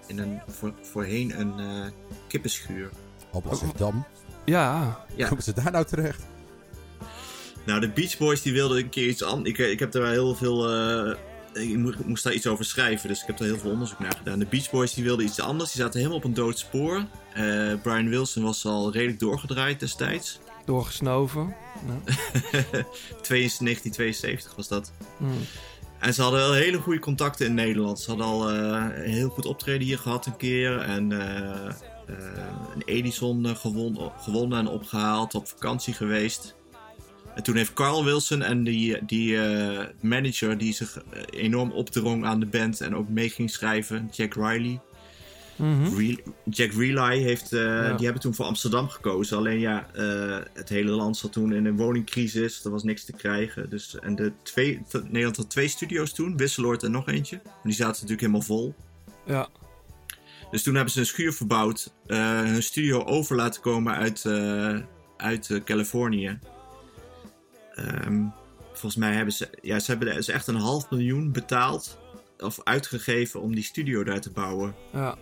[0.07, 1.91] in een, voor, voorheen een eh,
[2.27, 2.89] kippenschuur.
[3.31, 4.05] Alblasserdam.
[4.45, 4.99] Ja.
[5.15, 5.27] Ja.
[5.27, 6.23] Komen ze daar nou terecht?
[7.65, 9.49] Nou, de Beach Boys die wilden een keer iets anders.
[9.49, 10.69] Ik, ik heb er wel heel veel.
[10.71, 11.15] eh,
[11.69, 14.15] ik mo- moest daar iets over schrijven, dus ik heb er heel veel onderzoek naar
[14.17, 14.39] gedaan.
[14.39, 15.71] De Beach Boys die wilden iets anders.
[15.71, 17.05] Die zaten helemaal op een dood spoor.
[17.33, 20.39] Eh, Brian Wilson was al redelijk doorgedraaid destijds.
[20.68, 21.56] Doorgesnoven.
[21.88, 22.14] Ja.
[23.27, 24.91] 1972 was dat.
[25.18, 25.38] Hmm.
[25.99, 27.99] En ze hadden wel hele goede contacten in Nederland.
[27.99, 30.80] Ze hadden al eh, een heel goed optreden hier gehad een keer.
[30.80, 31.73] En eh, eh,
[32.76, 35.35] een Edison eh, gewon, gewonnen en opgehaald.
[35.35, 36.56] Op vakantie geweest.
[37.35, 42.26] En toen heeft Carl Wilson en die, die eh, manager die zich eh, enorm opdrong
[42.26, 44.80] aan de band en ook mee ging schrijven, Jack Riley.
[45.57, 45.95] Mhm.
[45.97, 47.93] Re- Jack Relay heeft, eh, Ja.
[47.93, 49.38] die hebben toen voor Amsterdam gekozen.
[49.38, 52.63] Alleen ja, eh, het hele land zat toen in een woningcrisis.
[52.65, 53.69] Er was niks te krijgen.
[53.69, 56.38] Dus, en de twee, Nederland had twee studio's toen.
[56.38, 57.35] Wisseloord en nog eentje.
[57.43, 58.75] En die zaten natuurlijk helemaal vol.
[59.25, 59.47] Ja.
[60.51, 61.93] Dus toen hebben ze een schuur verbouwd.
[62.07, 64.25] eh, hun studio over laten komen uit,
[65.17, 66.39] uit Californië.
[67.75, 68.23] Ehm,
[68.67, 71.97] volgens mij hebben ze, ja, ze hebben dus echt een half miljoen betaald
[72.39, 74.75] of uitgegeven om die studio daar te bouwen.
[74.93, 75.17] Ja.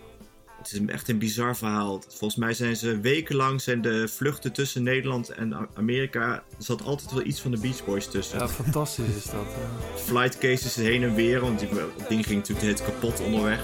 [0.66, 2.04] Het is echt een bizar verhaal.
[2.08, 6.34] Volgens mij zijn ze wekenlang zijn de vluchten tussen Nederland en Amerika.
[6.34, 8.40] Er zat altijd wel iets van de Beach Boys tussen.
[8.40, 9.34] Ja, fantastisch is dat.
[9.34, 9.98] ja.
[9.98, 11.70] Flight cases heen en weer, want die,
[12.10, 13.60] ding ging natuurlijk het kapot onderweg.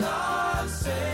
[0.00, 1.13] I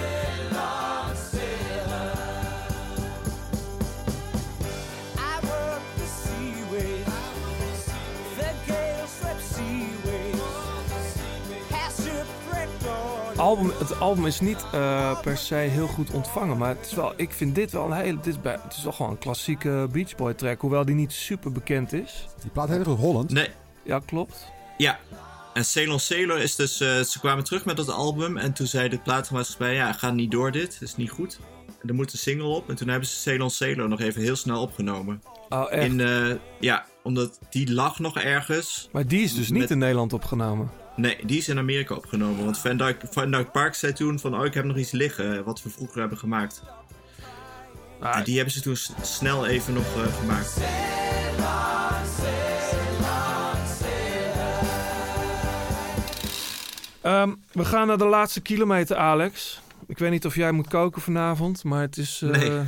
[13.40, 17.12] Album, het album is niet eh, per se heel goed ontvangen, maar het is wel,
[17.16, 18.16] ik vind dit wel een hele.
[18.16, 21.12] Dit is, bij, het is wel gewoon een klassieke Beach Boy track, hoewel die niet
[21.12, 22.26] super bekend is.
[22.40, 23.30] Die plaat heet toch Holland?
[23.30, 23.48] Nee,
[23.84, 24.46] Ja, klopt.
[24.76, 24.98] ja.
[25.54, 26.80] En Ceylon Sailor is dus...
[26.80, 29.74] eh, ze kwamen terug met dat album en toen zei de platenmaatschappij...
[29.74, 31.38] Ja, gaat niet door dit, dat is niet goed.
[31.82, 32.68] En er moet een single op.
[32.68, 35.22] En toen hebben ze Ceylon Sailor nog even heel snel opgenomen.
[35.48, 35.84] Oh, echt?
[35.84, 38.88] In, eh, ja, omdat die lag nog ergens.
[38.92, 40.70] Maar die is dus niet Met- in Nederland opgenomen.
[40.96, 42.44] Nee, die is in Amerika opgenomen.
[42.44, 44.38] Want Van Dyke, Van Dyke Park zei toen van...
[44.38, 46.62] Oh, ik heb nog iets liggen eh, wat we vroeger hebben gemaakt.
[48.00, 50.58] Ah, En die hebben ze toen snel even nog eh, gemaakt.
[57.00, 59.60] Ehm, we gaan naar de laatste kilometer, Alex.
[59.86, 62.22] Ik weet niet of jij moet koken vanavond, maar het is.
[62.22, 62.60] eh, Nee.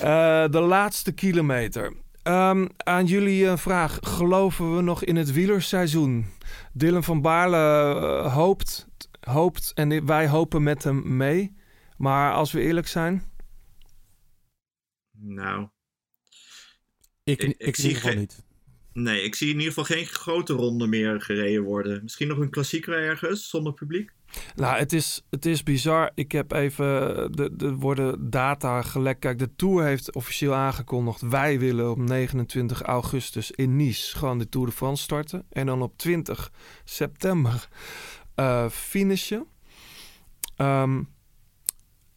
[0.50, 1.92] De laatste kilometer.
[2.22, 3.98] Ehm, aan jullie een vraag.
[4.02, 6.26] Geloven we nog in het wielerseizoen?
[6.72, 8.88] Dylan van Baarle eh, hoopt,
[9.20, 11.56] hoopt en wij hopen met hem mee.
[11.96, 13.30] Maar als we eerlijk zijn,
[15.24, 15.68] Nou,
[17.24, 18.44] Ik, Ik- ik, zie geen- niet.
[18.92, 22.02] Nee, ik zie in ieder geval geen grote ronde meer gereden worden.
[22.02, 24.10] Misschien nog een klassieker ergens, zonder publiek.
[24.54, 26.10] Nou, het is, het is bizar.
[26.14, 26.86] Ik heb even.
[27.58, 29.18] Er worden data gelekt.
[29.18, 31.20] Kijk, de Tour heeft officieel aangekondigd.
[31.20, 35.46] Wij willen op 29 augustus in Nice gewoon de Tour de France starten.
[35.50, 36.50] En dan op 20
[36.84, 37.68] september
[38.34, 39.46] eh finishen.
[40.56, 41.02] Ehm,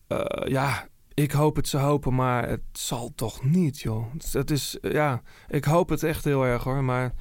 [0.07, 4.06] eh, ja, ik hoop het ze hopen, maar het zal toch niet, joh.
[4.32, 6.84] Het is, ja, ik hoop het echt heel erg hoor.
[6.84, 7.14] Maar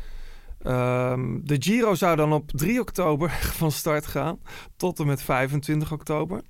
[0.62, 3.30] ehm, de Giro zou dan op 3 oktober
[3.60, 4.38] van start gaan
[4.76, 6.42] tot en met 25 oktober.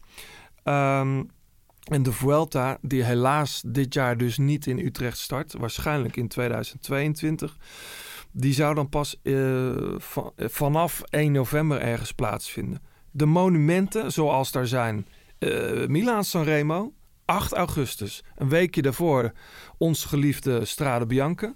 [0.63, 1.23] Ehm,
[1.85, 7.57] en de Vuelta, die helaas dit jaar dus niet in Utrecht start, waarschijnlijk in 2022,
[8.33, 12.83] die zou dan pas eh, van- eh, vanaf 1 november ergens plaatsvinden.
[13.11, 15.07] De monumenten, zoals daar zijn,
[15.39, 16.93] eh Milaan Sanremo,
[17.25, 19.33] 8 augustus, een weekje daarvoor,
[19.79, 21.55] ons geliefde Strade Bianca.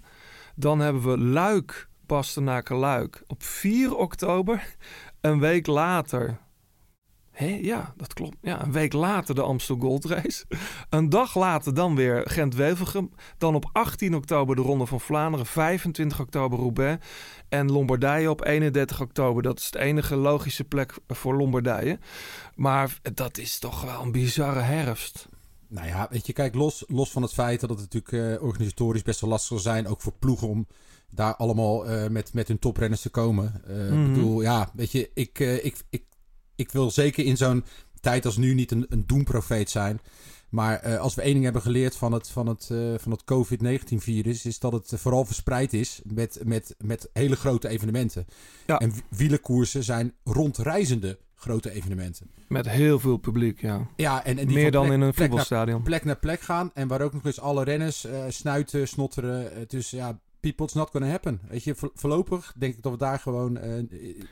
[0.54, 4.76] Dan hebben we Luik, Bastenaken Luik, op 4 oktober.
[5.20, 6.38] Een week later.
[7.38, 8.36] Hé, ja, dat klopt.
[8.42, 10.44] Ja, een week later de Amstel Gold Race.
[10.90, 13.10] Een dag later dan weer Gent-Wevelgem.
[13.38, 15.46] Dan op 18 oktober de Ronde van Vlaanderen.
[15.46, 17.06] 25 oktober Roubaix.
[17.48, 19.42] En Lombardije op 31 oktober.
[19.42, 21.98] Dat is de enige logische plek voor Lombardije.
[22.54, 25.28] Maar dat is toch wel een bizarre herfst.
[25.68, 29.02] Nou ja, weet je, kijk, los, los van het feit dat het natuurlijk eh, organisatorisch
[29.02, 30.66] best wel lastig zal zijn, ook voor ploegen om
[31.10, 33.62] daar allemaal eh, met, met hun toprenners te komen.
[33.66, 34.06] Eh, Mhm.
[34.06, 36.04] Ik bedoel, ja, weet je, ik, ik, ik,
[36.56, 37.64] ik wil zeker in zo'n
[38.00, 40.00] tijd als nu niet een, een doemprofeet zijn.
[40.48, 42.64] Maar als we één ding hebben geleerd van het, van het,
[42.96, 48.26] van het COVID-19-virus, is dat het vooral verspreid is met, met, met hele grote evenementen.
[48.66, 48.78] Ja.
[48.78, 52.30] En wi- wielerkoersen zijn rondreizende grote evenementen.
[52.48, 53.86] Met heel veel publiek, ja.
[53.96, 55.82] Ja, en, en die Meer dan plek- in een plek naar- voetbalstadion.
[55.82, 56.70] plek naar plek gaan.
[56.74, 59.52] En waar ook nog eens alle renners eh, snuiten, snotteren.
[59.52, 61.40] Eh, Dus ja, people, it's not gonna happen.
[61.48, 63.56] Weet je, vo- voorlopig denk ik dat we daar gewoon...
[63.58, 63.76] eh,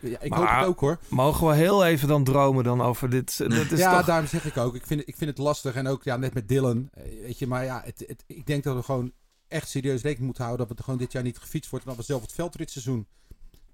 [0.00, 0.98] ja, ik hoop het ook hoor.
[1.08, 3.36] Mogen we heel even dan dromen dan over dit?
[3.38, 4.06] dit is ja, toch...
[4.06, 4.74] daarom zeg ik ook.
[4.74, 5.74] Ik vind, het- ik vind het lastig.
[5.74, 6.88] En ook ja, net met Dylan.
[7.22, 9.12] Weet je, maar ja, het, het, ik denk dat we gewoon
[9.48, 10.66] echt serieus rekening moeten houden...
[10.66, 11.84] dat we gewoon dit jaar niet gefietst wordt...
[11.84, 13.06] en dat we zelf het veldritseizoen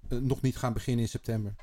[0.09, 1.55] nog niet gaan beginnen in september.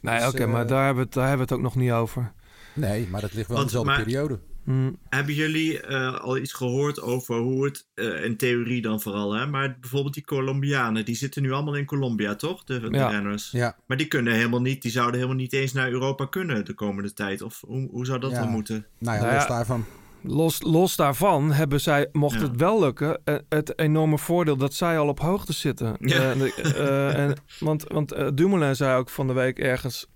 [0.00, 1.82] Nee, Dus, oké, eh, maar daar hebben, we het, daar hebben we het ook nog
[1.82, 2.32] niet over.
[2.74, 4.38] Nee, maar dat ligt wel Want- in dezelfde maar- periode.
[4.64, 4.90] Hm.
[5.08, 9.46] Hebben jullie eh, al iets gehoord over hoe het, eh, in theorie dan vooral, hè?
[9.46, 12.64] Maar bijvoorbeeld die Colombianen, die zitten nu allemaal in Colombia, toch?
[12.64, 13.08] De, de Ja.
[13.08, 13.50] renners.
[13.50, 13.76] Ja.
[13.86, 17.12] Maar die kunnen helemaal niet, die zouden helemaal niet eens naar Europa kunnen de komende
[17.12, 17.42] tijd.
[17.42, 18.38] Of hoe, hoe zou dat Ja.
[18.40, 18.86] dan moeten?
[18.98, 19.84] Nou ja, Nou los ja, daarvan.
[20.22, 22.40] Los, los daarvan hebben zij, mocht Ja.
[22.46, 25.96] het wel lukken, eh, het enorme voordeel dat zij al op hoogte zitten.
[26.00, 26.32] Ja.
[26.32, 30.06] Eh, eh, en, want want Dumoulin zei ook van de week ergens,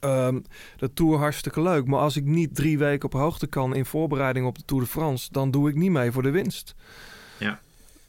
[0.00, 0.40] ehm,
[0.76, 4.46] de Tour hartstikke leuk, maar als ik niet drie weken op hoogte kan in voorbereiding
[4.46, 6.74] op de Tour de France, dan doe ik niet mee voor de winst.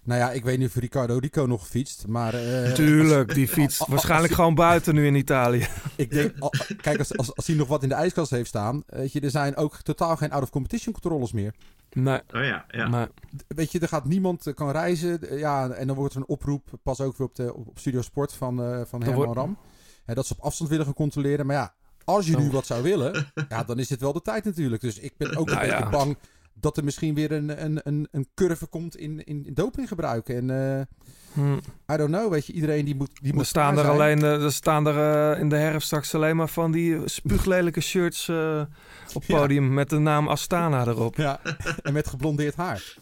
[0.07, 2.33] Nou ja, ik weet niet of Ricardo Rico nog fietst, maar...
[2.33, 5.67] eh, Tuurlijk, die fiets als- waarschijnlijk als- gewoon buiten nu in Italië.
[5.95, 6.33] Ik denk,
[6.81, 9.29] kijk, als, als, als hij nog wat in de ijskast heeft staan, weet je, er
[9.29, 11.53] zijn ook totaal geen out-of-competition controles meer.
[11.91, 12.19] Nee.
[12.35, 12.87] Oh ja, ja.
[12.87, 13.09] Maar,
[13.47, 15.37] Weet je, er gaat niemand eh, kan reizen.
[15.37, 18.01] Ja, en dan wordt er een oproep, pas ook weer op, de, op, op Studio
[18.01, 19.57] Sport van, eh van Herman wordt- Ram.
[20.05, 21.45] Hè, dat ze op afstand willen gaan controleren.
[21.45, 21.73] Maar ja,
[22.03, 24.81] als je nu wat zou willen, ja, dan is dit wel de tijd natuurlijk.
[24.81, 25.89] Dus ik ben ook een Nou beetje ja.
[25.89, 26.17] bang
[26.59, 30.29] dat er misschien weer een, een, een, een curve komt in, in, in dopinggebruik.
[30.29, 30.81] En eh,
[31.33, 31.53] hm.
[31.93, 34.43] I don't know, weet je, iedereen die moet die Er moet staan er alleen eh,
[34.43, 38.61] er staan er eh, in de herfst straks alleen maar van die spuuglelijke shirts eh,
[39.13, 39.37] op Ja.
[39.37, 41.15] podium met de naam Astana erop.
[41.15, 41.39] Ja,
[41.81, 42.97] en met geblondeerd haar.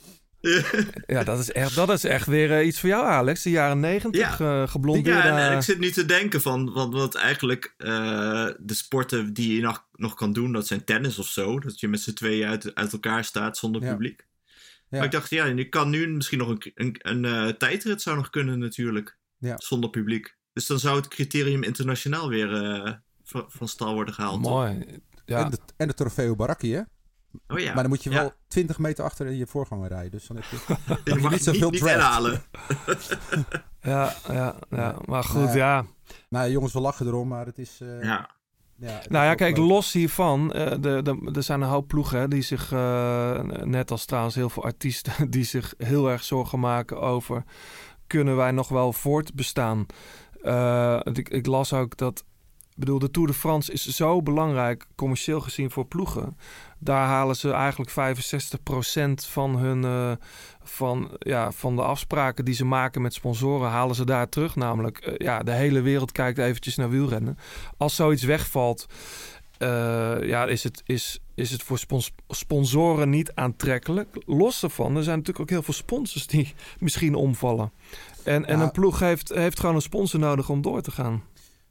[1.16, 3.44] Ja, dat is echt, dat is echt weer eh, iets voor jou, Alex.
[3.44, 5.28] De jaren negentig eh geblondeerde.
[5.28, 7.88] Ja, en, en ik zit nu te denken van, want, want eigenlijk eh,
[8.60, 11.60] de sporten die je nog, nog kan doen, dat zijn tennis of zo.
[11.60, 13.92] Dat je met z'n tweeën uit, uit elkaar staat zonder Ja.
[13.92, 14.26] publiek.
[14.90, 14.98] Ja.
[14.98, 18.16] Maar ik dacht, ja, je kan nu misschien nog een, een, een eh, tijdrit zou
[18.16, 19.18] nog kunnen natuurlijk.
[19.38, 19.56] Ja.
[19.58, 20.36] Zonder publiek.
[20.54, 22.92] Dus dan zou het criterium internationaal weer eh,
[23.24, 24.42] van, van stal worden gehaald.
[24.42, 24.86] Mooi.
[25.26, 25.44] Ja.
[25.44, 26.82] En de, en de Trofeo Baracchi, hè?
[27.48, 27.66] Oh ja.
[27.74, 28.20] Maar dan moet je Ja.
[28.20, 30.12] wel 20 meter achter je voorganger rijden.
[30.12, 32.41] Dus dan heb je, niet zoveel niet inhalen.
[33.82, 34.95] Ja, ja, ja.
[35.06, 35.86] Maar goed, Nou ja.
[36.30, 37.80] Nou, jongens, we lachen erom, maar het is...
[37.82, 38.30] eh, Ja.
[38.76, 39.68] ja, het Nou is ja, kijk, leuk.
[39.68, 43.91] los hiervan, eh, de, de, er zijn een hoop ploegen hè, die zich, eh, net
[43.91, 47.44] als trouwens heel veel artiesten, die zich heel erg zorgen maken over,
[48.07, 49.86] kunnen wij nog wel voortbestaan?
[50.41, 52.20] Eh, ik, ik las ook dat,
[52.70, 56.38] ik bedoel, de Tour de France is zo belangrijk, commercieel gezien, voor ploegen.
[56.86, 60.12] Daar halen ze eigenlijk 65% van hun, eh,
[60.64, 64.56] van, ja, van de afspraken die ze maken met sponsoren, halen ze daar terug.
[64.56, 67.38] Namelijk, eh, ja, de hele wereld kijkt eventjes naar wielrennen.
[67.78, 68.86] Als zoiets wegvalt,
[69.57, 69.68] eh,
[70.22, 74.07] ja, is het, is, is het voor spons- sponsoren niet aantrekkelijk.
[74.26, 77.72] Los daarvan, er zijn natuurlijk ook heel veel sponsors die misschien omvallen.
[78.24, 78.64] En, en Ja.
[78.64, 81.24] een ploeg heeft, heeft gewoon een sponsor nodig om door te gaan.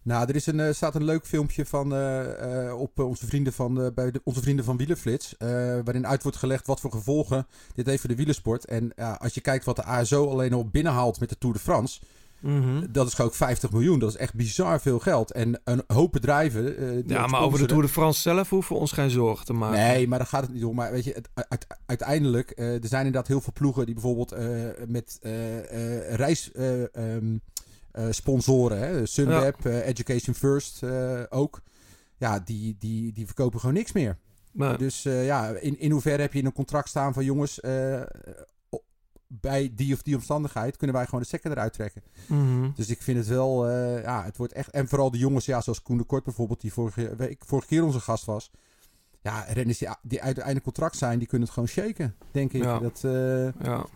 [0.05, 3.53] Nou, er is een, eh, staat een leuk filmpje van, eh, eh, op onze vrienden
[3.53, 5.37] van, bij de, onze vrienden van Wielerflits.
[5.37, 5.49] eh,
[5.85, 8.65] waarin uit wordt gelegd wat voor gevolgen dit heeft voor de wielersport.
[8.65, 12.01] En als je kijkt wat de ASO alleen al binnenhaalt met de Tour de France.
[12.41, 12.87] Mhm.
[12.93, 13.99] Dat is gewoon ook 50 miljoen.
[13.99, 15.31] Dat is echt bizar veel geld.
[15.33, 16.65] En een hoop bedrijven.
[17.07, 19.79] Ja, maar over de Tour de France zelf hoeven we ons geen zorgen te maken.
[19.79, 20.75] Nee, maar daar gaat het niet om.
[20.75, 24.35] Maar weet je, het, uit- uiteindelijk, er zijn inderdaad heel veel ploegen die bijvoorbeeld
[24.89, 25.19] met
[26.11, 27.23] reis eh, ehm, eh,
[28.11, 31.61] sponsoren, hè, Sunweb, eh, Education First eh, ook.
[32.16, 34.19] Ja, die, die, die verkopen gewoon niks meer.
[34.53, 34.77] Nee.
[34.77, 38.03] Dus eh, ja, in, in hoeverre heb je in een contract staan van jongens, eh,
[39.27, 42.03] bij die of die omstandigheid kunnen wij gewoon de stekker eruit trekken.
[42.27, 42.71] Mhm.
[42.75, 44.71] Dus ik vind het wel, eh, ja, het wordt echt.
[44.71, 47.85] En vooral de jongens, ja, zoals Koen de Kort bijvoorbeeld, die vorige, week, vorige keer
[47.85, 48.51] onze gast was.
[49.23, 52.62] Ja, renners die, die uiteindelijk contract zijn, die kunnen het gewoon shaken, denk ik.
[52.62, 52.79] Ja.
[52.79, 53.87] Dat, eh, Ja.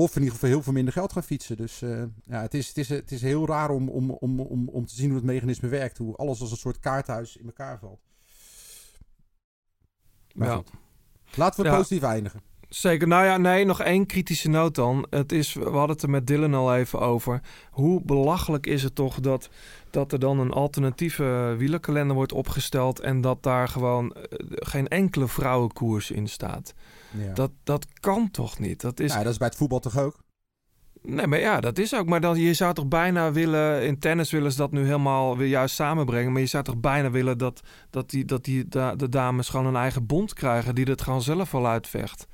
[0.00, 1.56] Of in ieder geval heel veel minder geld gaan fietsen.
[1.56, 4.68] Dus eh, ja, het is, het, is, het is heel raar om, om, om, om,
[4.68, 5.98] om te zien hoe het mechanisme werkt.
[5.98, 8.00] Hoe alles als een soort kaarthuis in elkaar valt.
[10.34, 10.56] Maar Ja.
[10.56, 10.70] goed.
[11.34, 11.76] Laten we Ja.
[11.76, 12.40] positief eindigen.
[12.68, 13.08] Zeker.
[13.08, 15.06] Nou ja, nee, nog één kritische noot dan.
[15.10, 17.40] Het is, we hadden het er met Dylan al even over.
[17.70, 19.50] Hoe belachelijk is het toch dat,
[19.90, 25.28] dat er dan een alternatieve wielerkalender wordt opgesteld en dat daar gewoon eh, geen enkele
[25.28, 26.74] vrouwenkoers in staat.
[27.18, 27.32] Ja.
[27.32, 28.80] Dat, dat kan toch niet?
[28.80, 30.18] Dat is, Ja, dat is bij het voetbal toch ook?
[31.02, 32.06] Nee, maar ja, dat is ook.
[32.08, 33.86] Maar dan, je zou toch bijna willen...
[33.86, 36.32] In tennis willen ze dat nu helemaal weer juist samenbrengen.
[36.32, 37.60] Maar je zou toch bijna willen dat,
[37.90, 40.74] dat, die, dat die, da- de dames gewoon een eigen bond krijgen...
[40.74, 42.26] die dat gewoon zelf wel uitvecht.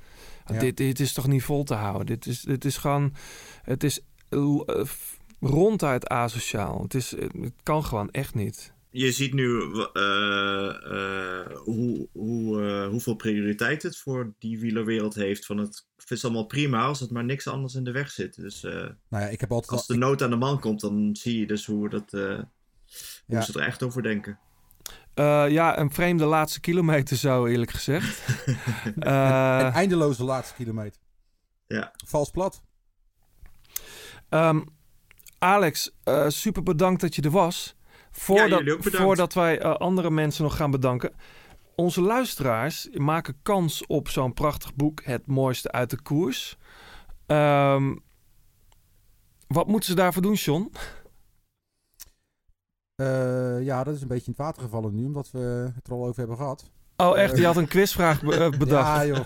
[0.45, 0.59] Ja.
[0.59, 2.05] Dit, dit is toch niet vol te houden?
[2.05, 3.13] Dit is, dit is gewoon...
[3.61, 6.81] Het is eh, f- ronduit asociaal.
[6.81, 8.75] Het, is, het kan gewoon echt niet.
[8.89, 9.61] Je ziet nu
[9.93, 15.45] eh, eh, hoe, hoe, eh, hoeveel prioriteit het voor die wielerwereld heeft.
[15.45, 18.35] Van het, het allemaal prima als het maar niks anders in de weg zit.
[18.35, 18.71] Dus eh,
[19.09, 21.39] Nou ja, ik heb altijd als al- de nood aan de man komt, dan zie
[21.39, 22.45] je dus hoe, dat, eh, hoe
[23.25, 23.41] Ja.
[23.41, 24.39] ze er echt over denken.
[25.13, 28.25] Eh, ja, een vreemde laatste kilometer zo eerlijk gezegd.
[28.99, 31.01] Eh, Een eindeloze laatste kilometer.
[31.67, 31.91] Ja.
[32.05, 32.61] Vals plat.
[34.29, 34.61] Ehm,
[35.39, 37.75] Alex, eh, super bedankt dat je er was.
[38.11, 39.05] Voordat, jullie ook bedankt.
[39.05, 41.11] voordat wij eh, andere mensen nog gaan bedanken.
[41.75, 46.57] Onze luisteraars maken kans op zo'n prachtig boek, Het Mooiste uit de Koers.
[47.25, 47.95] Ehm,
[49.47, 50.71] wat moeten ze daarvoor doen, John?
[52.95, 55.93] Eh, ja, dat is een beetje in het water gevallen nu, omdat we het er
[55.93, 56.69] al over hebben gehad.
[56.97, 57.37] Oh, echt?
[57.37, 58.87] Je had een quizvraag be- bedacht.
[58.87, 59.25] Ja, joh.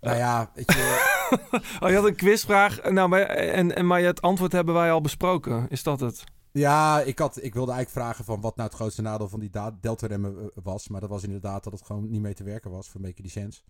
[0.00, 1.13] nou ja, weet je...
[1.80, 5.00] oh, je had een quizvraag, nou, maar, en, en, maar het antwoord hebben wij al
[5.00, 5.66] besproken.
[5.68, 6.24] Is dat het?
[6.52, 9.50] Ja, ik, had, ik wilde eigenlijk vragen van wat nou het grootste nadeel van die
[9.50, 10.88] da- delta-remmen eh, was.
[10.88, 13.28] Maar dat was inderdaad dat het gewoon niet mee te werken was voor Make Any
[13.28, 13.60] Sense.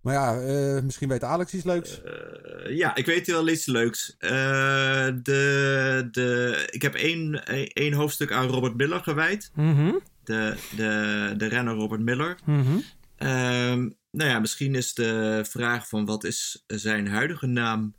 [0.00, 2.02] Maar ja, eh, misschien weet Alex iets leuks.
[2.02, 4.16] Eh, ja, ik weet wel iets leuks.
[4.18, 4.30] Eh,
[5.22, 9.50] de, de, ik heb één, één hoofdstuk aan Robert Miller gewijd.
[9.54, 9.92] Mhm.
[10.24, 12.38] De, de, de renner Robert Miller.
[12.44, 12.78] Mhm.
[13.16, 17.94] Ehm, nou ja, misschien is de vraag van wat is zijn huidige naam?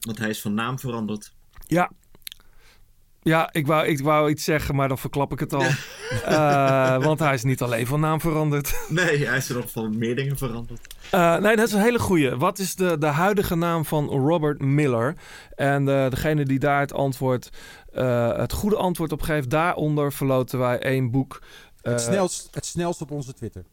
[0.00, 1.34] Want hij is van naam veranderd.
[1.66, 1.90] Ja.
[3.22, 5.66] Ja, ik wou, ik wou iets zeggen, maar dan verklap ik het al.
[6.24, 8.86] Eh, want hij is niet alleen van naam veranderd.
[8.88, 10.94] Nee, hij is er nog van meer dingen veranderd.
[11.10, 12.36] Eh, nee, dat is een hele goeie.
[12.36, 15.16] Wat is de, de huidige naam van Robert Miller?
[15.54, 17.50] En eh, degene die daar het antwoord,
[17.92, 21.42] eh, het goede antwoord op geeft, daaronder verloten wij één boek.
[21.80, 23.64] Het, snelst, het snelst op onze Twitter.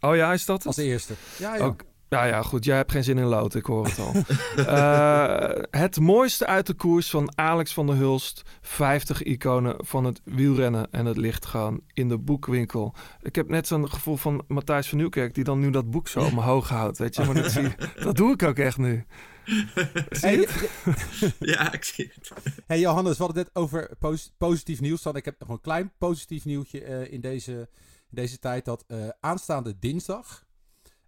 [0.00, 0.66] Oh ja, is dat het?
[0.66, 1.14] Als eerste.
[1.38, 1.64] Ja, ja.
[1.64, 2.64] Ook, ja, ja, goed.
[2.64, 4.12] Jij hebt geen zin in lood, ik hoor het al.
[4.66, 8.42] Eh, het mooiste uit de koers van Alex van der Hulst.
[8.60, 10.88] 50 iconen van het wielrennen.
[10.90, 12.94] En het ligt gewoon in de boekwinkel.
[13.22, 15.34] Ik heb net zo'n gevoel van Matthijs van Nieuwkerk...
[15.34, 16.98] die dan nu dat boek zo omhoog houdt.
[16.98, 17.68] Weet je, maar dat, zie
[18.04, 19.04] dat doe ik ook echt nu.
[20.10, 21.34] Zie je het?
[21.38, 22.30] ja, ik zie het.
[22.66, 25.02] Hey Johannes, we hadden het net over pos- positief nieuws.
[25.02, 25.16] Dan.
[25.16, 27.68] Ik heb nog een klein positief nieuwtje eh, in, deze,
[28.10, 28.64] in deze tijd.
[28.64, 30.44] Dat eh, aanstaande dinsdag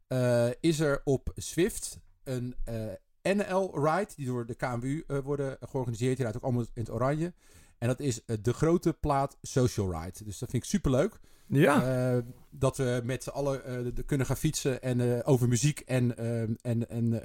[0.06, 2.74] eh, is er op Swift een eh,
[3.22, 4.08] NL-ride.
[4.16, 6.14] Die door de KMU worden georganiseerd.
[6.16, 7.32] Die rijdt ook allemaal in het oranje.
[7.78, 10.24] En dat is de grote plaat Social Ride.
[10.24, 11.20] Dus dat vind ik superleuk.
[11.46, 12.22] Ja.
[12.50, 13.62] Dat we met z'n allen
[14.06, 16.16] kunnen gaan fietsen en over muziek en,
[16.62, 17.22] en, en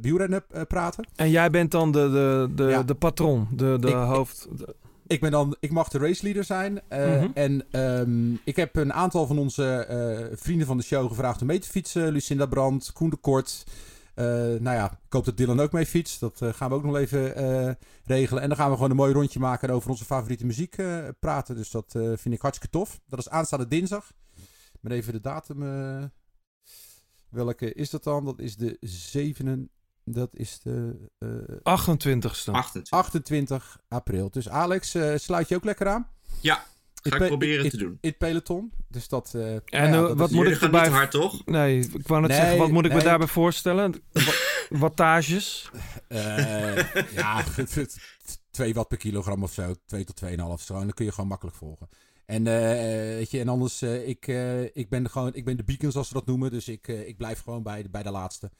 [0.00, 1.06] wielrennen praten.
[1.16, 2.82] En jij bent dan de, de, de, Ja.
[2.82, 4.48] de patron, de, de Ik- hoofd...
[5.12, 6.80] Ik, ben dan, ik mag de raceleader zijn.
[6.88, 7.30] eh, Mhm.
[7.34, 11.46] En ehm, ik heb een aantal van onze eh, vrienden van de show gevraagd om
[11.46, 12.12] mee te fietsen.
[12.12, 13.64] Lucinda Brandt, Koen de Kort.
[14.14, 16.20] Eh, nou ja, ik hoop dat Dylan ook mee fietst.
[16.20, 18.42] Dat gaan we ook nog even regelen.
[18.42, 20.76] En dan gaan we gewoon een mooi rondje maken en over onze favoriete muziek
[21.20, 21.56] praten.
[21.56, 23.00] Dus dat vind ik hartstikke tof.
[23.06, 24.12] Dat is aanstaande dinsdag.
[24.72, 25.58] Ik ben even de datum.
[27.28, 28.24] welke is dat dan?
[28.24, 29.70] Dat is de 7.
[30.04, 31.28] Dat is de eh,
[31.88, 32.50] 28ste.
[32.88, 34.30] 28 april.
[34.30, 36.06] Dus Alex, eh, sluit je ook lekker aan?
[36.40, 36.64] Ja,
[37.02, 37.98] ga ik proberen te doen.
[38.00, 38.72] In het peloton.
[38.88, 39.32] Dus dat...
[39.34, 40.88] eh, En nou ja, eh, dat wat is- moet Jullie ik erbij...
[40.88, 41.46] hard, toch?
[41.46, 44.02] Nee, ik wou net Nee, zeggen, wat moet ik me daarbij voorstellen?
[44.12, 44.22] Wa-
[44.78, 45.70] Wattages?
[46.08, 46.76] Eh,
[47.14, 47.96] ja, het- het-
[48.50, 49.74] 2 watt per kilogram of zo.
[49.86, 50.74] 2 tot 2,5 zo.
[50.74, 51.88] En dan kun je gewoon makkelijk volgen.
[52.26, 52.52] En, eh,
[53.16, 56.08] weet je, en anders, eh, ik, eh, ik, ben gewoon, ik ben de beacon zoals
[56.08, 56.50] ze dat noemen.
[56.50, 58.50] Dus ik, ik blijf gewoon bij, de- bij de laatste.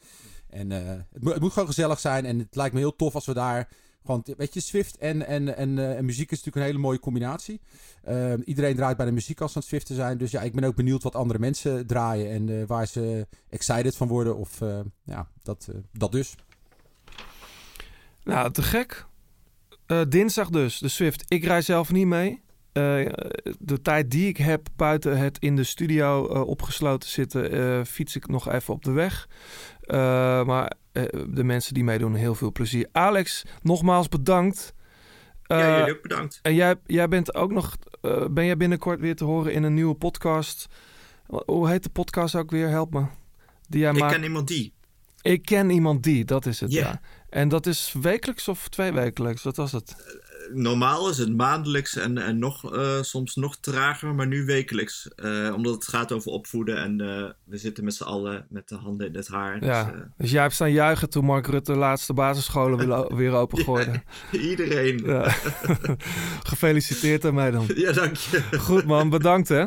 [0.49, 2.25] En het, moet, het moet gewoon gezellig zijn.
[2.25, 3.69] En het lijkt me heel tof als we daar
[4.05, 7.61] gewoon, weet je, Swift en, en, en, muziek is natuurlijk een hele mooie combinatie.
[8.03, 10.17] Eh, iedereen draait bij de muziek als ze aan het Swiften zijn.
[10.17, 12.29] Dus ja, ik ben ook benieuwd wat andere mensen draaien.
[12.31, 14.37] En waar ze excited van worden.
[14.37, 14.59] Of
[15.03, 16.35] ja, dat, dat dus.
[18.23, 19.05] Nou, te gek.
[20.09, 21.23] Dinsdag dus, de Swift.
[21.27, 22.41] Ik rij zelf niet mee.
[22.73, 23.05] Eh,
[23.59, 28.15] de tijd die ik heb buiten het in de studio eh, opgesloten zitten, eh, fiets
[28.15, 29.27] ik nog even op de weg.
[30.45, 30.73] Maar
[31.27, 32.87] de mensen die meedoen, heel veel plezier.
[32.91, 34.73] Alex, nogmaals bedankt.
[35.43, 36.39] Ja, jullie ook bedankt.
[36.41, 37.75] En jij, jij bent ook nog,
[38.31, 40.67] ben jij binnenkort weer te horen in een nieuwe podcast?
[41.45, 42.67] Hoe heet de podcast ook weer?
[42.69, 43.05] Help me.
[43.69, 44.13] Die jij Ik maakt.
[44.13, 44.73] ken iemand die.
[45.21, 46.71] Ik ken iemand die, dat is het.
[46.71, 46.87] Ja.
[46.87, 47.01] Ja.
[47.29, 49.43] En dat is wekelijks of tweewekelijks?
[49.43, 49.95] Wat was het?
[50.53, 55.07] Normaal is het maandelijks en, en nog, eh, soms nog trager, maar nu wekelijks.
[55.15, 58.75] Eh, omdat het gaat over opvoeden en eh, we zitten met z'n allen met de
[58.75, 59.65] handen in het haar.
[59.65, 59.83] Ja.
[59.83, 62.77] Dus, eh, Dus jij hebt staan juichen toen Mark Rutte de laatste basisscholen
[63.17, 64.03] weer, opengooide.
[64.31, 65.01] iedereen.
[65.05, 65.35] Ja.
[66.49, 67.65] Gefeliciteerd daarmee dan.
[67.75, 68.41] Ja, dank je.
[68.59, 69.65] Goed man, bedankt hè.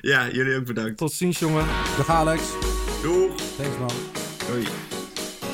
[0.00, 0.96] Ja, jullie ook bedankt.
[0.98, 1.66] Tot ziens jongen.
[1.96, 2.42] Dag Alex.
[3.02, 3.34] Doeg.
[3.56, 3.90] Thanks man.
[4.50, 4.89] Hoi.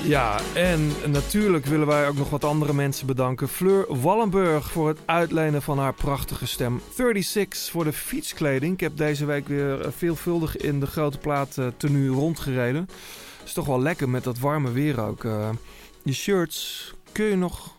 [0.05, 3.49] Ja, en natuurlijk willen wij ook nog wat andere mensen bedanken.
[3.49, 6.81] Fleur Wallenburg voor het uitlenen van haar prachtige stem.
[6.97, 8.73] 36 voor de fietskleding.
[8.73, 12.89] Ik heb deze week weer eh, veelvuldig in de grote plaat eh, tenue rondgereden.
[13.45, 15.25] Is toch wel lekker met dat warme weer ook.
[15.25, 15.51] eh.
[16.03, 17.75] je shirts kun je nog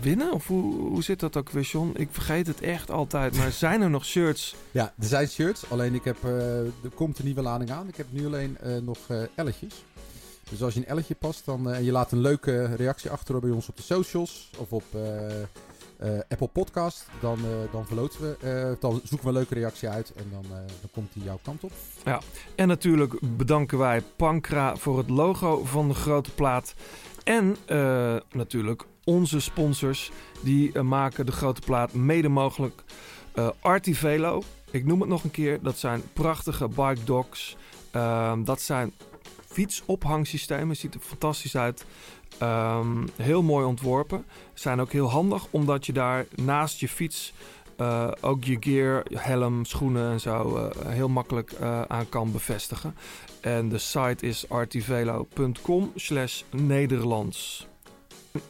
[0.00, 0.32] winnen?
[0.32, 1.92] Of hoe, zit dat ook weer?
[1.94, 3.36] Ik vergeet het echt altijd.
[3.36, 4.54] Maar zijn er nog shirts?
[4.70, 5.70] Ja, er zijn shirts.
[5.70, 7.88] Alleen ik heb, er komt een nieuwe lading aan.
[7.88, 8.98] Ik heb nu alleen nog
[9.34, 9.74] elletjes.
[10.52, 13.40] Dus als je een elletje past dan, eh, en je laat een leuke reactie achter
[13.40, 15.46] bij ons op de socials of op eh, eh,
[16.28, 17.38] Apple Podcast, dan,
[17.70, 20.44] dan verloten we, dan zoeken we een leuke reactie uit en dan,
[20.80, 21.72] dan komt die jouw kant op.
[22.04, 22.20] Ja,
[22.54, 26.74] en natuurlijk bedanken wij Pankra voor het logo van de grote plaat.
[27.24, 27.56] En
[28.32, 30.10] natuurlijk onze sponsors,
[30.40, 32.82] die maken de grote plaat mede mogelijk.
[33.60, 37.56] Artivelo, ik noem het nog een keer, dat zijn prachtige bike dogs.
[37.90, 38.92] Ehm, dat zijn
[39.52, 41.84] fietsophangsystemen, ziet er fantastisch uit.
[42.38, 44.24] Ehm, heel mooi ontworpen.
[44.54, 47.32] Zijn ook heel handig, omdat je daar naast je fiets
[47.76, 52.94] eh, ook je gear, helm, schoenen en zo eh, heel makkelijk eh, aan kan bevestigen.
[53.40, 57.66] En de site is artivelo.com slash Nederlands.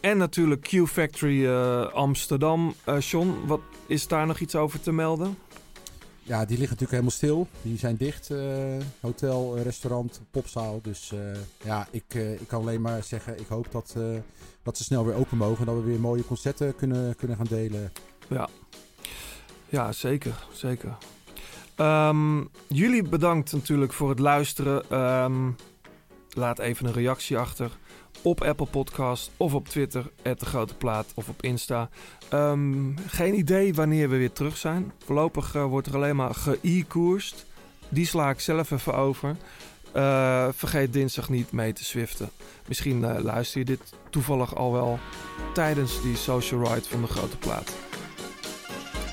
[0.00, 1.48] En natuurlijk Q Factory
[1.92, 2.74] Amsterdam.
[2.98, 5.36] John, wat is daar nog iets over te melden?
[6.22, 7.46] Ja, die liggen natuurlijk helemaal stil.
[7.62, 8.30] Die zijn dicht.
[8.30, 8.38] eh,
[9.00, 10.80] hotel, restaurant, popzaal.
[10.82, 11.18] Dus eh,
[11.64, 13.96] ja, ik, eh, ik kan alleen maar zeggen, ik hoop dat,
[14.62, 15.58] dat ze snel weer open mogen.
[15.58, 17.92] En dat we weer mooie concerten kunnen, kunnen gaan delen.
[18.28, 18.48] Ja,
[19.68, 20.46] ja zeker.
[20.52, 20.96] zeker.
[21.74, 24.90] Ehm, jullie bedankt natuurlijk voor het luisteren.
[24.90, 25.50] Ehm,
[26.30, 27.70] laat even een reactie achter
[28.22, 31.88] op Apple Podcast of op Twitter, de Grote Plaat of op Insta.
[32.28, 34.92] Ehm, geen idee wanneer we weer terug zijn.
[35.04, 37.46] Voorlopig eh, wordt er alleen maar ge-e-koerst.
[37.88, 39.36] Die sla ik zelf even over.
[39.92, 42.30] Eh, vergeet dinsdag niet mee te swiften.
[42.68, 44.98] Misschien eh, luister je dit toevallig al wel
[45.54, 47.72] tijdens die social ride van de Grote Plaat.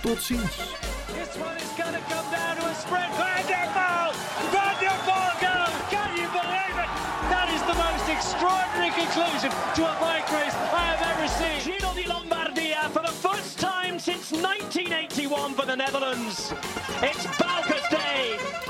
[0.02, 0.58] Tot ziens.
[9.76, 11.60] To a bike race I have ever seen.
[11.62, 16.54] Gino di Lombardia for the first time since 1981 for the Netherlands.
[17.02, 18.69] It's Bauke's day.